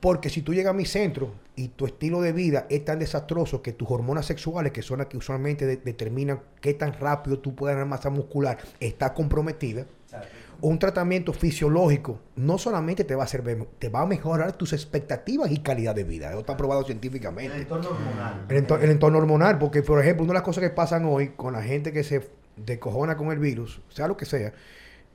Porque 0.00 0.30
si 0.30 0.42
tú 0.42 0.54
llegas 0.54 0.70
a 0.70 0.76
mi 0.76 0.84
centro 0.86 1.32
y 1.56 1.68
tu 1.68 1.84
estilo 1.84 2.20
de 2.20 2.32
vida 2.32 2.66
es 2.70 2.84
tan 2.84 3.00
desastroso 3.00 3.62
que 3.62 3.72
tus 3.72 3.90
hormonas 3.90 4.26
sexuales, 4.26 4.72
que 4.72 4.80
son 4.82 4.98
las 4.98 5.08
que 5.08 5.16
usualmente 5.16 5.66
de- 5.66 5.76
determinan 5.76 6.40
qué 6.60 6.72
tan 6.74 6.92
rápido 6.94 7.40
tú 7.40 7.54
puedes 7.54 7.74
ganar 7.76 7.88
masa 7.88 8.08
muscular, 8.08 8.58
está 8.80 9.12
comprometida, 9.12 9.86
Exacto. 10.04 10.28
Un 10.60 10.78
tratamiento 10.78 11.32
fisiológico 11.32 12.18
no 12.36 12.58
solamente 12.58 13.04
te 13.04 13.14
va 13.14 13.22
a 13.22 13.26
hacer, 13.26 13.44
te 13.78 13.88
va 13.88 14.02
a 14.02 14.06
mejorar 14.06 14.52
tus 14.52 14.72
expectativas 14.72 15.50
y 15.50 15.58
calidad 15.58 15.94
de 15.94 16.04
vida. 16.04 16.30
Eso 16.30 16.40
está 16.40 16.56
probado 16.56 16.80
El 16.80 16.86
científicamente. 16.86 17.56
entorno 17.56 17.90
hormonal. 17.90 18.46
El, 18.48 18.84
el 18.84 18.90
entorno 18.90 19.18
hormonal, 19.18 19.58
porque 19.58 19.82
por 19.82 20.00
ejemplo, 20.00 20.24
una 20.24 20.32
de 20.32 20.38
las 20.38 20.42
cosas 20.42 20.62
que 20.62 20.70
pasan 20.70 21.04
hoy 21.04 21.30
con 21.30 21.52
la 21.52 21.62
gente 21.62 21.92
que 21.92 22.02
se 22.02 22.28
decojona 22.56 23.16
con 23.16 23.30
el 23.30 23.38
virus, 23.38 23.80
sea 23.88 24.08
lo 24.08 24.16
que 24.16 24.24
sea, 24.24 24.52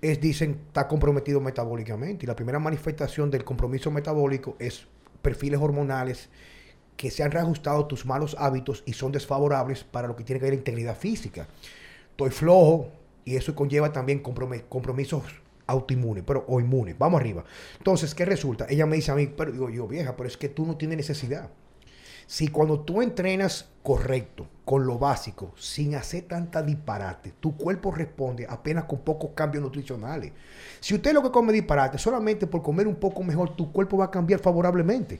es 0.01 0.19
dicen 0.21 0.61
está 0.67 0.87
comprometido 0.87 1.41
metabólicamente. 1.41 2.25
Y 2.25 2.27
la 2.27 2.35
primera 2.35 2.59
manifestación 2.59 3.29
del 3.29 3.43
compromiso 3.43 3.91
metabólico 3.91 4.55
es 4.59 4.87
perfiles 5.21 5.59
hormonales 5.59 6.29
que 6.95 7.09
se 7.11 7.23
han 7.23 7.31
reajustado 7.31 7.85
tus 7.87 8.05
malos 8.05 8.35
hábitos 8.39 8.83
y 8.85 8.93
son 8.93 9.11
desfavorables 9.11 9.83
para 9.83 10.07
lo 10.07 10.15
que 10.15 10.23
tiene 10.23 10.39
que 10.39 10.45
ver 10.45 10.53
la 10.53 10.59
integridad 10.59 10.95
física. 10.95 11.47
Estoy 12.11 12.29
flojo 12.29 12.91
y 13.25 13.35
eso 13.35 13.55
conlleva 13.55 13.91
también 13.91 14.19
compromisos 14.19 15.23
autoinmunes, 15.67 16.23
pero 16.25 16.45
o 16.47 16.59
inmunes. 16.59 16.97
Vamos 16.97 17.21
arriba. 17.21 17.43
Entonces, 17.77 18.13
¿qué 18.13 18.25
resulta? 18.25 18.65
Ella 18.69 18.85
me 18.85 18.95
dice 18.95 19.11
a 19.11 19.15
mí, 19.15 19.27
pero 19.27 19.51
digo 19.51 19.69
yo, 19.69 19.87
vieja, 19.87 20.15
pero 20.15 20.27
es 20.27 20.37
que 20.37 20.49
tú 20.49 20.65
no 20.65 20.77
tienes 20.77 20.97
necesidad. 20.97 21.49
Si 22.25 22.47
cuando 22.47 22.79
tú 22.79 23.01
entrenas 23.01 23.69
correcto, 23.83 24.47
con 24.63 24.87
lo 24.87 24.97
básico, 24.97 25.53
sin 25.57 25.95
hacer 25.95 26.23
tanta 26.23 26.61
disparate, 26.63 27.33
tu 27.39 27.57
cuerpo 27.57 27.91
responde 27.91 28.47
apenas 28.49 28.85
con 28.85 28.99
pocos 28.99 29.31
cambios 29.35 29.61
nutricionales. 29.63 30.31
Si 30.79 30.95
usted 30.95 31.13
lo 31.13 31.21
que 31.21 31.31
come 31.31 31.51
disparate, 31.51 31.97
solamente 31.97 32.47
por 32.47 32.61
comer 32.61 32.87
un 32.87 32.95
poco 32.95 33.23
mejor, 33.23 33.55
tu 33.55 33.71
cuerpo 33.71 33.97
va 33.97 34.05
a 34.05 34.11
cambiar 34.11 34.39
favorablemente. 34.39 35.19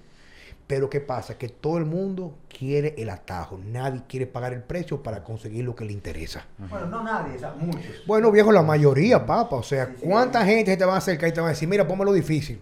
Pero 0.66 0.90
¿qué 0.90 1.02
pasa? 1.02 1.38
Que 1.38 1.50
todo 1.50 1.78
el 1.78 1.86
mundo 1.86 2.36
quiere 2.48 2.96
el 2.98 3.10
atajo. 3.10 3.60
Nadie 3.64 4.02
quiere 4.08 4.26
pagar 4.28 4.54
el 4.54 4.62
precio 4.64 5.04
para 5.04 5.24
conseguir 5.24 5.66
lo 5.66 5.76
que 5.76 5.84
le 5.86 5.92
interesa. 5.92 6.46
Bueno, 6.70 6.88
no 6.88 7.04
nadie, 7.04 7.36
o 7.36 7.40
sea, 7.40 7.54
muchos. 7.60 8.04
Bueno, 8.08 8.32
viejo, 8.32 8.52
la 8.52 8.62
mayoría, 8.64 9.26
papa. 9.26 9.58
O 9.58 9.64
sea, 9.64 9.88
Sí, 9.88 9.92
sí. 10.00 10.06
¿cuánta 10.08 10.46
gente 10.46 10.72
se 10.72 10.78
te 10.78 10.86
va 10.86 10.96
a 10.96 10.98
acercar 10.98 11.30
y 11.30 11.34
te 11.34 11.42
va 11.42 11.48
a 11.48 11.50
decir, 11.50 11.68
mira, 11.68 11.86
pónmelo 11.88 12.14
difícil? 12.14 12.62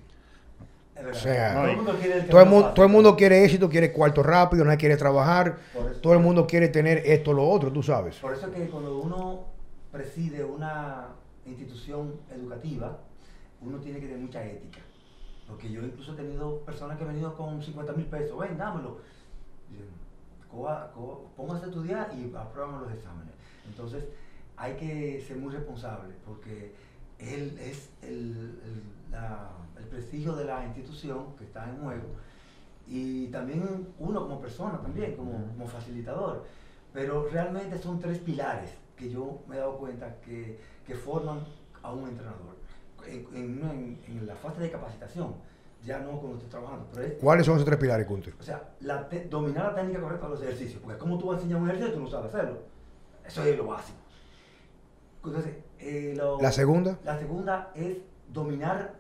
O 1.10 1.14
sea, 1.16 1.54
todo 1.56 1.68
el 1.68 1.78
mundo 1.78 1.96
quiere 2.00 2.14
el 2.18 2.22
que 2.26 2.30
Todo 2.30 2.42
el, 2.42 2.50
mundo, 2.50 2.72
todo 2.76 2.86
el 2.86 2.92
mundo 2.92 3.16
quiere 3.16 3.44
éxito, 3.44 3.70
quiere 3.70 3.92
cuarto 3.92 4.22
rápido, 4.22 4.64
nadie 4.64 4.78
quiere 4.78 4.98
trabajar. 4.98 5.58
Eso- 5.74 6.00
Todo 6.02 6.14
el 6.14 6.20
mundo 6.20 6.46
quiere 6.46 6.68
tener 6.70 7.00
esto, 7.06 7.34
lo 7.34 7.48
otro, 7.48 7.72
tú 7.72 7.82
sabes. 7.82 8.18
Por 8.18 8.34
eso 8.34 8.48
es 8.48 8.54
que 8.54 8.68
cuando 8.68 9.00
uno 9.00 9.46
preside 9.92 10.44
una 10.44 11.08
institución 11.46 12.14
educativa, 12.32 13.00
uno 13.62 13.80
tiene 13.80 14.00
que 14.00 14.06
tener 14.08 14.22
mucha 14.22 14.44
ética. 14.46 14.80
Porque 15.52 15.70
yo 15.70 15.84
incluso 15.84 16.14
he 16.14 16.16
tenido 16.16 16.60
personas 16.62 16.98
que 16.98 17.04
han 17.04 17.10
venido 17.10 17.36
con 17.36 17.62
50 17.62 17.92
mil 17.94 18.06
pesos, 18.06 18.40
ven, 18.40 18.58
dámelo. 18.58 19.00
Y 19.70 19.76
yo, 19.80 19.86
"Coja- 20.50 20.90
co- 20.94 21.30
Póngase 21.36 21.66
a 21.66 21.68
estudiar 21.68 22.12
y 22.18 22.34
aprueban 22.36 22.82
los 22.82 22.92
exámenes. 22.94 23.34
Entonces, 23.68 24.06
hay 24.56 24.76
que 24.76 25.22
ser 25.28 25.38
muy 25.38 25.52
responsable 25.54 26.14
porque 26.26 26.74
él 27.20 27.58
es 27.60 27.90
el, 28.02 28.60
el- 28.64 28.84
la- 29.12 29.52
el 29.78 29.84
prestigio 29.86 30.34
de 30.36 30.46
la 30.46 30.66
institución 30.66 31.36
que 31.38 31.44
está 31.44 31.68
en 31.70 31.78
juego 31.84 32.08
y 32.88 33.28
también 33.28 33.88
uno 34.00 34.22
como 34.22 34.40
persona 34.40 34.80
también, 34.82 35.16
como, 35.18 35.34
como 35.48 35.68
facilitador. 35.68 36.46
Pero 36.94 37.28
realmente 37.30 37.78
son 37.78 38.00
tres 38.00 38.20
pilares 38.20 38.72
que 38.96 39.10
yo 39.10 39.40
me 39.48 39.56
he 39.56 39.60
dado 39.60 39.78
cuenta 39.78 40.16
que, 40.22 40.60
que 40.88 40.96
forman 40.96 41.40
a 41.84 41.92
un 41.92 42.08
entrenador. 42.08 42.56
En, 43.08 43.28
en- 43.36 44.00
en- 44.08 44.28
la 44.28 44.36
fase 44.36 44.62
de 44.62 44.72
capacitación, 44.72 45.36
ya 45.84 46.00
no 46.00 46.12
cuando 46.20 46.38
estoy 46.38 46.50
trabajando, 46.50 46.88
pero 46.94 47.06
es, 47.08 47.14
¿Cuáles 47.14 47.46
son 47.46 47.56
esos 47.56 47.66
tres 47.66 47.80
pilares, 47.80 48.06
Kunter? 48.06 48.34
o 48.40 48.44
sea, 48.44 48.72
la 48.82 49.08
te- 49.10 49.26
dominar 49.26 49.66
la 49.66 49.76
técnica 49.76 50.00
correcta 50.02 50.26
de 50.28 50.32
los 50.34 50.42
ejercicios, 50.44 50.82
porque 50.84 50.98
como 51.00 51.18
tú 51.18 51.28
vas 51.28 51.38
a 51.38 51.42
enseñar 51.42 51.62
un 51.62 51.70
ejercicio, 51.70 51.94
tú 51.96 52.00
no 52.02 52.08
sabes 52.10 52.34
hacerlo. 52.34 52.60
Eso 53.26 53.44
es 53.44 53.58
lo 53.58 53.66
básico. 53.68 53.98
Entonces, 55.24 55.54
eh, 55.80 56.14
lo- 56.18 56.42
La 56.42 56.52
segunda, 56.52 56.98
la 57.04 57.18
segunda 57.20 57.72
es 57.76 57.98
dominar 58.32 58.94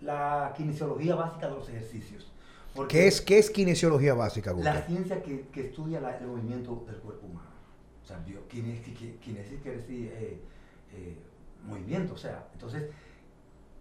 la 0.00 0.52
kinesiología 0.56 1.14
básica 1.14 1.48
de 1.48 1.54
los 1.54 1.68
ejercicios. 1.68 2.32
Porque 2.74 2.98
¿qué 2.98 3.08
es, 3.08 3.20
qué 3.20 3.38
es 3.38 3.50
kinesiología 3.50 4.14
básica, 4.14 4.50
la 4.50 4.56
Kunter? 4.56 4.82
ciencia 4.86 5.22
que, 5.22 5.48
que 5.48 5.66
estudia 5.66 6.00
la- 6.00 6.16
el 6.18 6.26
movimiento 6.28 6.84
del 6.86 6.96
cuerpo 6.96 7.26
humano. 7.26 7.48
O 8.02 8.06
sea, 8.06 8.18
bio- 8.26 8.46
kinesis, 8.48 8.96
ki- 8.96 9.18
kinesis 9.20 9.60
quiere 9.60 9.78
decir 9.78 10.12
eh, 10.16 10.40
eh, 10.94 11.16
movimiento. 11.64 12.14
O 12.14 12.16
sea, 12.16 12.46
entonces, 12.52 12.84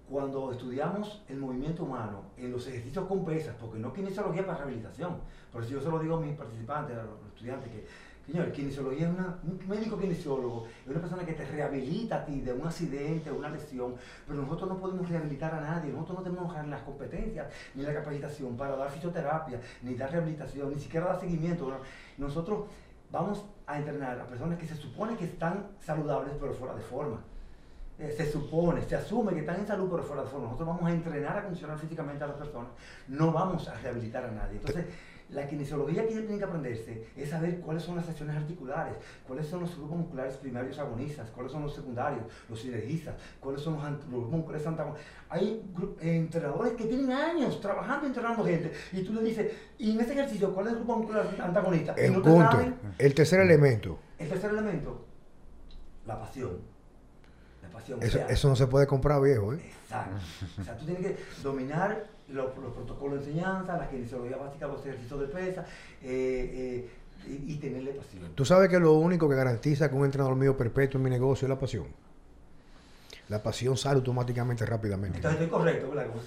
cuando 0.09 0.51
estudiamos 0.51 1.23
el 1.29 1.37
movimiento 1.37 1.83
humano 1.83 2.23
en 2.37 2.51
los 2.51 2.65
ejercicios 2.67 3.05
con 3.05 3.23
pesas, 3.23 3.55
porque 3.59 3.77
no 3.79 3.93
kinesiología 3.93 4.45
para 4.45 4.57
rehabilitación, 4.59 5.17
por 5.51 5.61
eso 5.63 5.71
yo 5.73 5.81
se 5.81 5.89
lo 5.89 5.99
digo 5.99 6.17
a 6.17 6.21
mis 6.21 6.35
participantes, 6.35 6.97
a 6.97 7.03
los 7.03 7.13
estudiantes, 7.33 7.69
que, 7.71 7.85
señor, 8.25 8.51
kinesiología 8.51 9.07
es 9.07 9.13
una- 9.13 9.37
un 9.43 9.59
médico 9.67 9.97
kinesiólogo, 9.99 10.65
es 10.83 10.87
una 10.89 10.99
persona 10.99 11.23
que 11.25 11.33
te 11.33 11.45
rehabilita 11.45 12.17
a 12.17 12.25
ti 12.25 12.41
de 12.41 12.53
un 12.53 12.65
accidente, 12.65 13.31
una 13.31 13.49
lesión, 13.49 13.95
pero 14.27 14.41
nosotros 14.41 14.69
no 14.69 14.77
podemos 14.77 15.07
rehabilitar 15.07 15.53
a 15.53 15.61
nadie, 15.61 15.91
nosotros 15.91 16.17
no 16.19 16.23
tenemos 16.23 16.67
las 16.67 16.81
competencias 16.81 17.47
ni 17.75 17.83
la 17.83 17.93
capacitación 17.93 18.57
para 18.57 18.75
dar 18.75 18.89
fisioterapia, 18.89 19.61
ni 19.83 19.93
dar 19.95 20.11
rehabilitación, 20.11 20.69
ni 20.73 20.79
siquiera 20.79 21.07
dar 21.07 21.19
seguimiento. 21.19 21.69
¿no? 21.69 21.77
Nosotros 22.17 22.65
vamos 23.11 23.45
a 23.67 23.77
entrenar 23.77 24.19
a 24.19 24.25
personas 24.25 24.57
que 24.57 24.67
se 24.67 24.75
supone 24.75 25.15
que 25.17 25.25
están 25.25 25.67
saludables 25.79 26.33
pero 26.39 26.53
fuera 26.53 26.73
de 26.75 26.81
forma. 26.81 27.23
Eh, 27.99 28.13
se 28.15 28.31
supone, 28.31 28.81
se 28.83 28.95
asume 28.95 29.33
que 29.33 29.41
están 29.41 29.59
en 29.59 29.67
salud 29.67 29.89
pero 29.91 30.03
fuera 30.03 30.23
de 30.23 30.29
forma. 30.29 30.45
Nosotros 30.45 30.69
vamos 30.69 30.89
a 30.89 30.93
entrenar 30.93 31.37
a 31.37 31.41
funcionar 31.41 31.77
físicamente 31.77 32.23
a 32.23 32.27
las 32.27 32.37
personas, 32.37 32.69
no 33.09 33.33
vamos 33.33 33.67
a 33.67 33.73
rehabilitar 33.73 34.23
a 34.23 34.31
nadie. 34.31 34.57
Entonces, 34.57 34.85
la 35.31 35.45
kinesiología 35.45 36.03
que 36.03 36.13
ellos 36.13 36.21
tienen 36.21 36.39
que 36.39 36.45
aprenderse 36.45 37.05
es 37.15 37.29
saber 37.29 37.59
cuáles 37.59 37.83
son 37.83 37.97
las 37.97 38.05
secciones 38.05 38.35
articulares, 38.37 38.95
cuáles 39.27 39.45
son 39.47 39.59
los 39.59 39.77
grupos 39.77 39.97
musculares 39.97 40.37
primarios 40.37 40.79
agonistas, 40.79 41.29
cuáles 41.31 41.51
son 41.51 41.61
los 41.63 41.75
secundarios, 41.75 42.23
los 42.47 42.59
sinergistas, 42.61 43.15
cuáles 43.41 43.61
son 43.61 43.73
los, 43.73 43.83
los 43.83 44.09
grupos 44.09 44.31
musculares 44.31 44.65
antagonistas. 44.65 45.05
Hay 45.29 45.61
eh, 46.01 46.15
entrenadores 46.15 46.73
que 46.73 46.85
tienen 46.85 47.11
años 47.11 47.59
trabajando 47.59 48.07
entrenando 48.07 48.45
gente 48.45 48.71
y 48.93 49.03
tú 49.03 49.13
le 49.13 49.23
dices, 49.23 49.51
y 49.77 49.91
en 49.91 49.99
ese 49.99 50.13
ejercicio, 50.13 50.53
¿cuál 50.53 50.67
es 50.67 50.71
el 50.71 50.79
grupo 50.79 50.95
muscular 50.95 51.27
antagonista? 51.37 51.93
El 51.95 52.13
no 52.13 52.21
te 52.21 52.29
Kunter, 52.29 52.49
saben. 52.49 52.75
el 52.97 53.13
tercer 53.13 53.41
elemento. 53.41 53.99
El 54.17 54.29
tercer 54.29 54.51
elemento, 54.51 55.05
la 56.05 56.17
pasión. 56.17 56.78
O 57.75 58.01
Eso, 58.01 58.17
sea, 58.17 58.27
eso 58.27 58.49
no 58.49 58.55
se 58.55 58.67
puede 58.67 58.85
comprar, 58.87 59.21
viejo, 59.21 59.53
¿eh? 59.53 59.59
Exacto. 59.83 60.15
O 60.59 60.63
sea, 60.63 60.77
tú 60.77 60.85
tienes 60.85 61.05
que 61.05 61.17
dominar 61.41 62.05
los, 62.27 62.57
los 62.57 62.73
protocolos 62.73 63.19
de 63.19 63.31
enseñanza, 63.31 63.77
la 63.77 63.89
kinesiología 63.89 64.37
básica, 64.37 64.67
los 64.67 64.85
ejercicios 64.85 65.19
de 65.19 65.27
pesa 65.27 65.65
eh, 66.03 66.85
eh, 66.85 66.89
y, 67.27 67.53
y 67.53 67.57
tenerle 67.57 67.91
pasión. 67.93 68.23
Tú 68.35 68.45
sabes 68.45 68.69
que 68.69 68.79
lo 68.79 68.93
único 68.93 69.27
que 69.27 69.35
garantiza 69.35 69.89
que 69.89 69.95
un 69.95 70.05
entrenador 70.05 70.35
mío 70.35 70.55
perpetuo 70.55 70.99
en 70.99 71.03
mi 71.03 71.09
negocio 71.09 71.45
es 71.45 71.49
la 71.49 71.59
pasión. 71.59 71.87
La 73.29 73.43
pasión 73.43 73.77
sale 73.77 73.97
automáticamente 73.97 74.65
rápidamente. 74.65 75.17
Entonces 75.17 75.41
estoy 75.41 75.59
correcto, 75.59 75.89
¿verdad? 75.89 76.07
Como. 76.07 76.21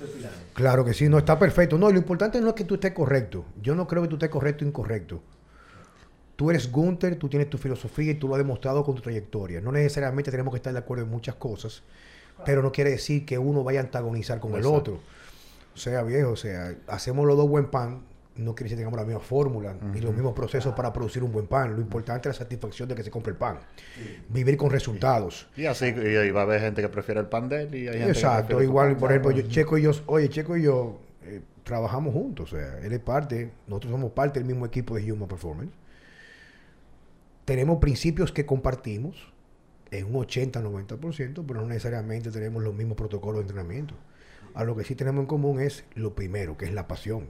Claro 0.55 0.85
que 0.85 0.95
sí, 0.95 1.09
no 1.09 1.19
está 1.19 1.37
perfecto. 1.37 1.77
No, 1.77 1.91
lo 1.91 1.99
importante 1.99 2.41
no 2.41 2.49
es 2.49 2.55
que 2.55 2.65
tú 2.65 2.75
estés 2.75 2.93
correcto. 2.93 3.45
Yo 3.61 3.75
no 3.75 3.89
creo 3.89 4.03
que 4.03 4.09
tú 4.09 4.15
estés 4.17 4.31
correcto 4.31 4.65
o 4.65 4.69
incorrecto. 4.69 5.21
Tú 6.37 6.51
eres 6.51 6.71
Gunther, 6.73 7.17
tú 7.17 7.29
tienes 7.29 7.49
tu 7.51 7.59
filosofía 7.59 8.13
y 8.13 8.15
tú 8.15 8.27
lo 8.29 8.35
has 8.35 8.39
demostrado 8.39 8.83
con 8.85 8.95
tu 8.95 9.03
trayectoria. 9.03 9.61
No 9.61 9.71
necesariamente 9.73 10.31
tenemos 10.31 10.53
que 10.53 10.57
estar 10.57 10.73
de 10.73 10.79
acuerdo 10.79 11.05
en 11.05 11.11
muchas 11.11 11.35
cosas, 11.37 11.83
pero 12.45 12.63
no 12.63 12.73
quiere 12.73 12.91
decir 12.91 13.25
que 13.27 13.39
uno 13.39 13.63
vaya 13.63 13.81
a 13.81 13.83
antagonizar 13.85 14.41
con 14.41 14.55
el 14.55 14.65
otro. 14.67 15.01
O 15.75 15.79
sea, 15.79 16.03
viejo, 16.03 16.31
o 16.31 16.37
sea, 16.37 16.75
hacemos 16.89 17.27
los 17.27 17.37
dos 17.37 17.49
buen 17.49 17.67
pan, 17.71 18.03
no 18.35 18.55
quiere 18.55 18.65
decir 18.65 18.77
que 18.79 18.81
tengamos 18.85 18.99
la 18.99 19.05
misma 19.05 19.21
fórmula 19.21 19.75
y 19.95 20.01
los 20.01 20.15
mismos 20.15 20.33
procesos 20.33 20.75
para 20.75 20.91
producir 20.93 21.23
un 21.23 21.31
buen 21.33 21.47
pan. 21.47 21.75
Lo 21.75 21.81
importante 21.83 22.29
es 22.31 22.35
la 22.35 22.39
satisfacción 22.45 22.89
de 22.89 22.95
que 22.95 23.03
se 23.05 23.11
compre 23.11 23.33
el 23.33 23.39
pan. 23.39 23.59
Vivir 24.31 24.57
con 24.57 24.71
resultados. 24.71 25.49
Y 25.57 25.67
así 25.67 25.87
y, 25.95 26.09
y 26.17 26.31
va 26.31 26.41
a 26.41 26.45
haber 26.45 26.61
gente 26.61 26.81
que 26.83 26.89
prefiere 26.89 27.21
el 27.21 27.27
pan 27.27 27.49
de 27.49 27.63
él 27.63 27.75
y 27.75 27.79
hay 27.89 27.99
gente 27.99 28.05
que 28.07 28.11
Exacto, 28.11 28.63
igual, 28.63 28.93
pan. 28.93 28.97
por 29.01 29.11
ejemplo, 29.13 29.31
yo- 29.33 29.49
Checo 29.49 29.77
y 29.79 29.83
yo, 29.83 29.91
oye, 30.07 30.29
Checo 30.31 30.57
y 30.57 30.63
yo 30.63 30.99
eh, 31.25 31.41
trabajamos 31.63 32.13
juntos, 32.15 32.53
o 32.53 32.57
sea, 32.57 32.79
él 32.83 32.93
es 32.93 33.01
parte, 33.01 33.51
nosotros 33.69 33.93
somos 33.93 34.13
parte 34.13 34.41
del 34.41 34.47
mismo 34.47 34.65
equipo 34.67 34.97
de 34.97 35.13
Human 35.13 35.29
Performance. 35.29 35.71
Tenemos 37.45 37.79
principios 37.79 38.33
que 38.33 38.47
compartimos 38.47 39.33
en 39.91 40.07
un 40.07 40.25
80-90%, 40.25 41.45
pero 41.47 41.61
no 41.61 41.67
necesariamente 41.67 42.31
tenemos 42.31 42.63
los 42.63 42.75
mismos 42.75 42.97
protocolos 42.97 43.37
de 43.37 43.43
entrenamiento. 43.43 43.95
A 44.55 44.65
lo 44.65 44.77
que 44.77 44.85
sí 44.85 44.95
tenemos 44.95 45.23
en 45.23 45.27
común 45.27 45.61
es 45.61 45.85
lo 45.95 46.15
primero, 46.15 46.57
que 46.57 46.65
es 46.65 46.73
la 46.73 46.87
pasión. 46.89 47.29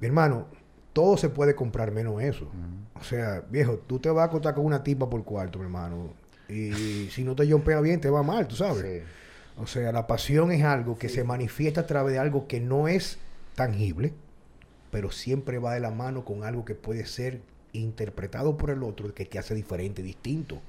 Mi 0.00 0.06
hermano, 0.06 0.46
todo 0.92 1.16
se 1.16 1.28
puede 1.28 1.54
comprar 1.54 1.92
menos 1.92 2.22
eso. 2.22 2.48
O 2.94 3.04
sea, 3.04 3.42
viejo, 3.50 3.78
tú 3.78 3.98
te 3.98 4.08
vas 4.10 4.22
a 4.22 4.26
acostar 4.26 4.54
con 4.54 4.64
una 4.64 4.82
tipa 4.82 5.08
por 5.08 5.24
cuarto, 5.24 5.58
mi 5.58 5.64
hermano. 5.64 6.14
Y 6.48 7.08
si 7.10 7.24
no 7.24 7.34
te 7.34 7.46
yompea 7.46 7.80
bien, 7.80 8.00
te 8.00 8.08
va 8.08 8.22
mal, 8.22 8.46
tú 8.46 8.56
sabes. 8.56 8.82
Sí. 8.82 9.06
O 9.58 9.66
sea, 9.66 9.90
la 9.92 10.06
pasión 10.06 10.52
es 10.52 10.62
algo 10.62 10.98
que 10.98 11.08
se 11.08 11.24
manifiesta 11.24 11.82
a 11.82 11.86
través 11.86 12.12
de 12.12 12.18
algo 12.18 12.46
que 12.46 12.60
no 12.60 12.88
es 12.88 13.18
tangible, 13.54 14.12
pero 14.90 15.10
siempre 15.10 15.58
va 15.58 15.74
de 15.74 15.80
la 15.80 15.90
mano 15.90 16.24
con 16.24 16.44
algo 16.44 16.64
que 16.64 16.74
puede 16.74 17.06
ser 17.06 17.40
interpretado 17.80 18.56
por 18.56 18.70
el 18.70 18.82
otro, 18.82 19.12
que, 19.14 19.26
que 19.26 19.38
hace 19.38 19.54
diferente, 19.54 20.02
distinto. 20.02 20.60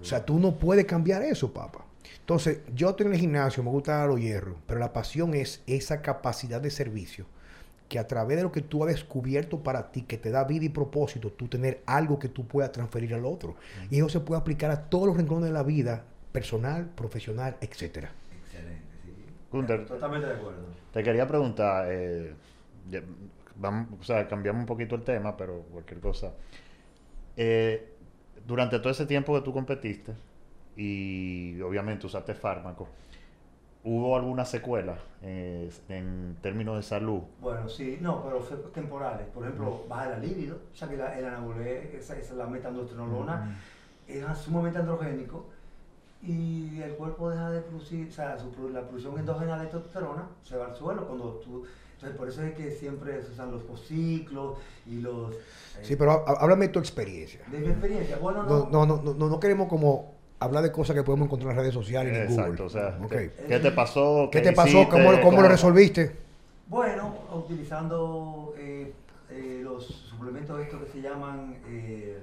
O 0.00 0.04
sea, 0.04 0.24
tú 0.24 0.38
no 0.38 0.58
puedes 0.58 0.84
cambiar 0.84 1.22
eso, 1.22 1.52
papá. 1.52 1.84
Entonces, 2.20 2.60
yo 2.74 2.90
estoy 2.90 3.06
en 3.06 3.14
el 3.14 3.20
gimnasio, 3.20 3.62
me 3.62 3.70
gusta 3.70 3.96
dar 3.96 4.08
los 4.08 4.20
hierros, 4.20 4.56
pero 4.66 4.78
la 4.78 4.92
pasión 4.92 5.34
es 5.34 5.62
esa 5.66 6.02
capacidad 6.02 6.60
de 6.60 6.70
servicio 6.70 7.26
que 7.88 7.98
a 7.98 8.06
través 8.06 8.36
de 8.36 8.42
lo 8.42 8.52
que 8.52 8.60
tú 8.60 8.84
has 8.84 8.90
descubierto 8.90 9.62
para 9.62 9.90
ti, 9.90 10.02
que 10.02 10.18
te 10.18 10.30
da 10.30 10.44
vida 10.44 10.66
y 10.66 10.68
propósito, 10.68 11.32
tú 11.32 11.48
tener 11.48 11.82
algo 11.86 12.18
que 12.18 12.28
tú 12.28 12.46
puedas 12.46 12.70
transferir 12.70 13.14
al 13.14 13.24
otro. 13.24 13.56
Y 13.90 13.98
eso 13.98 14.08
se 14.10 14.20
puede 14.20 14.40
aplicar 14.40 14.70
a 14.70 14.90
todos 14.90 15.06
los 15.06 15.16
rincones 15.16 15.46
de 15.46 15.52
la 15.52 15.62
vida, 15.62 16.04
personal, 16.30 16.86
profesional, 16.94 17.56
etcétera. 17.62 18.12
Excelente, 18.44 18.82
sí. 19.04 19.12
Gunther. 19.50 19.86
Totalmente 19.86 20.26
de 20.26 20.34
acuerdo. 20.34 20.66
Te 20.92 21.02
quería 21.02 21.26
preguntar, 21.26 21.86
eh, 21.90 22.34
vamos, 23.58 23.88
o 24.00 24.04
sea, 24.04 24.26
cambiamos 24.28 24.60
un 24.60 24.66
poquito 24.66 24.94
el 24.94 25.02
tema, 25.02 25.36
pero 25.36 25.62
cualquier 25.72 26.00
cosa. 26.00 26.32
Eh, 27.36 27.94
durante 28.46 28.78
todo 28.78 28.90
ese 28.90 29.06
tiempo 29.06 29.34
que 29.34 29.42
tú 29.42 29.52
competiste 29.52 30.14
y 30.76 31.60
obviamente 31.60 32.06
usaste 32.06 32.34
fármacos, 32.34 32.88
¿hubo 33.84 34.16
alguna 34.16 34.44
secuela 34.44 34.98
eh, 35.22 35.70
en 35.88 36.36
términos 36.40 36.76
de 36.76 36.82
salud? 36.82 37.22
Bueno, 37.40 37.68
sí, 37.68 37.98
no, 38.00 38.22
pero 38.22 38.40
fue 38.40 38.56
temporales. 38.72 39.26
Por 39.28 39.44
ejemplo, 39.44 39.84
baja 39.88 40.10
la 40.10 40.18
libido, 40.18 40.58
o 40.72 40.76
sea 40.76 40.88
que 40.88 40.96
la, 40.96 41.18
el 41.18 41.24
anabolé, 41.24 41.96
esa, 41.96 42.16
esa 42.16 42.34
la 42.34 42.46
metandrostenolona, 42.46 43.58
era 44.06 44.34
sumamente 44.34 44.78
androgénico 44.78 45.46
y 46.22 46.80
el 46.80 46.92
cuerpo 46.94 47.30
deja 47.30 47.50
de 47.50 47.60
producir, 47.60 48.08
o 48.08 48.12
sea, 48.12 48.36
su 48.38 48.70
la 48.70 48.82
producción 48.82 49.18
endógena 49.18 49.58
de 49.58 49.66
testosterona 49.66 50.26
se 50.42 50.56
va 50.56 50.66
al 50.66 50.74
suelo 50.74 51.06
cuando 51.06 51.40
tú... 51.44 51.64
Entonces, 51.98 52.16
por 52.16 52.28
eso 52.28 52.42
es 52.44 52.54
que 52.54 52.70
siempre 52.70 53.20
se 53.24 53.32
usan 53.32 53.50
los 53.50 53.62
posciclos 53.64 54.58
y 54.86 55.00
los... 55.00 55.34
eh, 55.34 55.38
Sí, 55.82 55.96
pero 55.96 56.12
há- 56.12 56.24
há- 56.30 56.42
háblame 56.44 56.68
de 56.68 56.72
tu 56.72 56.78
experiencia. 56.78 57.40
De 57.50 57.58
mi 57.58 57.66
experiencia, 57.70 58.18
bueno, 58.18 58.44
No, 58.44 58.68
no... 58.70 58.86
no, 58.86 59.02
no, 59.02 59.14
no, 59.14 59.28
no 59.28 59.40
queremos 59.40 59.68
como 59.68 60.14
hablar 60.38 60.62
de 60.62 60.70
cosas 60.70 60.94
que 60.94 61.02
podemos 61.02 61.26
encontrar 61.26 61.50
en 61.50 61.56
las 61.56 61.62
redes 61.64 61.74
sociales 61.74 62.16
en 62.16 62.22
Exacto, 62.30 62.50
Google. 62.52 62.62
o 62.64 62.68
sea. 62.68 62.98
¿qué, 63.08 63.32
qué 63.48 63.58
te 63.58 63.72
pasó? 63.72 64.28
¿Qué 64.30 64.40
te 64.40 64.52
pasó? 64.52 64.68
hiciste? 64.68 64.90
¿Cómo, 64.92 65.10
lo- 65.10 65.20
cómo 65.20 65.42
lo 65.42 65.48
resolviste? 65.48 66.14
Bueno, 66.68 67.14
utilizando 67.34 68.54
eh, 68.56 68.92
eh, 69.30 69.60
los 69.64 69.84
suplementos 69.84 70.60
estos 70.60 70.84
que 70.84 70.92
se 70.92 71.00
llaman 71.00 71.56
eh, 71.68 72.18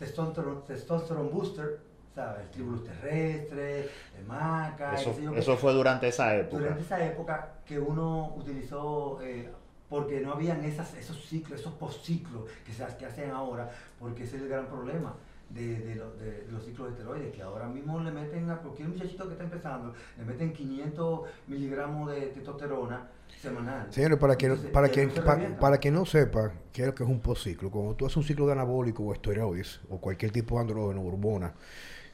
testosterone, 0.00 0.62
testosterone 0.66 1.28
booster, 1.30 1.78
¿sabes? 2.14 2.50
Tribulus 2.50 2.84
terrestre, 2.84 3.88
de 4.16 4.24
maca, 4.26 4.94
Eso, 4.94 5.18
yo 5.20 5.34
eso 5.34 5.56
fue 5.56 5.72
durante 5.72 6.08
esa 6.08 6.34
época. 6.36 6.58
Durante 6.62 6.82
esa 6.82 7.04
época 7.04 7.48
que 7.66 7.78
uno 7.78 8.34
utilizó, 8.36 9.20
eh, 9.22 9.48
porque 9.88 10.20
no 10.20 10.32
habían 10.32 10.64
esas, 10.64 10.94
esos 10.94 11.24
ciclos, 11.26 11.60
esos 11.60 11.74
postciclos 11.74 12.44
que 12.64 12.72
se 12.72 12.84
que 12.98 13.06
hacen 13.06 13.30
ahora, 13.30 13.70
porque 14.00 14.24
ese 14.24 14.36
es 14.36 14.42
el 14.42 14.48
gran 14.48 14.66
problema. 14.66 15.14
De, 15.50 15.80
de 15.80 15.96
lo- 15.96 16.12
de- 16.14 16.44
de 16.46 16.50
los 16.50 16.64
ciclos 16.64 16.86
de 16.88 16.92
esteroides, 16.94 17.34
que 17.34 17.42
ahora 17.42 17.66
mismo 17.68 18.00
le 18.00 18.10
meten 18.10 18.48
a 18.48 18.56
cualquier 18.56 18.88
muchachito 18.88 19.26
que 19.26 19.32
está 19.32 19.44
empezando, 19.44 19.92
le 20.16 20.24
meten 20.24 20.50
500 20.50 21.28
miligramos 21.46 22.10
de 22.10 22.22
testosterona 22.28 23.06
semanal. 23.38 23.86
Señores, 23.92 24.16
para 24.18 24.38
que, 24.38 24.46
Entonces, 24.46 24.70
para, 24.70 24.88
que, 24.90 25.04
no 25.04 25.12
se 25.12 25.20
pa- 25.20 25.34
revienta. 25.34 25.60
para 25.60 25.78
que 25.78 25.90
no 25.90 26.06
sepa 26.06 26.52
qué 26.72 26.80
es 26.82 26.86
lo 26.88 26.94
que 26.94 27.04
es 27.04 27.10
un 27.10 27.20
postciclo, 27.20 27.70
cuando 27.70 27.94
tú 27.94 28.06
haces 28.06 28.16
un 28.16 28.22
ciclo 28.24 28.46
de 28.46 28.52
anabólico 28.52 29.02
o 29.02 29.12
esteroides 29.12 29.80
o 29.90 29.98
cualquier 29.98 30.30
tipo 30.32 30.54
de 30.54 30.62
andrógeno 30.62 31.02
o 31.02 31.08
hormona 31.08 31.52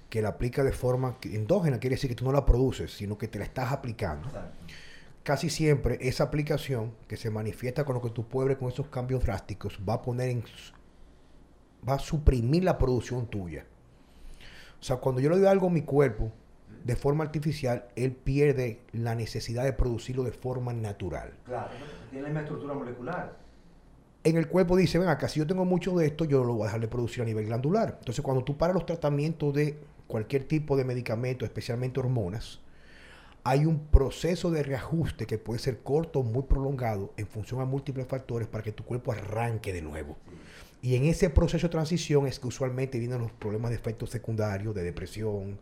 que 0.09 0.23
la 0.23 0.31
aplica 0.31 0.65
de 0.65 0.73
forma 0.73 1.19
endógena, 1.23 1.79
quiere 1.79 1.97
decir 1.97 2.11
que 2.11 2.17
tú 2.17 2.25
no 2.25 2.33
la 2.33 2.45
produces, 2.45 2.93
sino 2.93 3.19
que 3.19 3.29
te 3.29 3.39
la 3.39 3.45
estás 3.45 3.73
aplicando. 3.73 4.29
Exacto. 4.29 4.67
Casi 5.23 5.51
siempre 5.51 5.99
esa 6.01 6.25
aplicación 6.25 6.95
que 7.07 7.17
se 7.17 7.31
manifiesta 7.31 7.85
con 7.85 7.95
lo 7.95 8.01
que 8.01 8.11
tú 8.11 8.27
ver 8.47 8.57
con 8.57 8.69
esos 8.69 8.89
cambios 8.89 9.23
drásticos 9.23 9.79
va 9.87 9.95
a 9.95 10.03
poner 10.03 10.31
en 10.31 10.43
va 11.87 11.95
a 11.95 11.99
suprimir 11.99 12.65
la 12.65 12.79
producción 12.79 13.27
tuya. 13.27 13.67
O 14.81 14.83
sea, 14.83 14.97
cuando 14.97 15.21
yo 15.21 15.29
le 15.29 15.39
doy 15.39 15.47
algo 15.47 15.67
a 15.67 15.71
mi 15.71 15.83
cuerpo 15.83 16.33
de 16.85 16.97
forma 16.97 17.25
artificial, 17.25 17.89
él 17.97 18.13
pierde 18.13 18.81
la 18.93 19.15
necesidad 19.15 19.65
de 19.65 19.73
producirlo 19.73 20.23
de 20.23 20.33
forma 20.33 20.73
natural. 20.73 21.35
Claro, 21.45 21.71
tiene 22.11 22.23
la 22.23 22.29
misma 22.29 22.41
estructura 22.41 22.75
molecular. 22.75 23.37
en 24.25 24.37
el 24.37 24.49
cuerpo 24.49 24.77
dice, 24.77 24.99
ven 24.99 25.09
acá, 25.09 25.29
si 25.29 25.41
yo 25.41 25.47
tengo 25.47 25.65
mucho 25.65 25.95
de 25.97 26.07
esto, 26.07 26.25
yo 26.25 26.45
lo 26.45 26.55
voy 26.55 26.63
a 26.63 26.67
dejar 26.67 26.81
de 26.81 26.89
producir 26.89 27.23
a 27.23 27.27
nivel 27.27 27.47
glandular. 27.47 27.97
Entonces, 27.99 28.23
cuando 28.23 28.45
tú 28.45 28.57
paras 28.57 28.75
los 28.75 28.87
tratamientos 28.87 29.55
de 29.55 29.79
cualquier 30.09 30.43
tipo 30.45 30.77
de 30.77 30.85
medicamento, 30.85 31.45
especialmente 31.45 32.01
hormonas, 32.01 32.59
hay 33.45 33.65
un 33.65 33.87
proceso 33.87 34.51
de 34.51 34.63
reajuste 34.63 35.25
que 35.27 35.39
puede 35.39 35.61
ser 35.61 35.79
corto 35.79 36.19
o 36.21 36.23
muy 36.23 36.43
prolongado 36.43 37.13
en 37.17 37.27
función 37.27 37.61
a 37.61 37.65
múltiples 37.65 38.07
factores 38.07 38.49
para 38.49 38.65
que 38.65 38.73
tu 38.73 38.85
cuerpo 38.85 39.13
arranque 39.13 39.73
de 39.73 39.81
nuevo. 39.81 40.17
Y 40.83 40.97
en 40.97 41.05
ese 41.05 41.31
proceso 41.31 41.67
de 41.69 41.71
transición 41.73 42.27
es 42.27 42.39
que 42.39 42.47
usualmente 42.49 42.99
vienen 42.99 43.21
los 43.21 43.31
problemas 43.33 43.71
de 43.71 43.77
efectos 43.77 44.11
secundarios, 44.11 44.75
de 44.75 44.83
depresión, 44.83 45.59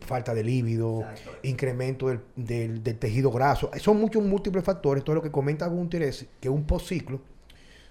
falta 0.00 0.32
de 0.34 0.42
líbido, 0.44 1.00
Exacto. 1.10 1.38
incremento 1.42 2.08
del, 2.08 2.20
del- 2.36 2.82
del 2.82 2.98
tejido 2.98 3.30
graso. 3.30 3.70
Son 3.78 4.00
muchos 4.00 4.22
múltiples 4.22 4.64
factores. 4.64 5.00
Entonces 5.02 5.16
lo 5.16 5.22
que 5.22 5.30
comenta 5.32 5.66
Gunther 5.66 6.02
es 6.02 6.26
que 6.40 6.48
un 6.48 6.64
postciclo 6.64 7.20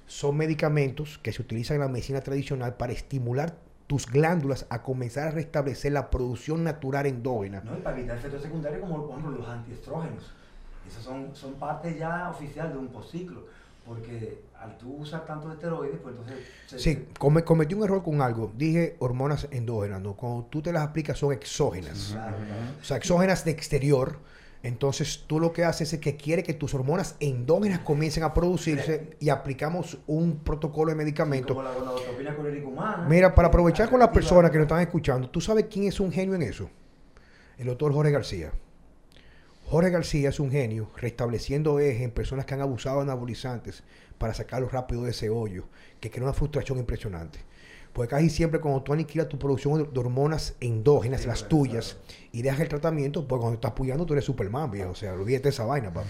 son 0.08 0.36
medicamentos 0.38 1.18
que 1.20 1.32
se 1.32 1.42
utilizan 1.42 1.76
en 1.76 1.82
la 1.82 1.88
medicina 1.90 2.22
tradicional 2.22 2.76
para 2.76 2.94
estimular 2.94 3.56
tus 3.88 4.06
glándulas 4.06 4.66
a 4.70 4.84
comenzar 4.84 5.30
a 5.30 5.32
restablecer 5.32 5.94
la 5.94 6.10
producción 6.10 6.64
natural 6.64 7.06
endógena. 7.06 7.62
¿no? 7.64 7.78
Y 7.78 7.82
para 7.82 7.98
evitar 7.98 8.18
efectos 8.18 8.42
secundarios 8.42 8.82
como 8.82 9.08
por 9.08 9.18
ejemplo 9.18 9.38
los 9.40 9.48
antiestrógenos. 9.50 10.24
Esos 10.88 11.04
son, 11.04 11.30
son 11.34 11.54
parte 11.56 11.98
ya 11.98 12.30
oficial 12.30 12.72
de 12.72 12.78
un 12.78 12.88
postciclo. 12.88 13.46
Porque 13.86 14.42
al 14.60 14.78
tú 14.78 14.98
usar 14.98 15.26
tantos 15.26 15.54
esteroides, 15.54 15.98
pues 16.04 16.14
entonces... 16.18 16.46
se- 16.66 16.80
Sí, 16.80 17.08
come- 17.18 17.46
cometí 17.46 17.74
un 17.74 17.84
error 17.86 18.04
con 18.04 18.22
algo. 18.22 18.52
Dije 18.58 18.98
hormonas 19.00 19.48
endógenas, 19.52 20.02
¿no? 20.02 20.14
Cuando 20.14 20.44
tú 20.50 20.62
te 20.62 20.74
las 20.74 20.84
aplicas 20.84 21.18
son 21.18 21.32
exógenas. 21.32 22.10
Claro, 22.12 22.36
claro. 22.36 22.62
O 22.82 22.84
sea, 22.84 22.98
exógenas 22.98 23.46
de 23.46 23.52
exterior. 23.52 24.20
Entonces 24.64 25.24
tú 25.28 25.40
lo 25.40 25.54
que 25.54 25.64
haces 25.64 25.94
es 25.94 26.00
que 26.00 26.16
quiere 26.16 26.44
que 26.44 26.54
tus 26.54 26.74
hormonas 26.74 27.16
endógenas 27.20 27.80
comiencen 27.80 28.24
a 28.24 28.34
producirse 28.34 29.16
y 29.20 29.30
aplicamos 29.30 30.00
un 30.08 30.40
protocolo 30.40 30.90
de 30.90 30.96
medicamentos. 30.96 31.56
Como 31.56 31.68
la 31.68 32.36
colérica 32.36 32.68
humana. 32.68 33.06
Mira, 33.08 33.36
para 33.36 33.50
aprovechar 33.50 33.90
con 33.90 34.00
las 34.00 34.10
personas 34.10 34.52
que 34.52 34.58
nos 34.58 34.66
están 34.66 34.82
escuchando, 34.82 35.30
¿tú 35.30 35.40
sabes 35.40 35.66
quién 35.70 35.86
es 35.86 36.00
un 36.00 36.12
genio 36.12 36.36
en 36.36 36.42
eso? 36.42 36.70
El 37.58 37.68
doctor 37.68 37.94
Jorge 37.94 38.12
García. 38.12 38.52
Jorge 39.66 39.90
García 39.90 40.30
es 40.30 40.40
un 40.40 40.50
genio 40.50 40.90
restableciendo 40.96 41.80
eje 41.80 42.04
en 42.04 42.12
personas 42.12 42.46
que 42.46 42.54
han 42.54 42.62
abusado 42.62 42.98
de 42.98 43.04
anabolizantes 43.04 43.84
para 44.18 44.34
sacarlos 44.34 44.72
rápido 44.72 45.04
de 45.04 45.12
ese 45.12 45.30
hoyo, 45.30 45.66
que 46.00 46.10
crea 46.10 46.24
una 46.24 46.34
frustración 46.34 46.80
impresionante. 46.80 47.40
Porque 47.98 48.12
casi 48.12 48.30
siempre 48.30 48.60
cuando 48.60 48.84
tú 48.84 48.94
aniquilas 48.94 49.28
tu 49.28 49.40
producción 49.40 49.90
de, 49.92 50.00
hormonas 50.00 50.54
endógenas, 50.62 51.22
Sí, 51.22 51.28
las 51.28 51.48
tuyas, 51.48 51.98
y 52.32 52.44
dejas 52.44 52.60
el 52.60 52.68
tratamiento, 52.70 53.28
pues 53.28 53.40
cuando 53.40 53.56
estás 53.56 53.72
apoyando 53.72 54.06
tú 54.06 54.14
eres 54.14 54.24
Superman, 54.24 54.70
viejo. 54.70 54.92
O 54.92 54.96
sea, 54.96 55.14
olvídate 55.14 55.50
esa 55.50 55.66
vaina, 55.66 55.92
papá. 55.92 56.06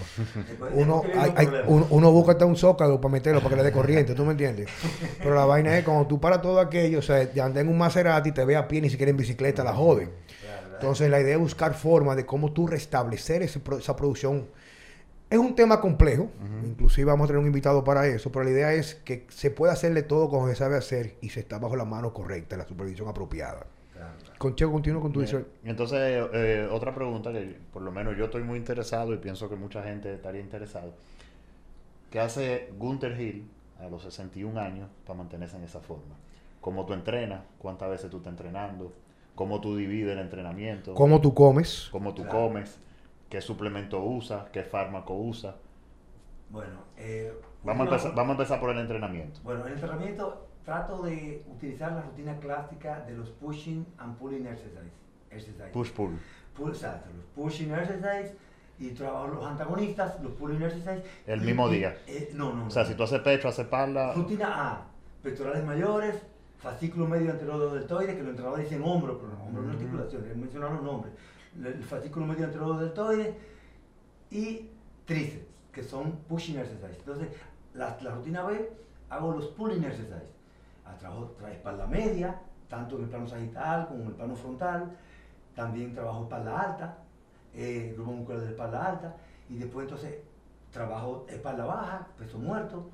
Uno, 0.74 1.02
hay- 1.18 1.30
un 1.30 1.38
hay- 1.38 1.48
uno, 1.66 1.88
uno 1.90 2.12
busca 2.12 2.34
hasta 2.34 2.46
un 2.46 2.58
zócalo 2.58 3.00
para 3.00 3.14
meterlo, 3.14 3.40
para 3.40 3.52
que 3.52 3.56
le 3.56 3.64
dé 3.64 3.72
corriente, 3.72 4.14
¿tú 4.16 4.26
me 4.26 4.32
entiendes? 4.32 4.68
Pero 5.20 5.34
la 5.34 5.46
vaina 5.46 5.78
es 5.78 5.86
cuando 5.86 6.06
tú 6.08 6.20
paras 6.20 6.42
todo 6.42 6.60
aquello, 6.60 7.00
o 7.00 7.02
sea, 7.02 7.26
de 7.26 7.40
andar 7.40 7.64
en 7.64 7.70
un 7.70 7.78
Maserati, 7.78 8.34
te 8.34 8.44
ve 8.44 8.58
a 8.58 8.68
pie, 8.68 8.82
ni 8.82 8.90
siquiera 8.90 9.10
en 9.10 9.16
bicicleta, 9.16 9.64
la 9.64 9.72
claro. 9.72 10.10
Entonces 10.74 11.10
la 11.10 11.22
idea 11.22 11.36
es 11.36 11.40
buscar 11.40 11.74
formas 11.74 12.18
de 12.18 12.26
cómo 12.26 12.52
tú 12.52 12.68
restablecer 12.68 13.44
ese 13.44 13.62
esa 13.80 13.96
producción. 13.96 14.50
Es 15.30 15.38
un 15.40 15.56
tema 15.56 15.82
complejo, 15.82 16.30
inclusive 16.64 17.06
vamos 17.12 17.26
a 17.26 17.28
tener 17.28 17.40
un 17.42 17.48
invitado 17.48 17.84
para 17.84 18.08
eso, 18.08 18.32
pero 18.32 18.46
la 18.46 18.52
idea 18.52 18.74
es 18.74 18.96
que 18.96 19.26
se 19.30 19.52
puede 19.52 19.74
hacerle 19.74 20.04
todo 20.04 20.30
como 20.30 20.48
se 20.48 20.56
sabe 20.56 20.78
hacer 20.78 21.16
y 21.22 21.30
se 21.30 21.42
está 21.42 21.60
bajo 21.60 21.76
la 21.76 21.84
mano 21.86 22.14
correcta, 22.14 22.56
la 22.56 22.66
supervisión 22.66 23.10
apropiada. 23.10 23.66
Claro, 23.94 24.14
claro. 24.20 24.36
Conchego, 24.38 24.72
continúo 24.72 25.02
con 25.02 25.12
tu 25.12 25.20
dice- 25.22 25.44
Entonces, 25.66 25.98
eh, 26.34 26.68
otra 26.72 26.96
pregunta 26.96 27.34
que 27.34 27.58
por 27.74 27.82
lo 27.82 27.92
menos 27.92 28.16
yo 28.18 28.26
estoy 28.26 28.44
muy 28.44 28.58
interesado 28.58 29.14
y 29.14 29.18
pienso 29.18 29.50
que 29.50 29.56
mucha 29.58 29.84
gente 29.84 30.14
estaría 30.14 30.40
interesado. 30.40 30.94
¿Qué 32.10 32.20
hace 32.22 32.70
Gunther 32.78 33.20
Hill 33.20 33.50
a 33.82 33.90
los 33.90 34.04
61 34.04 34.58
años 34.58 34.88
para 35.06 35.18
mantenerse 35.18 35.58
en 35.58 35.64
esa 35.64 35.82
forma? 35.82 36.16
¿Cómo 36.62 36.86
tú 36.86 36.94
entrenas? 36.94 37.42
¿Cuántas 37.58 37.90
veces 37.90 38.10
tú 38.10 38.18
estás 38.18 38.32
entrenando? 38.32 38.94
¿Cómo 39.36 39.60
tú 39.60 39.76
divides 39.76 40.14
el 40.14 40.20
entrenamiento? 40.20 40.94
¿Cómo 40.94 41.20
tú 41.20 41.34
comes? 41.34 41.90
¿Cómo 41.92 42.14
tú 42.14 42.24
Claro. 42.24 42.40
comes? 42.48 42.78
¿Qué 43.30 43.42
suplemento 43.42 44.02
usas? 44.02 44.50
¿Qué 44.52 44.64
fármaco 44.64 45.14
usas? 45.14 45.56
Bueno, 46.50 46.80
eh, 46.98 47.34
Vamos 47.64 47.82
a, 47.82 47.84
última- 47.84 47.96
empezar, 47.98 48.16
vamos 48.16 48.30
a 48.30 48.34
empezar 48.34 48.60
por 48.60 48.70
el 48.70 48.80
entrenamiento. 48.80 49.40
Bueno, 49.44 49.62
en 49.62 49.68
el 49.68 49.74
entrenamiento 49.74 50.48
trato 50.64 51.02
de 51.02 51.44
utilizar 51.50 51.92
la 51.92 52.02
rutina 52.02 52.38
clásica 52.40 53.02
de 53.02 53.14
los 53.16 53.30
pushing 53.32 53.86
and 53.98 54.18
pulling 54.18 54.46
exercise. 54.48 54.92
exercise. 55.30 55.72
Push-pull. 55.74 56.18
Pull, 56.56 56.70
exacto, 56.72 57.10
los 57.16 57.26
pushing 57.36 57.74
exercise 57.74 58.34
y 58.80 58.92
trabajo 58.92 59.28
los 59.28 59.46
antagonistas, 59.46 60.22
los 60.24 60.32
pulling 60.34 60.62
exercise. 60.62 61.04
El 61.26 61.42
y- 61.44 61.46
mismo 61.46 61.68
y- 61.70 61.76
día. 61.78 61.98
eh, 62.08 62.32
no, 62.34 62.54
no, 62.54 62.68
O 62.68 62.70
sea, 62.70 62.84
no. 62.84 62.90
si 62.90 62.96
tú 62.96 63.04
haces 63.04 63.20
pecho, 63.20 63.50
haces 63.50 63.66
espalda... 63.66 64.14
Rutina 64.14 64.72
A, 64.72 64.82
pectorales 65.22 65.66
mayores, 65.66 66.16
fascículo 66.60 67.08
medio 67.08 67.32
anterior 67.32 67.74
deltoide, 67.74 68.16
que 68.16 68.22
los 68.22 68.30
entrenadores 68.30 68.70
dicen 68.70 68.84
hombro, 68.86 69.18
pero 69.20 69.34
no, 69.34 69.44
hombro 69.44 69.62
no 69.64 69.68
Mm. 69.68 69.72
articulación, 69.72 70.26
he 70.32 70.34
mencionado 70.36 70.74
los 70.76 70.84
nombres. 70.84 71.14
El 71.64 71.84
fascículo 71.84 72.26
medio 72.26 72.46
anterior 72.46 72.78
deltoide 72.80 73.36
y 74.30 74.70
tríceps, 75.06 75.46
que 75.72 75.84
son 75.84 76.12
pushing 76.28 76.58
exercise. 76.60 77.00
Entonces, 77.00 77.30
la, 77.74 77.98
la 78.02 78.12
rutina 78.16 78.44
B, 78.44 78.72
hago 79.10 79.34
los 79.34 79.48
pulling 79.48 79.84
exercise. 79.84 80.30
Ah, 80.86 80.96
Trabajo 81.00 81.36
tra- 81.40 81.52
espalda 81.52 81.88
media, 81.88 82.40
tanto 82.70 82.98
en 82.98 83.04
el 83.04 83.10
plano 83.10 83.28
sagital 83.28 83.88
como 83.88 84.02
en 84.02 84.08
el 84.08 84.14
plano 84.14 84.36
frontal. 84.36 84.92
También 85.56 85.94
trabajo 85.94 86.24
espalda 86.24 86.60
alta, 86.62 86.98
eh, 87.54 87.94
grupo 87.96 88.12
muscular 88.12 88.40
de 88.42 88.46
la 88.46 88.52
espalda 88.52 88.86
alta. 88.86 89.16
Y 89.50 89.58
después 89.58 89.86
entonces 89.86 90.18
trabajo 90.72 91.26
espalda 91.30 91.66
baja, 91.66 92.08
peso 92.20 92.38
muerto. 92.38 92.90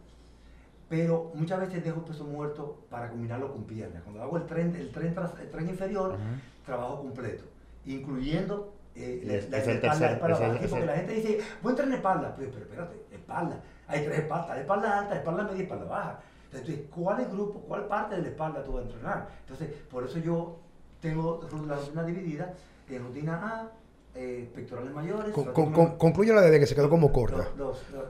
Pero 0.90 1.32
muchas 1.34 1.60
veces 1.60 1.84
dejo 1.84 2.06
peso 2.06 2.24
muerto 2.24 2.84
para 2.90 3.10
combinarlo 3.10 3.52
con 3.52 3.64
piernas. 3.64 4.04
Cuando 4.04 4.22
hago 4.22 4.38
el 4.38 4.46
tren, 4.46 4.76
el 4.76 4.92
tren, 4.92 5.16
tras- 5.16 5.40
el 5.40 5.50
tren 5.50 5.68
inferior, 5.70 6.12
Ujú. 6.12 6.20
trabajo 6.66 7.02
completo, 7.02 7.46
incluyendo 7.86 8.74
eh, 8.96 9.24
la, 9.26 9.34
Es- 9.34 9.50
la- 9.50 9.58
es 9.58 9.68
la 9.68 9.74
espalda, 9.74 10.20
tercer- 10.20 10.56
es 10.56 10.62
el- 10.64 10.70
porque 10.70 10.82
el- 10.82 10.86
la 10.88 10.96
gente 10.96 11.14
dice, 11.14 11.40
voy 11.62 11.70
a 11.70 11.74
entrenar 11.74 11.96
espalda, 11.96 12.36
pero, 12.38 12.52
pero 12.52 12.64
espérate, 12.66 12.96
espalda. 13.12 13.62
Hay 13.88 14.06
tres 14.06 14.20
espaldas, 14.20 14.58
espalda 14.60 15.00
alta, 15.00 15.16
espalda 15.16 15.44
media 15.44 15.58
y 15.58 15.62
espalda 15.64 15.86
baja. 15.86 16.20
Entonces, 16.52 16.80
¿cuál 16.96 17.20
es 17.20 17.26
el 17.28 17.32
grupo, 17.34 17.60
cuál 17.62 17.88
parte 17.88 18.16
de 18.16 18.22
la 18.22 18.28
espalda 18.30 18.64
tú 18.64 18.74
vas 18.74 18.84
a 18.84 18.86
entrenar? 18.88 19.28
Entonces, 19.42 19.70
por 19.90 20.04
eso 20.04 20.20
yo 20.20 20.60
tengo 21.02 21.42
la 21.68 21.76
rutina 21.76 22.04
dividida 22.04 22.54
en 22.90 23.04
rutina 23.04 23.34
A, 23.44 23.72
eh, 24.16 24.48
pectorales 24.54 24.94
mayores. 24.94 25.34
Con, 25.34 25.46
con, 25.46 25.72
con- 25.74 25.98
conclúyela 25.98 26.42
desde 26.42 26.60
que 26.60 26.68
se 26.68 26.76
quedó 26.76 26.90
como 26.90 27.12
corta. 27.12 27.38
los- 27.38 27.58
los- 27.58 27.90
los- 27.92 28.06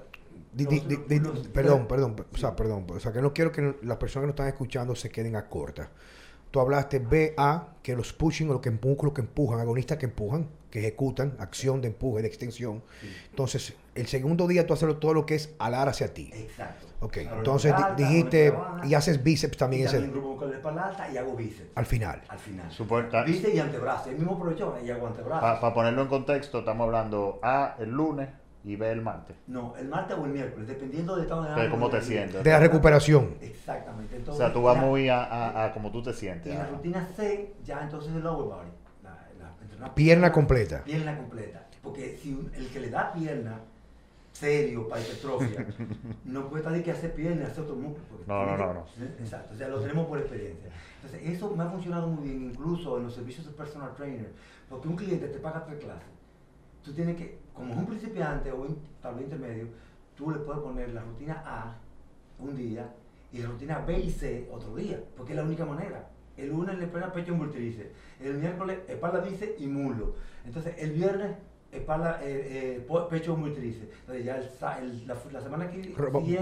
Di- 0.51 0.65
di- 0.65 0.81
los- 0.81 0.87
di- 0.87 0.97
di- 1.07 1.19
los- 1.19 1.47
perdón, 1.47 1.87
perdón, 1.87 2.15
o 2.31 2.37
sea, 2.37 2.55
perdón, 2.55 2.85
o 2.89 2.99
sea, 2.99 3.11
que 3.13 3.21
no 3.21 3.33
quiero 3.33 3.51
que 3.51 3.77
las 3.81 3.97
personas 3.97 4.23
que 4.23 4.27
nos 4.27 4.33
están 4.33 4.47
escuchando 4.49 4.93
se 4.95 5.09
queden 5.09 5.35
a 5.37 5.47
corta. 5.47 5.89
Tú 6.53 6.59
hablaste 6.59 6.99
BA, 6.99 7.69
que 7.81 7.95
los 7.95 8.13
pushing 8.13 8.47
o 8.51 8.53
lo 8.53 8.61
que 8.61 8.69
empujan, 8.69 9.07
lo 9.07 9.13
que 9.15 9.21
empujan, 9.21 9.59
agonistas 9.59 9.97
que 9.97 10.05
empujan, 10.05 10.47
que 10.69 10.81
ejecutan, 10.81 11.35
acción 11.39 11.81
de 11.81 11.87
empuje, 11.87 12.21
de 12.21 12.27
extensión. 12.27 12.83
Sí. 13.01 13.11
Entonces, 13.31 13.73
el 13.95 14.05
segundo 14.05 14.47
día 14.47 14.67
tú 14.67 14.75
haces 14.75 14.99
todo 14.99 15.15
lo 15.15 15.25
que 15.25 15.33
es 15.33 15.55
alar 15.57 15.89
hacia 15.89 16.13
ti. 16.13 16.29
Exacto. 16.31 16.85
Ok, 16.99 17.17
entonces 17.17 17.73
alta, 17.73 17.95
dijiste, 17.95 18.51
baja, 18.51 18.85
y 18.85 18.93
haces 18.93 19.23
bíceps 19.23 19.57
también 19.57 19.81
y 19.81 19.85
ese, 19.85 19.93
también 19.95 20.11
grupo 20.13 20.27
muscular 20.29 20.51
de 20.51 20.57
espalda 20.57 20.87
alta 20.89 21.09
y 21.11 21.17
hago 21.17 21.35
bíceps. 21.35 21.71
al 21.73 21.85
final. 21.87 22.21
Al 22.29 22.37
final. 22.39 22.71
Suponta- 22.71 23.23
Bíceps 23.23 23.55
y 23.55 23.59
antebrazo. 23.59 24.09
El 24.11 24.17
mismo 24.17 24.39
provecho 24.39 24.77
y 24.85 24.91
hago 24.91 25.07
antebrazo. 25.07 25.41
Para 25.59 25.73
ponerlo 25.73 26.03
en 26.03 26.07
contexto, 26.07 26.59
estamos 26.59 26.85
hablando 26.85 27.39
A 27.41 27.77
el 27.79 27.89
lunes 27.89 28.29
y 28.63 28.75
B 28.77 28.89
el 28.91 29.01
martes. 29.01 29.35
No, 29.47 29.75
el 29.75 29.87
martes 29.89 30.17
o 30.17 30.25
el 30.25 30.31
miércoles, 30.31 30.67
dependiendo 30.67 31.15
del 31.15 31.23
estado 31.23 31.43
de 31.43 31.49
De 31.49 31.53
ánimo 31.55 31.71
cómo 31.75 31.89
te 31.89 32.01
sientes. 32.01 32.43
De 32.43 32.49
la 32.49 32.59
recuperación. 32.59 33.35
Exactamente. 33.41 34.21
O 34.27 34.33
sea, 34.33 34.53
tú 34.53 34.61
vas 34.63 34.75
la- 34.77 34.81
muy 34.83 35.09
a, 35.09 35.23
a, 35.23 35.65
a 35.65 35.73
como 35.73 35.91
tú 35.91 36.01
te 36.01 36.11
Y 36.11 36.13
sientes. 36.13 36.53
la 36.55 36.63
a- 36.63 36.67
rutina 36.67 37.05
C, 37.15 37.53
ya 37.63 37.81
entonces 37.83 38.13
el 38.13 38.23
lower 38.23 38.45
body. 38.47 38.69
La, 39.03 39.17
la- 39.79 39.93
Pierna 39.95 40.31
completa. 40.31 40.83
Pierna 40.83 41.17
completa. 41.17 41.65
Porque 41.81 42.17
si 42.21 42.33
un- 42.33 42.51
el 42.55 42.67
que 42.69 42.79
le 42.79 42.89
da 42.89 43.11
pierna 43.11 43.59
serio 44.31 44.87
para 44.87 45.01
hipertrofia, 45.01 45.65
no 46.25 46.47
puede 46.49 46.61
estar 46.63 46.73
de 46.73 46.81
que 46.83 46.91
hacer 46.91 47.13
pierna 47.13 47.41
y 47.43 47.45
hacer 47.45 47.63
otro 47.65 47.75
músculo. 47.75 48.07
porque 48.09 48.25
No, 48.27 48.45
no, 48.45 48.73
no, 48.73 48.85
que- 48.85 49.03
¿eh? 49.03 49.15
Exacto, 49.19 49.53
o 49.53 49.57
sea, 49.57 49.67
lo 49.67 49.79
tenemos 49.81 50.07
por 50.07 50.19
experiencia. 50.19 50.69
Entonces, 51.03 51.29
eso 51.29 51.53
me 51.55 51.63
ha 51.63 51.67
funcionado 51.69 52.07
muy 52.07 52.29
bien, 52.29 52.43
incluso 52.45 52.97
en 52.97 53.03
los 53.03 53.13
servicios 53.13 53.45
de 53.45 53.51
personal 53.51 53.93
trainer, 53.93 54.31
porque 54.69 54.87
un 54.87 54.95
cliente 54.95 55.27
te 55.27 55.37
paga 55.39 55.65
tres 55.65 55.79
clases. 55.83 56.07
Tú 56.83 56.93
tienes 56.93 57.15
que, 57.17 57.37
como 57.53 57.71
es 57.73 57.77
un 57.79 57.85
principiante 57.85 58.51
o 58.51 58.61
un 58.61 58.77
tal 59.01 59.15
vez 59.15 59.25
intermedio, 59.25 59.67
tú 60.17 60.31
le 60.31 60.39
puedes 60.39 60.61
poner 60.61 60.93
la 60.93 61.01
rutina 61.01 61.43
A 61.45 61.75
un 62.39 62.55
día 62.55 62.87
y 63.31 63.39
la 63.39 63.47
rutina 63.49 63.79
B 63.79 63.99
y 63.99 64.11
C 64.11 64.47
otro 64.51 64.75
día, 64.75 64.99
porque 65.17 65.33
es 65.33 65.37
la 65.37 65.43
única 65.43 65.65
manera. 65.65 66.09
El 66.37 66.49
lunes 66.49 66.77
le 66.79 66.87
pega 66.87 67.13
pecho 67.13 67.31
en 67.33 67.37
multirice, 67.39 67.91
el 68.19 68.35
miércoles 68.39 68.79
espalda 68.87 69.19
bíceps 69.21 69.61
y 69.61 69.67
muslo. 69.67 70.15
Entonces 70.45 70.73
el 70.79 70.91
viernes 70.91 71.31
espalda, 71.71 72.19
eh, 72.23 72.81
eh, 72.87 73.07
pecho 73.09 73.33
en 73.33 73.39
multirice. 73.39 73.89
Entonces 74.01 74.25
ya 74.25 74.37
el 74.37 74.43
el- 74.83 75.07
la, 75.07 75.15
la 75.31 75.41
semana 75.41 75.69
que 75.69 75.93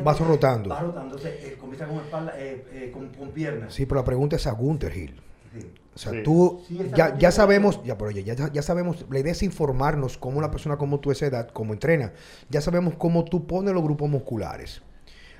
vas 0.03 0.19
rotando. 0.19 0.69
Va 0.69 0.79
rotando, 0.81 1.15
entonces 1.15 1.43
eh, 1.43 1.57
comienza 1.59 1.87
con 1.87 1.97
espalda, 1.97 2.33
eh, 2.37 2.65
eh, 2.71 2.91
con, 2.93 3.09
con 3.09 3.29
piernas. 3.31 3.73
Sí, 3.73 3.85
pero 3.85 3.99
la 4.01 4.05
pregunta 4.05 4.35
es 4.37 4.47
a 4.47 4.51
Gunther 4.51 4.95
Hill. 4.95 5.21
Sí. 5.53 5.71
O 5.93 5.99
sea, 5.99 6.11
Sí. 6.13 6.23
tú 6.23 6.61
Sí, 6.67 6.79
ya, 6.95 7.17
ya 7.17 7.31
sabemos, 7.31 7.83
ya, 7.83 7.97
pero 7.97 8.09
oye, 8.09 8.23
ya, 8.23 8.35
ya 8.51 8.61
sabemos, 8.61 9.05
la 9.09 9.19
idea 9.19 9.33
es 9.33 9.43
informarnos 9.43 10.17
cómo 10.17 10.37
una 10.37 10.49
persona 10.49 10.77
como 10.77 10.99
tú 10.99 11.09
a 11.09 11.13
esa 11.13 11.25
edad, 11.25 11.49
como 11.49 11.73
entrena, 11.73 12.13
ya 12.49 12.61
sabemos 12.61 12.95
cómo 12.95 13.25
tú 13.25 13.45
pones 13.45 13.73
los 13.73 13.83
grupos 13.83 14.09
musculares. 14.09 14.81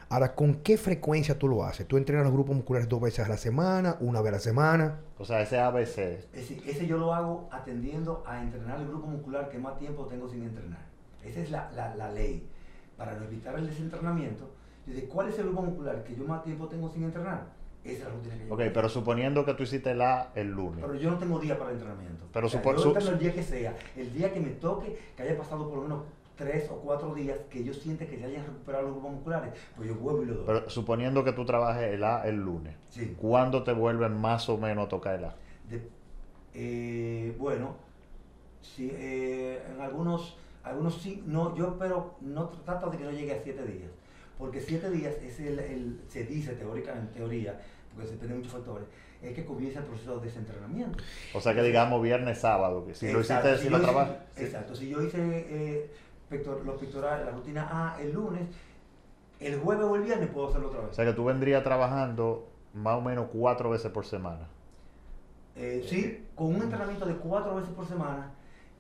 Ahora, 0.10 0.36
¿con 0.36 0.56
qué 0.56 0.78
frecuencia 0.78 1.40
tú 1.40 1.48
lo 1.48 1.64
haces? 1.64 1.88
¿Tú 1.88 1.96
entrenas 1.96 2.26
los 2.26 2.34
grupos 2.34 2.54
musculares 2.54 2.90
dos 2.90 3.00
veces 3.00 3.26
a 3.26 3.30
la 3.30 3.38
semana, 3.38 3.96
una 4.02 4.20
vez 4.20 4.34
a 4.34 4.36
la 4.36 4.40
semana? 4.42 5.00
O 5.18 5.24
sea, 5.24 5.42
ese 5.42 5.58
ABC. 5.58 6.28
Ese, 6.34 6.62
ese 6.66 6.86
yo 6.86 6.98
lo 6.98 7.14
hago 7.14 7.48
atendiendo 7.50 8.22
a 8.28 8.42
entrenar 8.42 8.82
el 8.82 8.88
grupo 8.90 9.08
muscular 9.08 9.48
que 9.50 9.58
más 9.58 9.78
tiempo 9.80 10.08
tengo 10.08 10.28
sin 10.28 10.44
entrenar. 10.44 10.82
Esa 11.24 11.40
es 11.40 11.50
la, 11.50 11.72
la, 11.72 11.96
la 11.96 12.12
ley. 12.12 12.46
Para 12.98 13.16
no 13.16 13.24
evitar 13.24 13.58
el 13.58 13.68
desentrenamiento, 13.68 14.52
yo 14.86 14.94
digo, 14.94 15.08
¿cuál 15.14 15.30
es 15.30 15.40
el 15.40 15.46
grupo 15.46 15.62
muscular 15.62 16.04
que 16.04 16.14
yo 16.14 16.26
más 16.26 16.44
tiempo 16.44 16.68
tengo 16.68 16.90
sin 16.90 17.04
entrenar? 17.04 17.46
Esa 17.84 17.94
es 17.94 18.00
la 18.04 18.10
rutina 18.10 18.36
que 18.38 18.48
yo 18.48 18.54
Ok, 18.54 18.62
pero 18.74 18.90
suponiendo 18.90 19.44
que 19.46 19.54
tú 19.56 19.64
hiciste 19.64 19.96
la 19.96 20.30
el 20.36 20.50
lunes. 20.52 20.82
Pero 20.86 20.96
yo 20.96 21.12
no 21.12 21.18
tengo 21.18 21.40
día 21.40 21.58
para 21.58 21.72
entrenamiento. 21.72 22.26
Pero 22.32 22.48
O 22.48 22.50
sea, 22.50 22.62
yo 22.64 22.70
entreno 22.86 23.10
el 23.12 23.20
día 23.20 23.34
que 23.34 23.44
sea, 23.44 23.76
el 23.96 24.14
día 24.14 24.32
que 24.34 24.40
me 24.40 24.50
toque, 24.52 25.00
que 25.18 25.24
haya 25.24 25.38
pasado 25.38 25.68
por 25.68 25.78
lo 25.78 25.84
menos 25.84 26.04
tres 26.36 26.70
o 26.70 26.76
cuatro 26.76 27.14
días, 27.16 27.38
que 27.50 27.64
yo 27.64 27.74
siente 27.74 28.08
que 28.08 28.18
se 28.18 28.26
hayan 28.26 28.46
recuperado 28.46 28.84
los 28.86 28.94
grupos 28.94 29.12
musculares, 29.14 29.54
pues 29.76 29.88
yo 29.88 29.96
vuelvo 29.96 30.24
y 30.24 30.26
lo 30.28 30.34
doy. 30.36 30.46
Pero 30.46 30.70
suponiendo 30.70 31.24
que 31.24 31.34
tú 31.34 31.46
trabajes 31.46 31.92
el 31.94 32.04
A 32.04 32.28
el 32.28 32.36
lunes. 32.38 32.76
sí. 32.90 33.16
¿Cuándo 33.20 33.64
te 33.64 33.74
vuelven 33.74 34.14
más 34.20 34.48
o 34.50 34.58
menos 34.58 34.86
a 34.86 34.90
tocar 34.90 35.16
el 35.16 35.26
A? 35.26 35.36
De- 35.70 35.88
eh, 36.54 37.36
bueno, 37.40 37.76
sí, 38.62 38.90
eh, 38.94 39.64
en 39.74 39.82
algunos, 39.82 40.38
algunos 40.64 40.96
sí, 41.02 41.24
no, 41.26 41.56
yo 41.56 41.78
pero 41.80 42.16
no 42.22 42.52
tr- 42.52 42.64
trato 42.66 42.90
de 42.90 42.98
que 42.98 43.04
no 43.06 43.12
llegue 43.12 43.34
a 43.34 43.42
siete 43.44 43.64
días, 43.66 43.90
porque 44.42 44.60
siete 44.60 44.90
días 44.90 45.14
es 45.22 45.40
el, 45.40 45.60
el- 45.60 46.02
se 46.10 46.24
dice 46.24 46.54
teóricamente, 46.54 47.10
en 47.10 47.14
teoría, 47.14 47.62
porque 47.94 48.08
se 48.08 48.14
depende 48.14 48.34
de 48.34 48.40
muchos 48.40 48.54
factores, 48.54 48.88
es 49.22 49.36
que 49.36 49.46
comienza 49.46 49.80
el 49.82 49.86
proceso 49.86 50.18
de 50.18 50.26
desentrenamiento. 50.26 50.98
O 51.36 51.40
sea 51.40 51.54
que 51.54 51.62
digamos 51.62 52.02
viernes, 52.02 52.40
sábado, 52.40 52.84
que 52.84 52.96
si 52.96 53.12
lo 53.12 53.22
hiciste, 53.22 53.56
si 53.60 53.70
lo 53.70 53.80
trabajas. 53.80 54.18
Exacto, 54.36 54.76
si 54.76 54.90
yo 54.90 55.00
hice 55.04 55.20
eh, 55.22 55.92
pector- 56.28 56.64
los 56.66 56.80
pectorales, 56.80 57.28
la 57.28 57.32
rutina 57.34 57.68
A 57.72 58.02
el 58.02 58.14
lunes, 58.14 58.42
el 59.40 59.60
jueves 59.60 59.84
o 59.86 59.96
el 59.96 60.02
viernes 60.02 60.28
puedo 60.30 60.50
hacerlo 60.50 60.70
otra 60.70 60.80
O 60.80 60.88
vez. 60.88 60.96
sea 60.96 61.06
que 61.06 61.14
tú 61.14 61.24
vendrías 61.26 61.64
trabajando 61.64 62.50
más 62.74 62.96
o 62.98 63.02
menos 63.02 63.28
cuatro 63.32 63.70
veces 63.70 63.92
por 63.92 64.06
semana. 64.08 64.48
Eh, 65.56 65.86
sí, 65.88 66.26
con 66.34 66.48
un 66.56 66.64
entrenamiento 66.64 67.06
de 67.06 67.14
cuatro 67.18 67.56
veces 67.58 67.72
por 67.74 67.86
semana, 67.86 68.32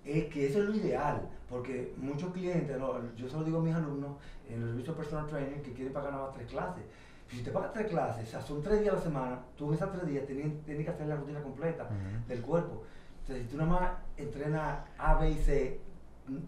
es 0.04 0.26
que 0.26 0.48
eso 0.48 0.58
es 0.60 0.66
lo 0.70 0.74
ideal, 0.76 1.22
porque 1.48 1.94
muchos 1.98 2.34
clientes, 2.34 2.76
yo 3.16 3.30
se 3.30 3.38
lo 3.38 3.44
digo 3.44 3.60
a 3.60 3.62
mis 3.62 3.76
alumnos 3.76 4.12
en 4.54 4.62
el 4.62 4.70
servicio 4.70 4.96
personal 4.96 5.28
training 5.28 5.62
que 5.62 5.74
quieren 5.74 5.94
pagar 5.94 6.12
nada 6.12 6.26
más 6.28 6.36
tres 6.36 6.48
clases. 6.50 6.84
Si 7.30 7.42
te 7.44 7.52
pagas 7.52 7.72
tres 7.74 7.88
clases, 7.88 8.28
o 8.28 8.32
sea, 8.32 8.42
son 8.42 8.62
tres 8.62 8.82
días 8.82 8.94
a 8.94 8.98
la 8.98 9.02
semana, 9.04 9.40
tú 9.58 9.70
en 9.70 9.76
esos 9.76 9.92
tres 9.92 10.06
días 10.08 10.26
tienes, 10.26 10.64
tienes 10.66 10.84
que 10.86 10.92
hacer 10.92 11.08
la 11.08 11.16
rutina 11.16 11.42
completa 11.42 11.88
del 12.28 12.42
cuerpo. 12.42 12.84
Entonces, 13.22 13.46
si 13.46 13.52
tú 13.52 13.58
nada 13.58 13.70
más 13.70 13.92
entrenas 14.18 14.80
A, 14.98 15.16
B 15.16 15.30
y 15.32 15.36
C, 15.36 15.80